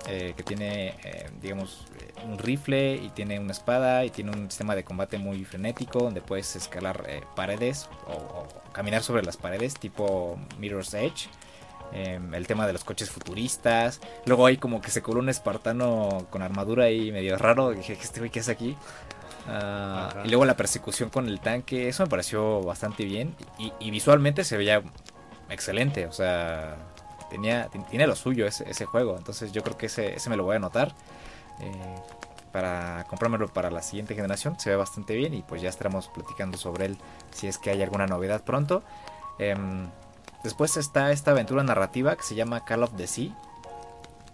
eh, 0.08 0.34
que 0.36 0.44
tiene, 0.44 0.96
eh, 1.04 1.30
digamos, 1.42 1.86
un 2.26 2.38
rifle 2.38 2.96
y 2.96 3.10
tiene 3.10 3.40
una 3.40 3.52
espada 3.52 4.06
y 4.06 4.10
tiene 4.10 4.32
un 4.32 4.50
sistema 4.50 4.76
de 4.76 4.84
combate 4.84 5.18
muy 5.18 5.46
frenético 5.46 6.00
donde 6.00 6.22
puedes 6.22 6.56
escalar 6.56 7.06
paredes 7.36 7.90
o, 8.08 8.48
caminar 8.72 9.04
sobre 9.04 9.24
las 9.24 9.38
paredes 9.38 9.76
tipo 9.76 10.38
Mirror's 10.58 10.94
Edge. 10.94 11.28
Em, 11.96 12.34
el 12.34 12.48
tema 12.48 12.66
de 12.66 12.74
los 12.74 12.84
coches 12.84 13.12
futuristas. 13.12 14.02
Luego 14.26 14.48
hay 14.48 14.58
como 14.58 14.82
que 14.82 14.90
se 14.90 15.04
coló 15.04 15.20
un 15.20 15.30
espartano 15.30 16.26
con 16.32 16.42
armadura 16.42 16.86
ahí 16.86 17.12
medio 17.12 17.38
raro. 17.38 17.70
Dije, 17.70 17.94
¿este 17.94 18.20
güey 18.20 18.32
qué 18.32 18.40
es 18.40 18.50
aquí? 18.50 18.76
Ah, 19.48 20.24
y 20.26 20.30
luego 20.30 20.46
la 20.46 20.58
persecución 20.58 21.10
con 21.10 21.28
el 21.28 21.40
tanque. 21.40 21.88
Eso 21.88 22.04
me 22.04 22.10
pareció 22.10 22.64
bastante 22.64 23.06
bien. 23.06 23.36
y 23.80 23.92
visualmente 23.92 24.44
se 24.44 24.58
veía 24.58 24.82
excelente. 25.50 26.06
O 26.08 26.12
sea, 26.12 26.78
tenía, 27.30 27.70
tiene 27.90 28.08
lo 28.08 28.16
suyo 28.16 28.46
ese, 28.46 28.86
juego. 28.86 29.18
Entonces 29.18 29.52
yo 29.52 29.64
creo 29.64 29.78
que 29.78 29.88
ese, 29.88 30.16
ese 30.16 30.30
me 30.30 30.38
lo 30.38 30.44
voy 30.44 30.54
a 30.54 30.58
anotar. 30.58 30.94
Eh, 31.60 31.96
para 32.54 33.04
comprármelo 33.10 33.48
para 33.48 33.72
la 33.72 33.82
siguiente 33.82 34.14
generación. 34.14 34.58
Se 34.60 34.70
ve 34.70 34.76
bastante 34.76 35.16
bien 35.16 35.34
y 35.34 35.42
pues 35.42 35.62
ya 35.62 35.70
estaremos 35.70 36.08
platicando 36.10 36.58
sobre 36.58 36.86
él 36.86 36.98
si 37.32 37.48
es 37.48 37.58
que 37.58 37.72
hay 37.72 37.82
alguna 37.82 38.06
novedad 38.06 38.44
pronto. 38.44 38.84
Em, 39.40 39.90
después 40.44 40.78
está 40.78 41.12
esta 41.12 41.32
aventura 41.32 41.64
narrativa 41.64 42.16
que 42.16 42.22
se 42.22 42.36
llama 42.36 42.64
Call 42.64 42.84
of 42.84 42.96
the 42.96 43.08
Sea. 43.08 43.36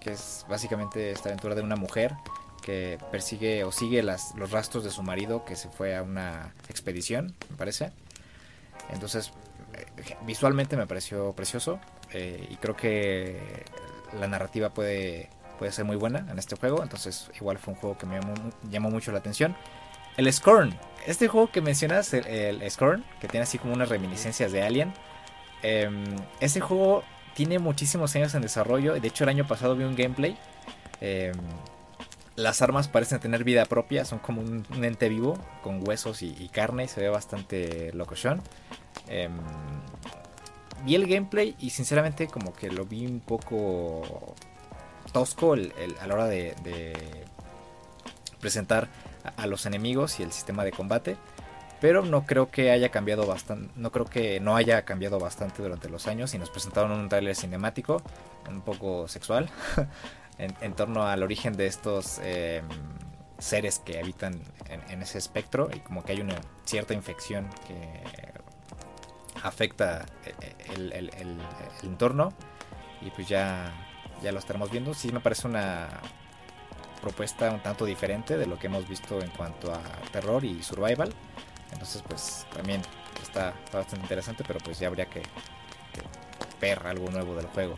Que 0.02 0.12
es 0.12 0.46
básicamente 0.50 1.12
esta 1.12 1.30
aventura 1.30 1.56
de 1.56 1.62
una 1.62 1.78
mujer 1.78 2.14
que 2.62 3.00
persigue 3.10 3.64
o 3.64 3.72
sigue 3.72 4.04
las, 4.04 4.36
los 4.36 4.52
rastros 4.52 4.84
de 4.84 4.92
su 4.92 5.02
marido 5.02 5.46
que 5.46 5.56
se 5.56 5.70
fue 5.70 5.96
a 5.96 6.04
una 6.04 6.54
expedición, 6.68 7.36
me 7.50 7.56
parece. 7.56 7.94
Entonces, 8.90 9.32
visualmente 10.26 10.78
me 10.78 10.88
pareció 10.88 11.34
precioso 11.34 11.80
eh, 12.12 12.48
y 12.50 12.56
creo 12.58 12.76
que 12.76 13.66
la 14.20 14.28
narrativa 14.28 14.70
puede, 14.70 15.30
puede 15.58 15.72
ser 15.72 15.86
muy 15.86 15.96
buena 15.96 16.26
en 16.32 16.40
este 16.40 16.56
juego. 16.56 16.84
Entonces, 16.84 17.30
igual 17.40 17.58
fue 17.58 17.74
un 17.74 17.80
juego 17.80 17.98
que 17.98 18.06
me 18.06 18.20
llamó, 18.70 18.90
mucho 18.90 19.12
la 19.12 19.20
atención. 19.20 19.56
El 20.18 20.32
Scorn, 20.32 20.78
este 21.06 21.28
juego 21.28 21.52
que 21.52 21.62
mencionas, 21.62 22.14
el, 22.14 22.70
Scorn, 22.70 23.06
que 23.22 23.28
tiene 23.28 23.44
así 23.44 23.58
como 23.58 23.74
unas 23.74 23.90
reminiscencias 23.90 24.52
de 24.52 24.64
Alien. 24.64 24.94
Eh, 25.64 25.90
este 26.40 26.60
juego 26.60 27.04
tiene 27.36 27.60
muchísimos 27.60 28.16
años 28.16 28.34
en 28.36 28.42
desarrollo. 28.42 29.00
De 29.00 29.08
hecho, 29.08 29.24
el 29.24 29.30
año 29.30 29.48
pasado 29.48 29.76
vi 29.76 29.84
un 29.84 29.96
gameplay. 29.96 30.38
Em, 31.02 31.34
las 32.40 32.62
armas 32.62 32.88
parecen 32.88 33.20
tener 33.20 33.44
vida 33.44 33.66
propia, 33.66 34.06
son 34.06 34.20
como 34.20 34.42
un, 34.42 34.66
ente 34.84 35.10
vivo 35.10 35.38
con 35.62 35.88
huesos 35.88 36.22
y, 36.22 36.50
carne 36.50 36.86
y 36.86 36.88
se 36.88 37.02
ve 37.02 37.10
bastante 37.10 37.92
locochón. 37.94 38.42
Eh, 39.08 39.30
vi 40.86 40.96
el 40.96 41.06
gameplay 41.06 41.56
y 41.60 41.72
sinceramente 41.72 42.28
como 42.28 42.54
que 42.54 42.72
lo 42.72 42.86
vi 42.86 43.06
un 43.06 43.20
poco 43.20 44.36
tosco 45.12 45.54
a 45.54 46.08
la 46.08 46.14
hora 46.14 46.28
de, 46.28 46.56
presentar 48.40 48.88
a, 49.36 49.46
los 49.48 49.66
enemigos 49.66 50.20
y 50.20 50.24
el 50.24 50.32
sistema 50.32 50.64
de 50.64 50.72
combate. 50.72 51.18
Pero 51.82 52.04
no 52.04 52.26
creo 52.26 52.52
que 52.52 52.72
haya 52.72 52.90
cambiado 52.90 53.26
bastante. 53.26 53.72
No 53.78 53.92
creo 53.92 54.06
que 54.06 54.42
no 54.42 54.58
haya 54.58 54.84
cambiado 54.84 55.18
bastante 55.18 55.64
durante 55.64 55.88
los 55.88 56.08
años. 56.08 56.34
Y 56.34 56.38
nos 56.38 56.50
presentaron 56.50 56.92
un 56.92 57.08
trailer 57.08 57.38
cinemático. 57.38 58.02
Un 58.50 58.60
poco 58.60 59.08
sexual. 59.08 59.50
en, 60.40 60.74
torno 60.74 61.04
al 61.04 61.22
origen 61.22 61.54
de 61.56 61.68
estos 61.68 62.20
em, 62.24 62.66
seres 63.38 63.80
que 63.80 64.00
habitan 64.00 64.42
en, 64.90 65.02
ese 65.02 65.18
espectro. 65.18 65.70
Y 65.74 65.80
como 65.80 66.04
que 66.04 66.14
hay 66.14 66.22
una 66.22 66.40
cierta 66.66 66.94
infección 66.94 67.50
que 67.68 68.04
afecta 69.44 70.06
eh, 70.26 70.34
eh, 70.42 71.12
el, 71.18 71.42
entorno. 71.84 72.34
Y 73.02 73.12
pues 73.12 73.28
ya, 73.28 73.72
ya 74.22 74.32
lo 74.32 74.40
estaremos 74.40 74.72
viendo. 74.72 74.94
Sí 74.94 75.12
me 75.12 75.20
parece 75.20 75.48
una 75.48 75.90
propuesta 77.02 77.52
un 77.52 77.62
tanto 77.62 77.86
diferente 77.86 78.38
de 78.38 78.46
lo 78.46 78.60
que 78.60 78.68
hemos 78.68 78.88
visto 78.88 79.22
en 79.22 79.30
cuanto 79.32 79.74
a 79.74 79.82
terror 80.12 80.44
y 80.44 80.64
survival. 80.64 81.14
Entonces 81.72 82.02
pues 82.08 82.46
también 82.54 82.82
está, 83.22 83.54
bastante 83.72 84.06
interesante, 84.06 84.44
pero 84.46 84.60
pues 84.60 84.80
ya 84.80 84.88
habría 84.88 85.06
que, 85.06 85.22
ver 86.60 86.86
algo 86.86 87.10
nuevo 87.10 87.36
del 87.36 87.48
juego. 87.48 87.78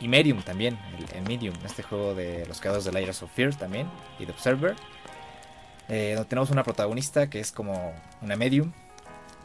Y 0.00 0.08
Medium 0.08 0.42
también, 0.42 0.78
el, 1.14 1.22
Medium, 1.22 1.54
este 1.64 1.82
juego 1.82 2.14
de 2.14 2.44
los 2.46 2.60
creadores 2.60 2.84
de 2.84 2.92
Layers 2.92 3.22
of 3.22 3.30
Fear 3.32 3.54
también, 3.54 3.88
y 4.18 4.24
de 4.24 4.32
Observer. 4.32 4.76
Eh, 5.88 6.12
donde 6.14 6.28
tenemos 6.28 6.50
una 6.50 6.64
protagonista 6.64 7.30
que 7.30 7.40
es 7.40 7.50
como 7.50 7.94
una 8.20 8.36
medium, 8.36 8.72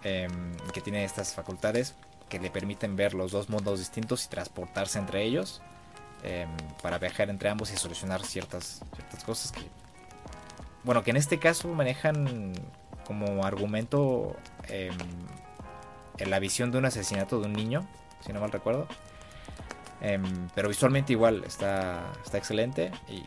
em, 0.04 0.58
que 0.74 0.82
tiene 0.82 1.06
estas 1.06 1.34
facultades 1.34 1.96
que 2.28 2.38
le 2.38 2.50
permiten 2.50 2.98
ver 2.98 3.14
los 3.14 3.32
dos 3.32 3.50
mundos 3.50 3.80
distintos 3.80 4.26
y 4.26 4.30
transportarse 4.30 5.00
entre 5.00 5.24
ellos 5.24 5.62
em, 6.24 6.50
para 6.82 6.98
viajar 6.98 7.30
entre 7.30 7.48
ambos 7.50 7.72
y 7.72 7.78
solucionar 7.78 8.26
ciertas, 8.26 8.82
ciertas 8.96 9.24
cosas 9.24 9.54
bueno, 10.84 11.04
que 11.04 11.12
en 11.12 11.18
este 11.18 11.40
caso 11.40 11.70
manejan 11.70 12.54
como 13.06 13.46
argumento 13.46 14.36
em, 14.68 14.98
en 16.18 16.30
la 16.30 16.40
visión 16.40 16.72
de 16.72 16.78
un 16.78 16.86
asesinato 16.86 17.40
de 17.40 17.48
un 17.48 17.54
niño, 17.54 17.88
si 18.26 18.34
no 18.34 18.42
mal 18.42 18.52
recuerdo. 18.52 18.88
Em, 20.04 20.50
pero 20.54 20.68
visualmente 20.68 21.14
igual 21.14 21.46
está, 21.46 22.12
está 22.24 22.38
excelente 22.38 22.92
y, 23.08 23.24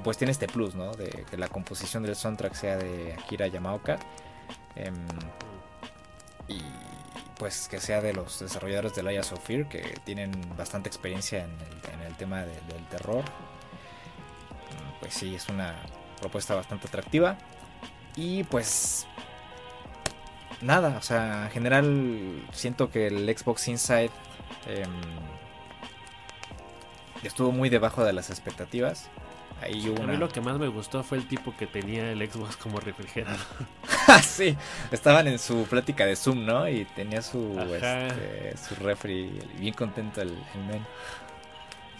pues 0.00 0.16
tiene 0.16 0.30
este 0.30 0.46
plus, 0.46 0.76
¿no? 0.76 0.92
De 0.92 1.08
que 1.28 1.36
la 1.36 1.48
composición 1.48 2.04
del 2.04 2.14
soundtrack 2.14 2.54
sea 2.54 2.76
de 2.76 3.14
Akira 3.14 3.48
Yamaoka. 3.48 3.98
Em, 4.76 4.94
y 6.46 6.60
pues 7.36 7.68
que 7.68 7.80
sea 7.80 8.00
de 8.00 8.12
los 8.12 8.38
desarrolladores 8.38 8.94
de 8.94 9.02
Layers 9.02 9.32
of 9.32 9.44
Fear, 9.44 9.68
que 9.68 9.98
tienen 10.04 10.30
bastante 10.56 10.88
experiencia 10.88 11.44
en 11.44 11.50
el, 12.06 12.14
tema 12.16 12.42
del 12.42 12.86
terror. 12.90 13.24
Pues 15.00 15.14
sí, 15.14 15.34
es 15.34 15.48
una 15.48 15.74
propuesta 16.20 16.54
bastante 16.54 16.86
atractiva. 16.86 17.36
Y 18.16 18.44
pues 18.44 19.06
nada, 20.60 20.96
o 20.98 21.02
sea, 21.02 21.44
en 21.44 21.50
general 21.50 22.46
siento 22.52 22.90
que 22.90 23.06
el 23.06 23.36
Xbox 23.36 23.68
Inside 23.68 24.10
em, 24.66 24.90
estuvo 27.22 27.52
muy 27.52 27.68
debajo 27.68 28.04
de 28.04 28.12
las 28.12 28.30
expectativas. 28.30 29.08
Ahí 29.60 29.92
A 30.00 30.06
mí 30.06 30.16
lo 30.16 30.28
que 30.28 30.40
más 30.40 30.56
me 30.58 30.68
gustó 30.68 31.02
fue 31.02 31.18
el 31.18 31.26
tipo 31.26 31.52
que 31.56 31.66
tenía 31.66 32.12
el 32.12 32.30
Xbox 32.30 32.56
como 32.56 32.80
refrigerador. 32.80 33.38
Sí, 34.22 34.56
estaban 34.90 35.26
en 35.26 35.38
su 35.38 35.64
plática 35.64 36.06
de 36.06 36.16
Zoom, 36.16 36.46
¿no? 36.46 36.66
Y 36.66 36.86
tenía 36.86 37.20
su, 37.20 37.60
este, 37.60 38.56
su 38.56 38.74
refri, 38.76 39.38
bien 39.58 39.74
contento 39.74 40.22
el, 40.22 40.30
men. 40.66 40.86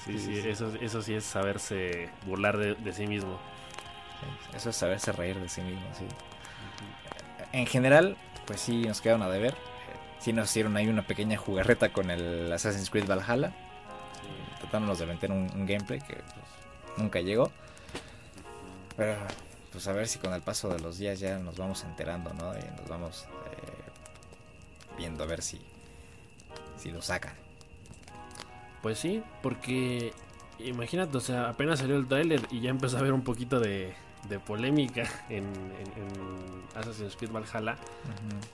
Sí, 0.02 0.18
sí, 0.18 0.38
Eso, 0.48 0.72
eso 0.80 1.02
sí 1.02 1.12
es 1.12 1.24
saberse 1.24 2.08
burlar 2.24 2.56
de 2.56 2.92
sí 2.94 3.06
mismo. 3.06 3.38
Eso 4.54 4.70
es 4.70 4.76
saberse 4.76 5.12
reír 5.12 5.38
de 5.38 5.48
sí 5.48 5.60
mismo, 5.60 5.86
sí. 5.98 6.06
En 7.52 7.66
general, 7.66 8.16
pues 8.46 8.60
sí 8.60 8.82
nos 8.82 9.00
quedaron 9.00 9.22
a 9.22 9.28
deber. 9.28 9.54
Sí 10.18 10.32
nos 10.32 10.50
hicieron 10.50 10.76
ahí 10.76 10.88
una 10.88 11.02
pequeña 11.02 11.36
jugarreta 11.36 11.90
con 11.90 12.10
el 12.10 12.52
Assassin's 12.52 12.90
Creed 12.90 13.06
Valhalla. 13.06 13.52
Tratándonos 14.68 14.98
de 14.98 15.06
meter 15.06 15.32
un, 15.32 15.48
gameplay 15.66 15.98
que 16.00 16.14
pues, 16.14 16.46
nunca 16.96 17.20
llegó. 17.20 17.50
Pero 18.96 19.16
pues 19.72 19.86
a 19.86 19.92
ver 19.92 20.08
si 20.08 20.18
con 20.18 20.32
el 20.32 20.42
paso 20.42 20.68
de 20.68 20.80
los 20.80 20.98
días 20.98 21.20
ya 21.20 21.38
nos 21.38 21.56
vamos 21.56 21.84
enterando, 21.84 22.34
¿no? 22.34 22.52
Y 22.58 22.62
nos 22.78 22.88
vamos 22.88 23.24
eh, 23.24 24.96
viendo 24.98 25.24
a 25.24 25.26
ver 25.26 25.42
si, 25.42 25.60
si 26.76 26.90
lo 26.90 27.00
sacan. 27.00 27.34
Pues 28.82 28.98
sí, 28.98 29.22
porque 29.42 30.12
imagínate, 30.58 31.16
o 31.16 31.20
sea, 31.20 31.48
apenas 31.48 31.78
salió 31.78 31.96
el 31.96 32.06
trailer 32.06 32.40
y 32.50 32.60
ya 32.60 32.70
empezó 32.70 32.98
a 32.98 33.02
ver 33.02 33.12
un 33.12 33.22
poquito 33.22 33.60
de, 33.60 33.94
de 34.28 34.38
polémica 34.38 35.04
en, 35.28 35.44
Assassin's 36.74 37.16
Creed 37.16 37.32
Valhalla, 37.32 37.76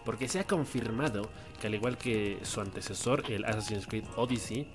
porque 0.05 0.29
se 0.29 0.41
ha 0.41 0.45
confirmado 0.45 1.29
que 1.61 1.67
al 1.67 1.75
igual 1.75 1.99
que 1.99 2.39
su 2.43 2.61
antecesor, 2.61 3.31
el 3.31 3.45
Assassin's 3.45 3.87
Creed 3.87 4.05
Odyssey, 4.17 4.67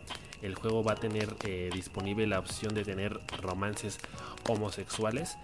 el 0.42 0.56
juego 0.56 0.84
va 0.84 0.94
a 0.94 0.96
tener 0.96 1.36
eh, 1.44 1.70
disponible 1.74 2.28
la 2.28 2.40
opción 2.40 2.74
de 2.74 2.84
tener 2.84 3.20
romances 3.42 4.00
homosexuales 4.48 5.38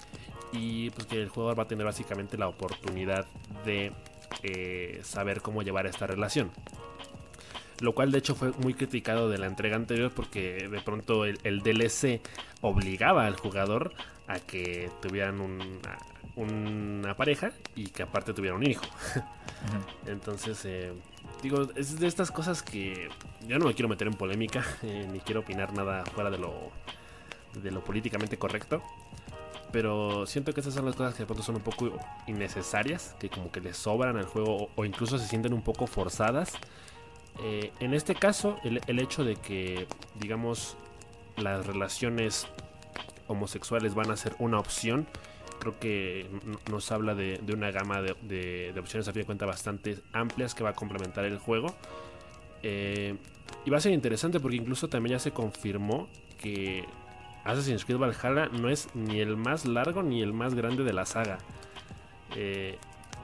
y 0.51 0.89
pues 0.91 1.08
que 1.08 1.22
el 1.22 1.30
jugador 1.30 1.60
va 1.60 1.64
a 1.64 1.68
tener 1.68 1.86
básicamente 1.86 2.38
la 2.38 2.47
oportunidad 2.47 3.26
de 3.66 3.91
eh, 4.43 5.01
saber 5.03 5.41
cómo 5.41 5.64
llevar 5.64 5.86
esta 5.86 6.08
relación. 6.08 6.51
Lo 7.82 7.93
cual 7.93 8.12
de 8.12 8.20
hecho 8.20 8.36
fue 8.36 8.51
muy 8.51 8.74
criticado 8.74 9.30
de 9.30 9.38
la 9.38 9.47
entrega 9.47 9.76
anterior 9.76 10.12
porque 10.16 10.70
de 10.70 10.82
pronto 10.82 11.26
el 11.26 11.60
DLC 11.60 12.22
obligaba 12.62 13.26
al 13.26 13.36
jugador 13.36 13.93
a 14.28 14.40
que 14.40 14.90
tuvieran 15.02 15.40
una 16.36 17.16
pareja 17.16 17.52
y 17.76 17.88
que 17.88 18.04
aparte 18.04 18.34
tuvieran 18.34 18.60
un 18.60 18.70
hijo. 18.70 18.86
Entonces, 20.06 20.64
eh, 20.66 20.94
digo, 21.42 21.68
es 21.76 22.00
de 22.00 22.08
estas 22.08 22.32
cosas 22.32 22.62
que 22.64 23.10
yo 23.48 23.60
no 23.60 23.66
me 23.66 23.74
quiero 23.74 23.90
meter 23.90 24.08
en 24.08 24.14
polémica, 24.14 24.64
eh, 24.84 25.08
ni 25.12 25.20
quiero 25.20 25.42
opinar 25.42 25.74
nada 25.74 26.06
fuera 26.06 26.30
de 26.30 26.38
lo, 26.38 26.72
de 27.62 27.72
lo 27.72 27.84
políticamente 27.84 28.38
correcto. 28.38 28.82
Pero 29.72 30.26
siento 30.26 30.54
que 30.54 30.62
esas 30.62 30.74
son 30.74 30.86
las 30.86 30.96
cosas 30.96 31.16
que 31.16 31.24
de 31.24 31.26
pronto 31.26 31.44
son 31.44 31.56
un 31.56 31.62
poco 31.62 32.00
innecesarias, 32.28 33.16
que 33.20 33.30
como 33.30 33.52
que 33.52 33.60
le 33.60 33.74
sobran 33.74 34.16
al 34.16 34.26
juego 34.26 34.70
o, 34.74 34.86
incluso 34.86 35.18
se 35.18 35.28
sienten 35.28 35.54
un 35.54 35.62
poco 35.64 35.86
forzadas. 35.86 36.54
Eh, 37.44 37.74
en 37.82 37.94
este 37.94 38.16
caso, 38.16 38.58
el, 38.64 38.80
el 38.88 39.00
hecho 39.00 39.26
de 39.26 39.36
que, 39.36 39.88
digamos, 40.18 40.78
las 41.36 41.66
relaciones 41.66 42.48
homosexuales 43.28 43.96
van 43.96 44.12
a 44.12 44.18
ser 44.18 44.36
una 44.40 44.60
opción. 44.60 45.08
Creo 45.60 45.80
que 45.80 46.28
nos 46.70 46.92
habla 46.92 47.16
de, 47.16 47.40
una 47.54 47.72
gama 47.72 48.02
de, 48.02 48.74
opciones 48.80 49.08
a 49.08 49.14
fin 49.14 49.22
de 49.22 49.26
cuenta 49.26 49.46
bastante 49.46 49.98
amplias 50.14 50.54
que 50.54 50.64
va 50.64 50.72
a 50.72 50.74
complementar 50.74 51.26
el 51.26 51.38
juego. 51.38 51.76
Eh, 52.62 53.16
y 53.64 53.70
va 53.70 53.78
a 53.78 53.82
ser 53.82 53.94
interesante 53.94 54.40
porque 54.40 54.58
incluso 54.58 54.90
también 54.90 55.14
ya 55.14 55.20
se 55.20 55.32
confirmó 55.32 56.08
que 56.38 56.86
Assassin's 57.44 57.86
Creed 57.86 58.00
Valhalla 58.00 58.48
no 58.48 58.70
es 58.70 58.90
ni 58.96 59.20
el 59.20 59.38
más 59.38 59.66
largo 59.66 60.04
ni 60.04 60.22
el 60.22 60.34
más 60.34 60.56
grande 60.56 60.84
de 60.84 60.94
la 60.94 61.06
saga. 61.06 61.38
Eh, 62.36 62.78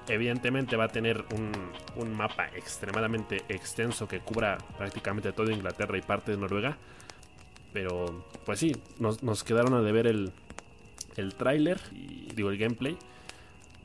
evidentemente 0.08 0.76
va 0.76 0.86
a 0.86 0.88
tener 0.90 1.26
un, 1.36 1.52
un, 1.96 2.16
mapa 2.16 2.48
extremadamente 2.56 3.44
extenso 3.50 4.08
que 4.08 4.20
cubra 4.20 4.58
prácticamente 4.78 5.32
toda 5.32 5.52
Inglaterra 5.52 5.98
y 5.98 6.02
parte 6.02 6.32
de 6.32 6.38
Noruega. 6.38 6.78
Pero, 7.74 8.26
pues 8.46 8.60
sí, 8.60 8.76
nos, 9.00 9.44
quedaron 9.44 9.74
a 9.74 9.82
deber 9.82 10.08
el, 10.08 10.32
el 11.16 11.34
tráiler 11.36 11.80
y 11.94 12.34
digo 12.34 12.50
el 12.50 12.58
gameplay. 12.58 12.98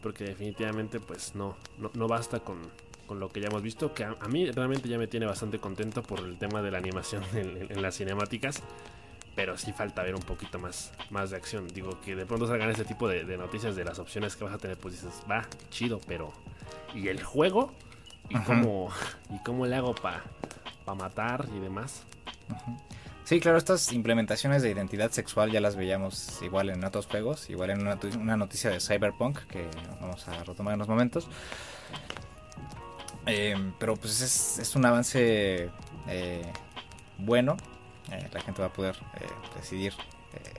Porque 0.03 0.25
definitivamente 0.25 1.01
pues 1.01 1.35
no, 1.35 1.57
no, 1.95 2.07
basta 2.07 2.41
con, 2.41 2.59
lo 3.11 3.29
que 3.29 3.41
ya 3.41 3.49
hemos 3.49 3.63
visto. 3.63 3.95
Que 3.95 4.05
a, 4.05 4.15
mí 4.29 4.51
realmente 4.51 4.89
ya 4.89 4.99
me 4.99 5.07
tiene 5.07 5.27
bastante 5.27 5.59
contento 5.59 6.03
por 6.03 6.21
el 6.21 6.39
tema 6.39 6.63
de 6.63 6.71
la 6.71 6.79
animación 6.79 7.25
en, 7.35 7.83
las 7.83 7.97
cinemáticas. 7.97 8.63
Pero 9.35 9.59
sí 9.59 9.73
falta 9.73 10.03
ver 10.03 10.15
un 10.15 10.23
poquito 10.23 10.59
más, 10.59 10.93
más 11.11 11.31
de 11.31 11.37
acción. 11.37 11.69
Digo 11.69 12.01
que 12.01 12.17
de 12.17 12.25
pronto 12.25 12.47
salgan 12.47 12.71
ese 12.71 12.85
tipo 12.85 13.07
de, 13.07 13.25
de 13.25 13.37
noticias 13.37 13.77
de 13.77 13.85
las 13.85 13.99
opciones 13.99 14.35
que 14.35 14.45
vas 14.45 14.55
a 14.55 14.59
tener. 14.59 14.79
Pues 14.79 14.95
dices, 14.95 15.23
va, 15.31 15.47
chido, 15.71 16.01
pero... 16.07 16.33
¿Y 16.95 17.09
el 17.09 17.23
juego? 17.23 17.75
y, 18.29 18.39
cómo, 18.41 18.91
y 19.31 19.39
cómo 19.43 19.67
le 19.67 19.77
hago 19.77 19.95
para 19.95 20.23
pa 20.85 20.95
matar 20.95 21.47
y 21.55 21.59
demás. 21.59 22.05
Sí, 23.27 23.41
claro, 23.41 23.59
estas 23.59 23.93
implementaciones 23.93 24.63
de 24.63 24.71
identidad 24.71 25.11
sexual 25.11 25.51
ya 25.51 25.61
las 25.61 25.75
veíamos 25.75 26.41
igual 26.43 26.71
en 26.71 26.85
otros 26.85 27.07
juegos, 27.07 27.51
igual 27.51 27.71
en 27.71 27.81
una, 27.81 28.37
noticia 28.37 28.71
de 28.71 28.79
Cyberpunk 28.79 29.41
que 29.49 29.69
vamos 30.01 30.29
a 30.29 30.45
retomar 30.45 30.75
en 30.75 30.77
unos 30.77 30.87
momentos. 30.87 31.29
Em, 33.27 33.73
pero 33.81 33.97
pues 33.97 34.21
es, 34.61 34.77
un 34.77 34.87
avance 34.87 35.71
eh, 36.07 36.53
bueno. 37.19 37.57
Eh, 38.13 38.29
la 38.33 38.41
gente 38.43 38.63
va 38.63 38.69
a 38.69 38.73
poder 38.73 38.95
eh, 39.17 39.27
decidir 39.57 39.93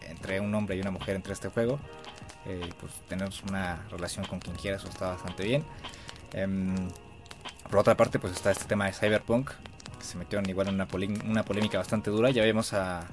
entre 0.10 0.42
un 0.42 0.54
hombre 0.54 0.76
y 0.76 0.82
una 0.82 0.92
mujer 0.92 1.16
entre 1.16 1.32
este 1.32 1.48
juego. 1.48 1.80
pues 2.82 2.92
tener 3.08 3.30
una 3.48 3.86
relación 3.90 4.26
con 4.26 4.40
quien 4.40 4.58
quiera, 4.58 4.76
eso 4.76 4.90
está 4.90 5.12
bastante 5.12 5.46
bien. 5.46 5.64
Em, 6.34 6.76
por 7.70 7.80
otra 7.80 7.96
parte, 7.96 8.20
pues 8.20 8.34
está 8.34 8.52
este 8.52 8.66
tema 8.66 8.88
de 8.88 8.94
Cyberpunk, 8.94 9.52
se 10.00 10.18
metieron 10.18 10.50
igual 10.50 10.68
en 10.70 10.76
una, 10.76 10.88
una 11.26 11.44
polémica 11.44 11.78
bastante 11.78 12.10
dura. 12.10 12.30
Ya 12.32 12.42
habíamos 12.42 12.74
ah, 12.74 13.08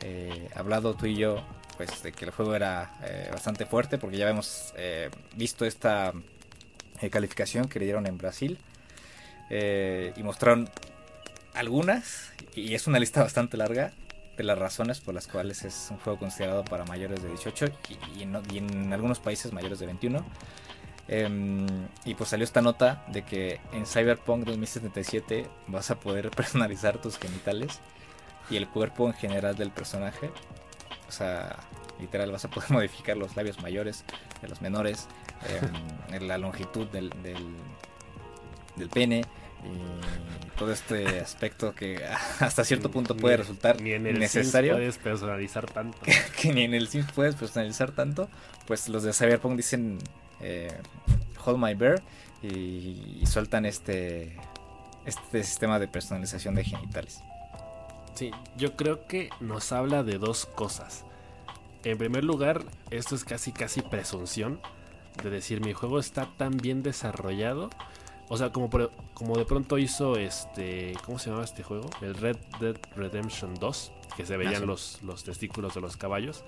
eh, 0.00 0.48
hablado 0.54 0.94
tú 0.94 1.06
y 1.06 1.16
yo 1.16 1.44
pues 1.76 2.02
de 2.02 2.12
que 2.12 2.24
el 2.24 2.30
juego 2.32 2.54
era 2.54 2.92
eh, 3.04 3.28
bastante 3.32 3.66
fuerte 3.66 3.98
porque 3.98 4.16
ya 4.16 4.26
habíamos 4.26 4.72
eh, 4.76 5.10
visto 5.36 5.64
esta 5.64 6.12
calificación 7.10 7.68
que 7.68 7.78
le 7.78 7.84
dieron 7.84 8.06
en 8.06 8.18
Brasil 8.18 8.58
y 9.50 10.22
mostraron 10.22 10.68
algunas 11.54 12.32
y 12.54 12.74
es 12.74 12.86
una 12.86 12.98
lista 12.98 13.22
bastante 13.28 13.56
larga 13.56 13.92
de 14.36 14.44
las 14.44 14.58
razones 14.58 15.00
por 15.00 15.14
las 15.14 15.26
cuales 15.28 15.64
es 15.64 15.88
un 15.90 15.98
juego 15.98 16.18
considerado 16.18 16.64
para 16.64 16.84
mayores 16.84 17.22
de 17.22 17.28
18 17.28 17.66
y, 17.88 18.18
y 18.18 18.58
en 18.58 18.92
algunos 18.92 19.20
países 19.20 19.52
mayores 19.52 19.78
de 19.78 19.86
21 19.86 20.24
Em, 21.08 21.66
y 22.04 22.14
pues 22.14 22.28
salió 22.28 22.44
esta 22.44 22.60
nota 22.60 23.02
de 23.08 23.22
que 23.22 23.60
en 23.72 23.86
Cyberpunk 23.86 24.44
2077 24.44 25.46
vas 25.66 25.90
a 25.90 25.98
poder 25.98 26.30
personalizar 26.36 26.98
tus 26.98 27.18
genitales 27.18 27.80
y 28.50 28.56
el 28.56 28.68
cuerpo 28.68 29.06
en 29.06 29.14
general 29.14 29.56
del 29.56 29.70
personaje. 29.70 30.30
O 31.08 31.12
sea, 31.12 31.56
literal, 31.98 32.30
vas 32.30 32.44
a 32.44 32.50
poder 32.50 32.70
modificar 32.72 33.16
los 33.16 33.36
labios 33.36 33.62
mayores 33.62 34.04
de 34.42 34.48
los 34.48 34.60
menores, 34.60 35.08
em, 36.10 36.20
la 36.26 36.36
longitud 36.36 36.86
del, 36.88 37.10
del, 37.22 38.88
pene 38.90 39.22
y 39.64 40.56
todo 40.56 40.72
este 40.72 41.18
aspecto 41.18 41.74
que 41.74 42.00
hasta 42.38 42.64
cierto 42.64 42.92
punto 42.92 43.16
puede 43.16 43.38
resultar 43.38 43.80
ni 43.80 43.92
en 43.92 44.06
el 44.06 44.18
necesario. 44.20 44.74
puedes 44.74 44.98
personalizar 44.98 45.66
tanto. 45.66 45.98
que, 46.40 46.52
ni 46.52 46.62
en 46.62 46.74
el 46.74 46.88
Sims 46.88 47.10
puedes 47.12 47.34
personalizar 47.34 47.92
tanto. 47.92 48.28
Pues 48.66 48.88
los 48.88 49.02
de 49.02 49.12
Cyberpunk 49.12 49.56
dicen 49.56 49.98
eh, 50.40 50.76
Hold 51.44 51.58
My 51.58 51.74
Bear 51.74 52.02
y, 52.42 53.24
sueltan 53.26 53.66
este, 53.66 54.36
este 55.04 55.42
sistema 55.42 55.78
de 55.78 55.88
personalización 55.88 56.54
de 56.54 56.64
genitales. 56.64 57.20
Sí, 58.14 58.30
yo 58.56 58.74
creo 58.76 59.06
que 59.06 59.30
nos 59.40 59.72
habla 59.72 60.02
de 60.02 60.18
dos 60.18 60.46
cosas. 60.46 61.04
En 61.84 61.98
primer 61.98 62.24
lugar, 62.24 62.64
esto 62.90 63.14
es 63.14 63.24
casi 63.24 63.52
casi 63.52 63.80
presunción 63.82 64.60
de 65.22 65.30
decir 65.30 65.60
mi 65.60 65.72
juego 65.72 65.98
está 65.98 66.28
tan 66.36 66.56
bien 66.56 66.82
desarrollado. 66.82 67.70
O 68.28 68.36
sea, 68.36 68.50
como, 68.50 68.68
como 69.14 69.38
de 69.38 69.44
pronto 69.44 69.78
hizo 69.78 70.16
este. 70.16 70.94
¿Cómo 71.04 71.18
se 71.18 71.26
llamaba 71.26 71.44
este 71.44 71.62
juego? 71.62 71.88
El 72.02 72.14
Red 72.14 72.36
Dead 72.60 72.76
Redemption 72.96 73.54
2. 73.54 73.92
Que 74.18 74.26
se 74.26 74.36
veían 74.36 74.66
los, 74.66 74.98
los 75.04 75.22
testículos 75.22 75.74
de 75.74 75.80
los 75.80 75.96
caballos. 75.96 76.42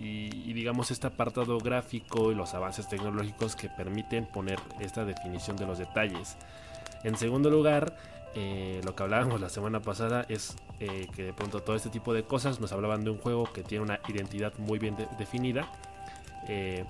Y, 0.00 0.52
digamos 0.52 0.90
este 0.90 1.06
apartado 1.06 1.56
gráfico 1.58 2.32
y 2.32 2.34
los 2.34 2.52
avances 2.54 2.88
tecnológicos 2.88 3.54
que 3.54 3.68
permiten 3.68 4.26
poner 4.26 4.58
esta 4.80 5.04
definición 5.04 5.56
de 5.56 5.66
los 5.66 5.78
detalles. 5.78 6.36
En 7.04 7.16
segundo 7.16 7.48
lugar, 7.48 7.96
eh, 8.34 8.80
lo 8.84 8.96
que 8.96 9.04
hablábamos 9.04 9.40
la 9.40 9.50
semana 9.50 9.82
pasada 9.82 10.26
es 10.28 10.56
eh, 10.80 11.06
que 11.14 11.22
de 11.22 11.32
pronto 11.32 11.62
todo 11.62 11.76
este 11.76 11.90
tipo 11.90 12.12
de 12.12 12.24
cosas 12.24 12.58
nos 12.58 12.72
hablaban 12.72 13.04
de 13.04 13.10
un 13.10 13.18
juego 13.18 13.44
que 13.52 13.62
tiene 13.62 13.84
una 13.84 14.00
identidad 14.08 14.52
muy 14.58 14.80
bien 14.80 14.96
definida 15.16 15.70
eh, 16.48 16.84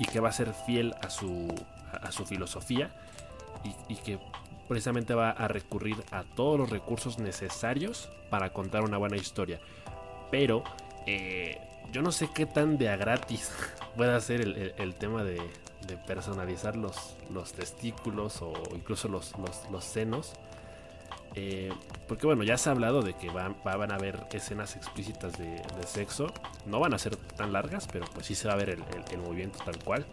y 0.00 0.06
que 0.06 0.18
va 0.18 0.30
a 0.30 0.32
ser 0.32 0.52
fiel 0.54 0.92
a 1.02 1.08
su, 1.08 1.54
a 2.02 2.10
su 2.10 2.26
filosofía 2.26 2.90
y, 3.62 3.92
y, 3.92 3.96
que 3.98 4.18
precisamente 4.68 5.14
va 5.14 5.30
a 5.30 5.48
recurrir 5.48 5.96
a 6.10 6.22
todos 6.22 6.58
los 6.58 6.70
recursos 6.70 7.18
necesarios 7.18 8.10
para 8.30 8.52
contar 8.52 8.82
una 8.82 8.98
buena 8.98 9.16
historia. 9.16 9.60
Pero 10.30 10.64
yo 11.94 12.02
no 12.02 12.10
sé 12.10 12.28
qué 12.34 12.44
tan 12.44 12.76
de 12.76 12.88
a 12.88 12.96
gratis 12.96 13.50
puede 13.96 14.20
ser 14.20 14.40
el, 14.76 14.94
tema 14.94 15.22
de, 15.22 15.40
personalizar 16.06 16.76
los, 16.76 17.16
los, 17.30 17.52
testículos 17.52 18.42
o 18.42 18.52
incluso 18.74 19.08
los, 19.08 19.32
senos. 19.80 20.32
Eh, 21.36 21.72
porque 22.06 22.26
bueno, 22.26 22.44
ya 22.44 22.56
se 22.56 22.68
ha 22.68 22.72
hablado 22.72 23.02
de 23.02 23.14
que 23.14 23.28
van 23.30 23.56
a 23.64 23.94
haber 23.94 24.20
escenas 24.32 24.76
explícitas 24.76 25.38
de, 25.38 25.62
sexo. 25.86 26.32
No 26.66 26.80
van 26.80 26.94
a 26.94 26.98
ser 26.98 27.16
tan 27.16 27.52
largas, 27.52 27.88
pero 27.90 28.06
pues 28.12 28.26
sí 28.26 28.34
se 28.34 28.48
va 28.48 28.54
a 28.54 28.56
ver 28.56 28.70
el, 29.10 29.18
movimiento 29.18 29.58
tal 29.64 29.78
cual. 29.78 30.04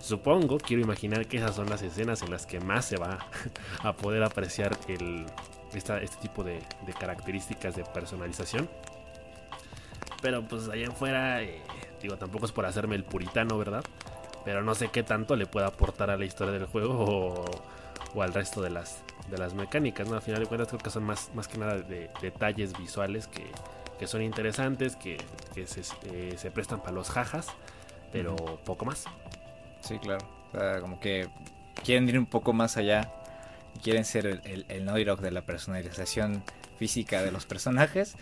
Supongo, 0.00 0.58
quiero 0.58 0.82
imaginar 0.82 1.26
que 1.26 1.36
esas 1.36 1.54
son 1.54 1.68
las 1.68 1.82
escenas 1.82 2.22
en 2.22 2.30
las 2.30 2.46
que 2.46 2.58
más 2.58 2.86
se 2.86 2.96
va 2.96 3.26
a 3.82 3.92
poder 3.92 4.22
apreciar 4.22 4.76
el, 4.88 5.26
este 5.72 6.16
tipo 6.20 6.42
de 6.42 6.60
características 6.98 7.76
de 7.76 7.84
personalización. 7.84 8.68
Pero 10.20 10.46
pues 10.46 10.68
allá 10.68 10.88
afuera, 10.88 11.42
eh, 11.42 11.60
digo, 12.00 12.16
tampoco 12.16 12.46
es 12.46 12.52
por 12.52 12.66
hacerme 12.66 12.94
el 12.94 13.04
puritano, 13.04 13.58
¿verdad? 13.58 13.84
Pero 14.44 14.62
no 14.62 14.74
sé 14.74 14.88
qué 14.88 15.02
tanto 15.02 15.36
le 15.36 15.46
pueda 15.46 15.68
aportar 15.68 16.10
a 16.10 16.16
la 16.16 16.24
historia 16.24 16.52
del 16.52 16.66
juego 16.66 17.44
o, 18.14 18.22
al 18.22 18.34
resto 18.34 18.60
de 18.60 18.70
las, 18.70 19.02
de 19.30 19.38
las 19.38 19.54
mecánicas, 19.54 20.08
¿no? 20.08 20.16
Al 20.16 20.22
final 20.22 20.40
de 20.40 20.46
cuentas 20.46 20.68
creo 20.68 20.80
que 20.80 20.90
son 20.90 21.04
más, 21.04 21.30
más 21.34 21.48
que 21.48 21.58
nada 21.58 21.76
de, 21.76 22.10
detalles 22.20 22.76
visuales 22.76 23.28
que, 23.28 23.50
son 24.06 24.22
interesantes, 24.22 24.96
que, 24.96 25.18
eh, 25.56 26.34
se, 26.36 26.50
prestan 26.50 26.80
para 26.80 26.92
los 26.92 27.10
jajas, 27.10 27.48
pero 28.12 28.34
poco 28.64 28.86
más. 28.86 29.04
Sí, 29.80 29.98
claro. 29.98 30.24
como 30.80 31.00
que 31.00 31.28
quieren 31.84 32.08
ir 32.08 32.18
un 32.18 32.26
poco 32.26 32.52
más 32.52 32.76
allá. 32.76 33.12
Quieren 33.82 34.04
ser 34.04 34.26
el, 34.26 34.40
el, 34.44 34.66
el 34.68 35.16
de 35.16 35.30
la 35.30 35.42
personalización 35.42 36.42
física 36.78 37.22
de 37.22 37.30
los 37.30 37.46
personajes. 37.46 38.16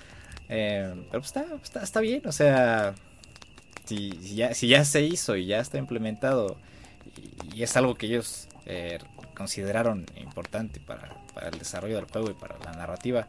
Eh, 0.49 0.95
pero 1.11 1.23
pues 1.23 1.37
está, 1.63 1.83
está, 1.83 2.01
bien, 2.01 2.23
o 2.27 2.33
sea, 2.33 2.95
si, 3.85 4.35
ya, 4.35 4.55
si 4.55 4.69
ya 4.69 4.85
se 4.85 5.03
hizo 5.03 5.37
y 5.37 5.47
ya 5.47 5.61
está 5.61 5.77
implementado 5.77 6.57
y, 7.55 7.63
es 7.63 7.77
algo 7.77 7.95
que 7.97 8.07
ellos 8.07 8.49
eh, 8.67 8.99
consideraron 9.35 10.07
importante 10.17 10.81
para, 10.81 11.17
el 11.43 11.59
desarrollo 11.59 11.97
del 11.97 12.07
juego 12.07 12.31
y 12.31 12.35
para 12.35 12.59
la 12.59 12.73
narrativa, 12.73 13.29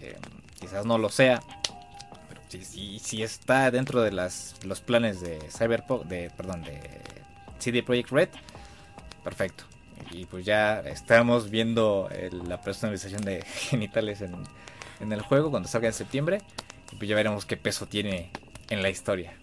eh, 0.00 0.16
quizás 0.58 0.86
no 0.86 0.98
lo 0.98 1.10
sea, 1.10 1.42
pero 2.28 2.40
si, 2.48 2.98
si, 3.00 3.22
está 3.22 3.70
dentro 3.70 4.00
de 4.00 4.12
las, 4.12 4.54
los 4.64 4.80
planes 4.80 5.20
de 5.20 5.38
Cyberpunk, 5.50 6.04
de, 6.04 6.30
perdón, 6.30 6.62
de 6.62 6.80
CD 7.58 7.82
Projekt 7.82 8.10
Red, 8.10 8.28
perfecto. 9.24 9.64
Y 10.10 10.26
pues 10.26 10.44
ya 10.44 10.80
estamos 10.80 11.50
viendo 11.50 12.08
la 12.30 12.60
personalización 12.60 13.22
de 13.22 13.42
genitales 13.44 14.20
en 14.20 14.34
en 15.00 15.12
el 15.12 15.20
juego 15.20 15.50
cuando 15.50 15.68
salga 15.68 15.88
en 15.88 15.94
septiembre. 15.94 16.42
Y 16.92 16.96
pues 16.96 17.08
ya 17.08 17.16
veremos 17.16 17.46
qué 17.46 17.56
peso 17.56 17.86
tiene 17.86 18.30
en 18.70 18.82
la 18.82 18.90
historia. 18.90 19.34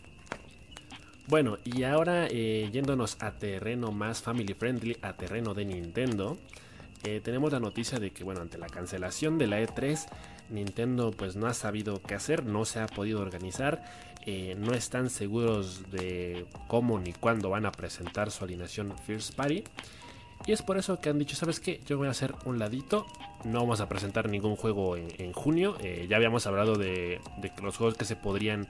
Bueno, 1.28 1.57
y 1.64 1.84
ahora 1.84 2.28
eh, 2.30 2.70
yéndonos 2.72 3.18
a 3.22 3.32
terreno 3.32 3.91
más 3.91 4.22
family 4.22 4.53
friendly, 4.53 4.97
a 5.01 5.14
terreno 5.14 5.53
de 5.53 5.66
Nintendo, 5.66 6.38
eh, 7.03 7.22
tenemos 7.24 7.51
la 7.53 7.59
noticia 7.59 7.99
de 7.99 8.11
que, 8.11 8.24
bueno, 8.24 8.41
ante 8.41 8.57
la 8.57 8.68
cancelación 8.68 9.38
de 9.38 9.47
la 9.47 9.61
E3, 9.61 10.05
Nintendo 10.49 11.11
pues 11.11 11.36
no 11.38 11.47
ha 11.47 11.53
sabido 11.53 12.01
qué 12.01 12.16
hacer, 12.16 12.45
no 12.45 12.66
se 12.66 12.80
ha 12.80 12.88
podido 12.88 13.22
organizar, 13.22 13.84
eh, 14.26 14.55
no 14.57 14.74
están 14.74 15.09
seguros 15.09 15.91
de 15.91 16.45
cómo 16.67 16.97
ni 16.97 17.11
cuándo 17.11 17.49
van 17.49 17.65
a 17.65 17.74
presentar 17.74 18.32
su 18.32 18.45
alineación 18.45 18.93
First 19.05 19.36
Party. 19.36 19.63
Y 20.45 20.51
es 20.51 20.61
por 20.61 20.78
eso 20.78 20.99
que 20.99 21.09
han 21.09 21.19
dicho, 21.19 21.36
¿sabes 21.36 21.59
qué? 21.59 21.82
Yo 21.86 21.97
voy 21.97 22.07
a 22.07 22.11
hacer 22.11 22.34
un 22.45 22.57
ladito. 22.59 23.05
No 23.43 23.59
vamos 23.59 23.82
a 23.82 23.89
presentar 23.89 24.30
ningún 24.30 24.55
juego 24.55 24.95
en, 24.97 25.34
junio. 25.34 25.76
Eh, 25.82 26.05
ya 26.09 26.17
habíamos 26.17 26.47
hablado 26.47 26.76
de, 26.76 27.19
que 27.41 27.61
los 27.61 27.78
juegos 27.78 27.97
que 27.97 28.05
se 28.05 28.15
podrían 28.15 28.67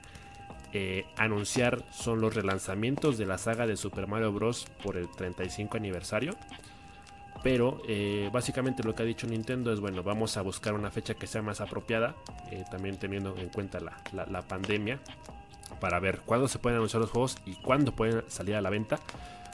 eh, 0.72 1.04
anunciar 1.16 1.84
son 1.92 2.20
los 2.20 2.34
relanzamientos 2.34 3.16
de 3.18 3.26
la 3.26 3.38
saga 3.38 3.66
de 3.66 3.76
Super 3.76 4.06
Mario 4.08 4.32
Bros. 4.32 4.66
por 4.82 4.96
el 4.96 5.08
35 5.08 5.76
aniversario. 5.76 6.34
Pero 7.42 7.82
básicamente 8.32 8.82
lo 8.82 8.94
que 8.94 9.02
ha 9.02 9.06
dicho 9.06 9.26
Nintendo 9.26 9.70
es, 9.72 9.78
bueno, 9.78 10.02
vamos 10.02 10.38
a 10.38 10.42
buscar 10.42 10.72
una 10.72 10.90
fecha 10.90 11.12
que 11.12 11.26
sea 11.26 11.42
más 11.42 11.60
apropiada, 11.60 12.14
también 12.70 12.96
teniendo 12.96 13.36
en 13.36 13.50
cuenta 13.50 13.80
la 13.80 14.42
pandemia, 14.42 14.98
para 15.80 16.00
ver 16.00 16.20
cuándo 16.24 16.48
se 16.48 16.58
pueden 16.58 16.76
anunciar 16.76 17.00
los 17.00 17.10
juegos 17.10 17.38
y 17.46 17.54
cuándo 17.54 17.92
pueden 17.92 18.22
salir 18.28 18.56
a 18.56 18.60
la 18.60 18.70
venta. 18.70 18.98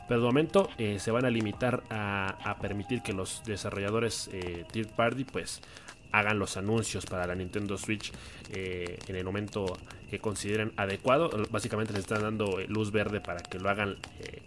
Pero 0.09 0.21
de 0.21 0.27
momento 0.27 0.69
eh, 0.77 0.99
se 0.99 1.13
van 1.13 1.25
a 1.25 1.31
limitar 1.31 1.85
a, 1.89 2.57
permitir 2.61 3.01
que 3.01 3.13
los 3.13 3.45
desarrolladores 3.45 4.29
eh, 4.33 4.65
third 4.73 4.89
party 4.89 5.23
pues 5.23 5.61
hagan 6.11 6.41
los 6.41 6.57
anuncios 6.57 7.07
para 7.07 7.29
la 7.29 7.37
Nintendo 7.37 7.79
Switch 7.79 8.13
eh, 8.53 8.99
en 9.07 9.15
el 9.15 9.25
momento 9.25 9.79
que 10.11 10.19
consideren 10.19 10.73
adecuado. 10.77 11.31
Básicamente 11.51 11.93
les 11.93 12.01
están 12.01 12.23
dando 12.23 12.59
luz 12.67 12.91
verde 12.91 13.21
para 13.21 13.41
que 13.41 13.61
lo 13.61 13.71
hagan 13.71 13.99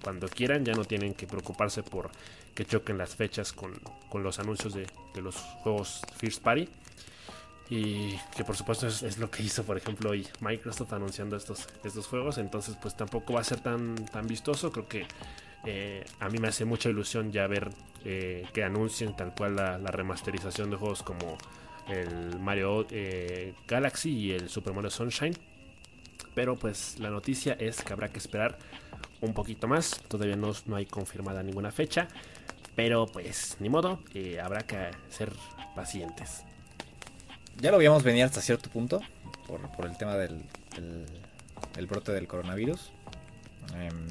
cuando 0.03 0.27
quieran. 0.27 0.65
Ya 0.65 0.73
no 0.73 0.83
tienen 0.83 1.13
que 1.13 1.27
preocuparse 1.27 1.81
por 1.81 2.11
que 2.53 2.65
choquen 2.65 2.97
las 2.97 3.15
fechas 3.15 3.53
con, 3.53 3.73
los 4.21 4.39
anuncios 4.39 4.73
de, 4.73 4.87
los 5.21 5.35
juegos 5.35 6.01
First 6.17 6.43
Party. 6.43 6.67
Y 7.69 8.17
que 8.35 8.43
por 8.43 8.55
supuesto 8.55 8.87
es, 8.87 9.17
lo 9.17 9.31
que 9.31 9.41
hizo, 9.41 9.63
por 9.63 9.77
ejemplo, 9.77 10.11
hoy 10.11 10.27
Microsoft 10.41 10.93
anunciando 10.93 11.35
estos, 11.35 11.67
estos 11.83 12.07
juegos. 12.07 12.37
Entonces, 12.37 12.77
pues 12.81 12.95
tampoco 12.95 13.33
va 13.33 13.41
a 13.41 13.43
ser 13.43 13.61
tan, 13.61 13.95
tan 14.05 14.27
vistoso. 14.27 14.71
Creo 14.71 14.87
que 14.87 15.07
eh, 15.65 16.03
a 16.19 16.29
mí 16.29 16.39
me 16.39 16.49
hace 16.49 16.65
mucha 16.65 16.89
ilusión 16.89 17.31
ya 17.31 17.47
ver 17.47 17.69
eh, 18.03 18.45
que 18.53 18.63
anuncien 18.63 19.15
tal 19.15 19.33
cual 19.33 19.55
la, 19.55 19.77
remasterización 19.77 20.69
de 20.69 20.75
juegos 20.75 21.03
como 21.03 21.37
el 21.87 22.37
Mario 22.39 22.85
eh, 22.89 23.53
Galaxy 23.67 24.09
y 24.11 24.31
el 24.33 24.49
Super 24.49 24.73
Mario 24.73 24.89
Sunshine. 24.89 25.37
Pero 26.35 26.55
pues 26.55 26.99
la 26.99 27.09
noticia 27.09 27.53
es 27.53 27.81
que 27.81 27.93
habrá 27.93 28.09
que 28.09 28.17
esperar 28.17 28.57
un 29.21 29.33
poquito 29.33 29.67
más. 29.67 30.01
Todavía 30.07 30.35
no, 30.35 30.51
no 30.65 30.75
hay 30.75 30.85
confirmada 30.85 31.43
ninguna 31.43 31.71
fecha. 31.71 32.07
Pero 32.75 33.05
pues 33.05 33.57
ni 33.59 33.69
modo, 33.69 33.99
habrá 34.41 34.61
que 34.63 34.89
ser 35.09 35.31
pacientes. 35.75 36.43
Ya 37.59 37.71
lo 37.71 37.77
habíamos 37.77 38.03
venido 38.03 38.25
hasta 38.25 38.41
cierto 38.41 38.69
punto 38.69 39.01
por, 39.47 39.85
el 39.85 39.97
tema 39.97 40.15
del, 40.15 40.41
el 41.77 41.87
brote 41.87 42.11
del 42.11 42.27
coronavirus. 42.27 42.91
Em, 43.75 44.07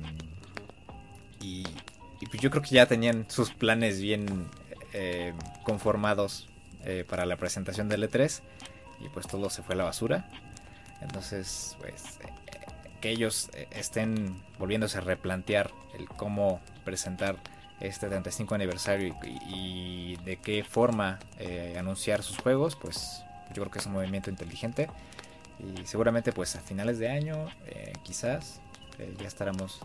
y, 1.40 1.64
pues 2.30 2.40
yo 2.40 2.50
creo 2.50 2.62
que 2.62 2.70
ya 2.70 2.86
tenían 2.86 3.26
sus 3.28 3.50
planes 3.50 4.00
bien 4.00 4.48
eh, 4.92 5.34
conformados 5.64 6.48
eh, 6.84 7.04
para 7.08 7.26
la 7.26 7.36
presentación 7.36 7.88
del 7.88 8.08
E3 8.08 8.40
y 9.00 9.08
pues 9.08 9.26
todo 9.26 9.50
se 9.50 9.62
fue 9.62 9.74
a 9.74 9.78
la 9.78 9.84
basura. 9.84 10.28
Entonces, 11.00 11.76
pues 11.80 12.20
eh, 12.22 12.28
que 13.00 13.10
ellos 13.10 13.50
estén 13.72 14.40
volviéndose 14.58 14.98
a 14.98 15.00
replantear 15.00 15.72
el 15.98 16.06
cómo 16.08 16.60
presentar 16.84 17.36
este 17.80 18.06
35 18.06 18.54
aniversario 18.54 19.16
y, 19.48 20.16
de 20.24 20.36
qué 20.36 20.62
forma 20.62 21.18
anunciar 21.76 22.22
sus 22.22 22.38
juegos, 22.38 22.76
pues 22.76 23.24
yo 23.52 23.62
creo 23.62 23.70
que 23.70 23.78
es 23.78 23.86
un 23.86 23.92
movimiento 23.92 24.30
inteligente 24.30 24.88
y 25.58 25.86
seguramente 25.86 26.32
pues 26.32 26.56
a 26.56 26.60
finales 26.60 26.98
de 26.98 27.08
año 27.08 27.46
quizás 28.02 28.60
ya 29.18 29.26
estaremos 29.26 29.80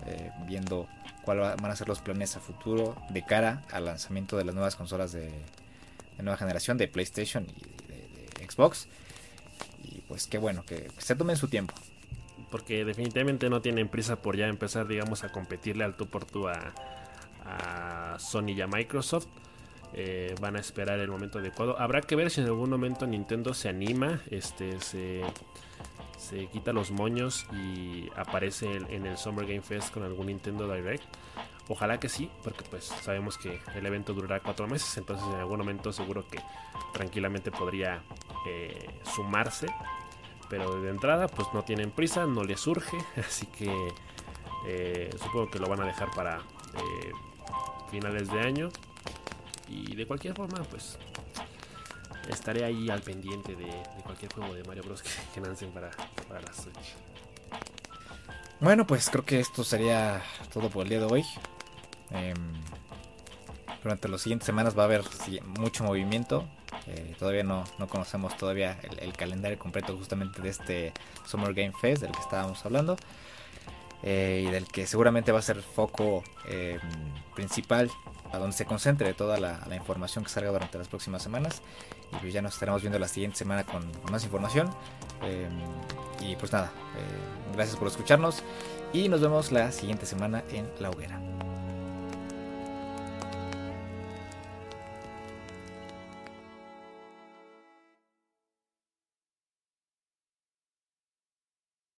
viendo 0.46 0.88
cuáles 1.28 1.58
van 1.62 1.72
a 1.72 1.76
ser 1.76 1.90
los 1.90 2.00
planes 2.00 2.38
a 2.38 2.40
futuro 2.40 2.96
de 3.10 3.22
cara 3.26 3.62
al 3.74 3.84
lanzamiento 3.84 4.38
de 4.38 4.46
las 4.46 4.56
nuevas 4.56 4.78
consolas 4.78 5.12
de, 5.12 5.30
nueva 6.20 6.38
generación 6.38 6.78
de 6.78 6.88
PlayStation 6.88 7.46
y 7.46 7.88
de, 7.92 8.48
Xbox. 8.50 8.88
Y 9.84 10.00
pues 10.08 10.28
qué 10.28 10.38
bueno, 10.38 10.64
que 10.64 10.90
se 11.00 11.16
tomen 11.16 11.36
su 11.36 11.50
tiempo. 11.50 11.74
Porque 12.50 12.86
definitivamente 12.86 13.50
no 13.50 13.62
tienen 13.62 13.90
prisa 13.90 14.16
por 14.22 14.38
ya 14.38 14.48
empezar, 14.48 14.88
digamos, 14.88 15.26
a 15.26 15.32
competirle 15.34 15.84
al 15.84 15.98
tú 15.98 16.08
por 16.08 16.24
tú 16.24 16.48
a, 16.48 18.16
Sony 18.20 18.52
y 18.56 18.62
a 18.62 18.68
Microsoft. 18.68 19.28
Eh, 19.94 20.36
van 20.42 20.56
a 20.56 20.60
esperar 20.60 21.00
el 21.00 21.10
momento 21.10 21.40
adecuado. 21.40 21.80
Habrá 21.80 22.02
que 22.02 22.16
ver 22.16 22.30
si 22.30 22.42
en 22.42 22.48
algún 22.48 22.70
momento 22.70 23.08
Nintendo 23.08 23.54
se 23.54 23.70
anima, 23.70 24.22
este, 24.30 24.80
se, 24.82 25.22
se 26.18 26.48
quita 26.48 26.74
los 26.74 26.92
moños 26.92 27.46
y 27.54 28.10
aparece 28.16 28.68
en 28.90 29.06
el 29.06 29.18
Summer 29.18 29.46
Game 29.46 29.62
Fest 29.62 29.94
con 29.94 30.04
algún 30.04 30.28
Nintendo 30.28 30.72
Direct. 30.72 31.04
Ojalá 31.70 32.00
que 32.00 32.08
sí, 32.08 32.30
porque 32.44 32.64
pues 32.70 32.86
sabemos 32.86 33.38
que 33.38 33.60
el 33.76 33.86
evento 33.86 34.14
durará 34.14 34.40
cuatro 34.40 34.68
meses, 34.68 34.98
entonces 34.98 35.28
en 35.28 35.36
algún 35.36 35.58
momento 35.58 35.92
seguro 35.92 36.26
que 36.28 36.40
tranquilamente 36.94 37.52
podría 37.52 38.04
eh, 38.46 39.02
sumarse. 39.16 39.68
Pero 40.50 40.82
de 40.82 40.90
entrada 40.90 41.28
pues 41.28 41.50
no 41.54 41.64
tienen 41.64 41.92
prisa, 41.92 42.26
no 42.26 42.44
les 42.44 42.62
surge, 42.62 42.98
así 43.18 43.48
que 43.48 43.70
eh, 44.66 45.10
supongo 45.22 45.50
que 45.50 45.60
lo 45.60 45.68
van 45.68 45.82
a 45.82 45.86
dejar 45.86 46.10
para 46.12 46.42
finales 47.92 48.30
de 48.32 48.40
año. 48.40 48.70
Y 49.70 49.96
de 49.96 50.06
cualquier 50.08 50.34
forma 50.34 50.64
pues 50.64 50.98
estaré 52.30 52.64
ahí 52.64 52.90
al 52.90 53.02
pendiente 53.02 53.56
de, 53.56 53.70
cualquier 54.04 54.32
juego 54.34 54.54
de 54.54 54.64
Mario 54.64 54.84
Bros. 54.84 55.04
que, 55.34 55.42
lancen 55.42 55.72
para, 55.72 55.90
la 55.90 56.54
Switch. 56.54 56.96
Bueno, 58.60 58.88
pues 58.88 59.10
creo 59.10 59.24
que 59.24 59.40
esto 59.40 59.64
sería 59.64 60.22
todo 60.54 60.70
por 60.70 60.84
el 60.84 60.90
día 60.90 61.00
de 61.00 61.06
hoy. 61.06 61.26
Em, 62.12 62.36
durante 63.84 64.08
las 64.08 64.22
siguientes 64.22 64.46
semanas 64.46 64.78
va 64.78 64.84
a 64.84 64.86
haber 64.86 65.04
mucho 65.46 65.84
movimiento. 65.84 66.48
Eh, 66.88 67.16
todavía 67.20 67.44
no, 67.44 67.66
conocemos 67.90 68.36
todavía 68.38 68.80
el, 69.00 69.14
calendario 69.14 69.60
completo 69.60 69.96
justamente 69.98 70.42
de 70.42 70.50
este 70.50 70.94
Summer 71.26 71.54
Game 71.54 71.74
Fest 71.80 72.02
del 72.02 72.12
que 72.12 72.20
estábamos 72.20 72.66
hablando. 72.66 72.98
Eh, 74.04 74.46
y 74.48 74.52
del 74.52 74.68
que 74.68 74.86
seguramente 74.86 75.32
va 75.32 75.40
a 75.40 75.42
ser 75.42 75.62
foco 75.62 76.24
em, 76.48 76.80
principal 77.36 77.90
a 78.32 78.38
donde 78.38 78.56
se 78.56 78.66
concentre 78.66 79.14
toda 79.14 79.38
la, 79.40 79.60
información 79.76 80.24
que 80.24 80.30
salga 80.30 80.52
durante 80.52 80.78
las 80.78 80.88
próximas 80.88 81.22
semanas. 81.22 81.62
Y 82.12 82.16
pues 82.18 82.34
ya 82.34 82.42
nos 82.42 82.54
estaremos 82.54 82.82
viendo 82.82 83.00
la 83.00 83.08
siguiente 83.08 83.38
semana 83.38 83.64
con, 83.66 83.90
más 84.12 84.24
información. 84.24 84.70
Em, 85.22 85.52
y 86.22 86.36
pues 86.36 86.52
nada, 86.52 86.72
eh, 86.98 87.54
gracias 87.54 87.78
por 87.78 87.88
escucharnos 87.88 88.44
y 88.94 89.10
nos 89.10 89.22
vemos 89.22 89.52
la 89.52 89.72
siguiente 89.72 90.06
semana 90.06 90.44
en 90.52 90.70
La 90.80 90.90
Hoguera. 90.90 91.20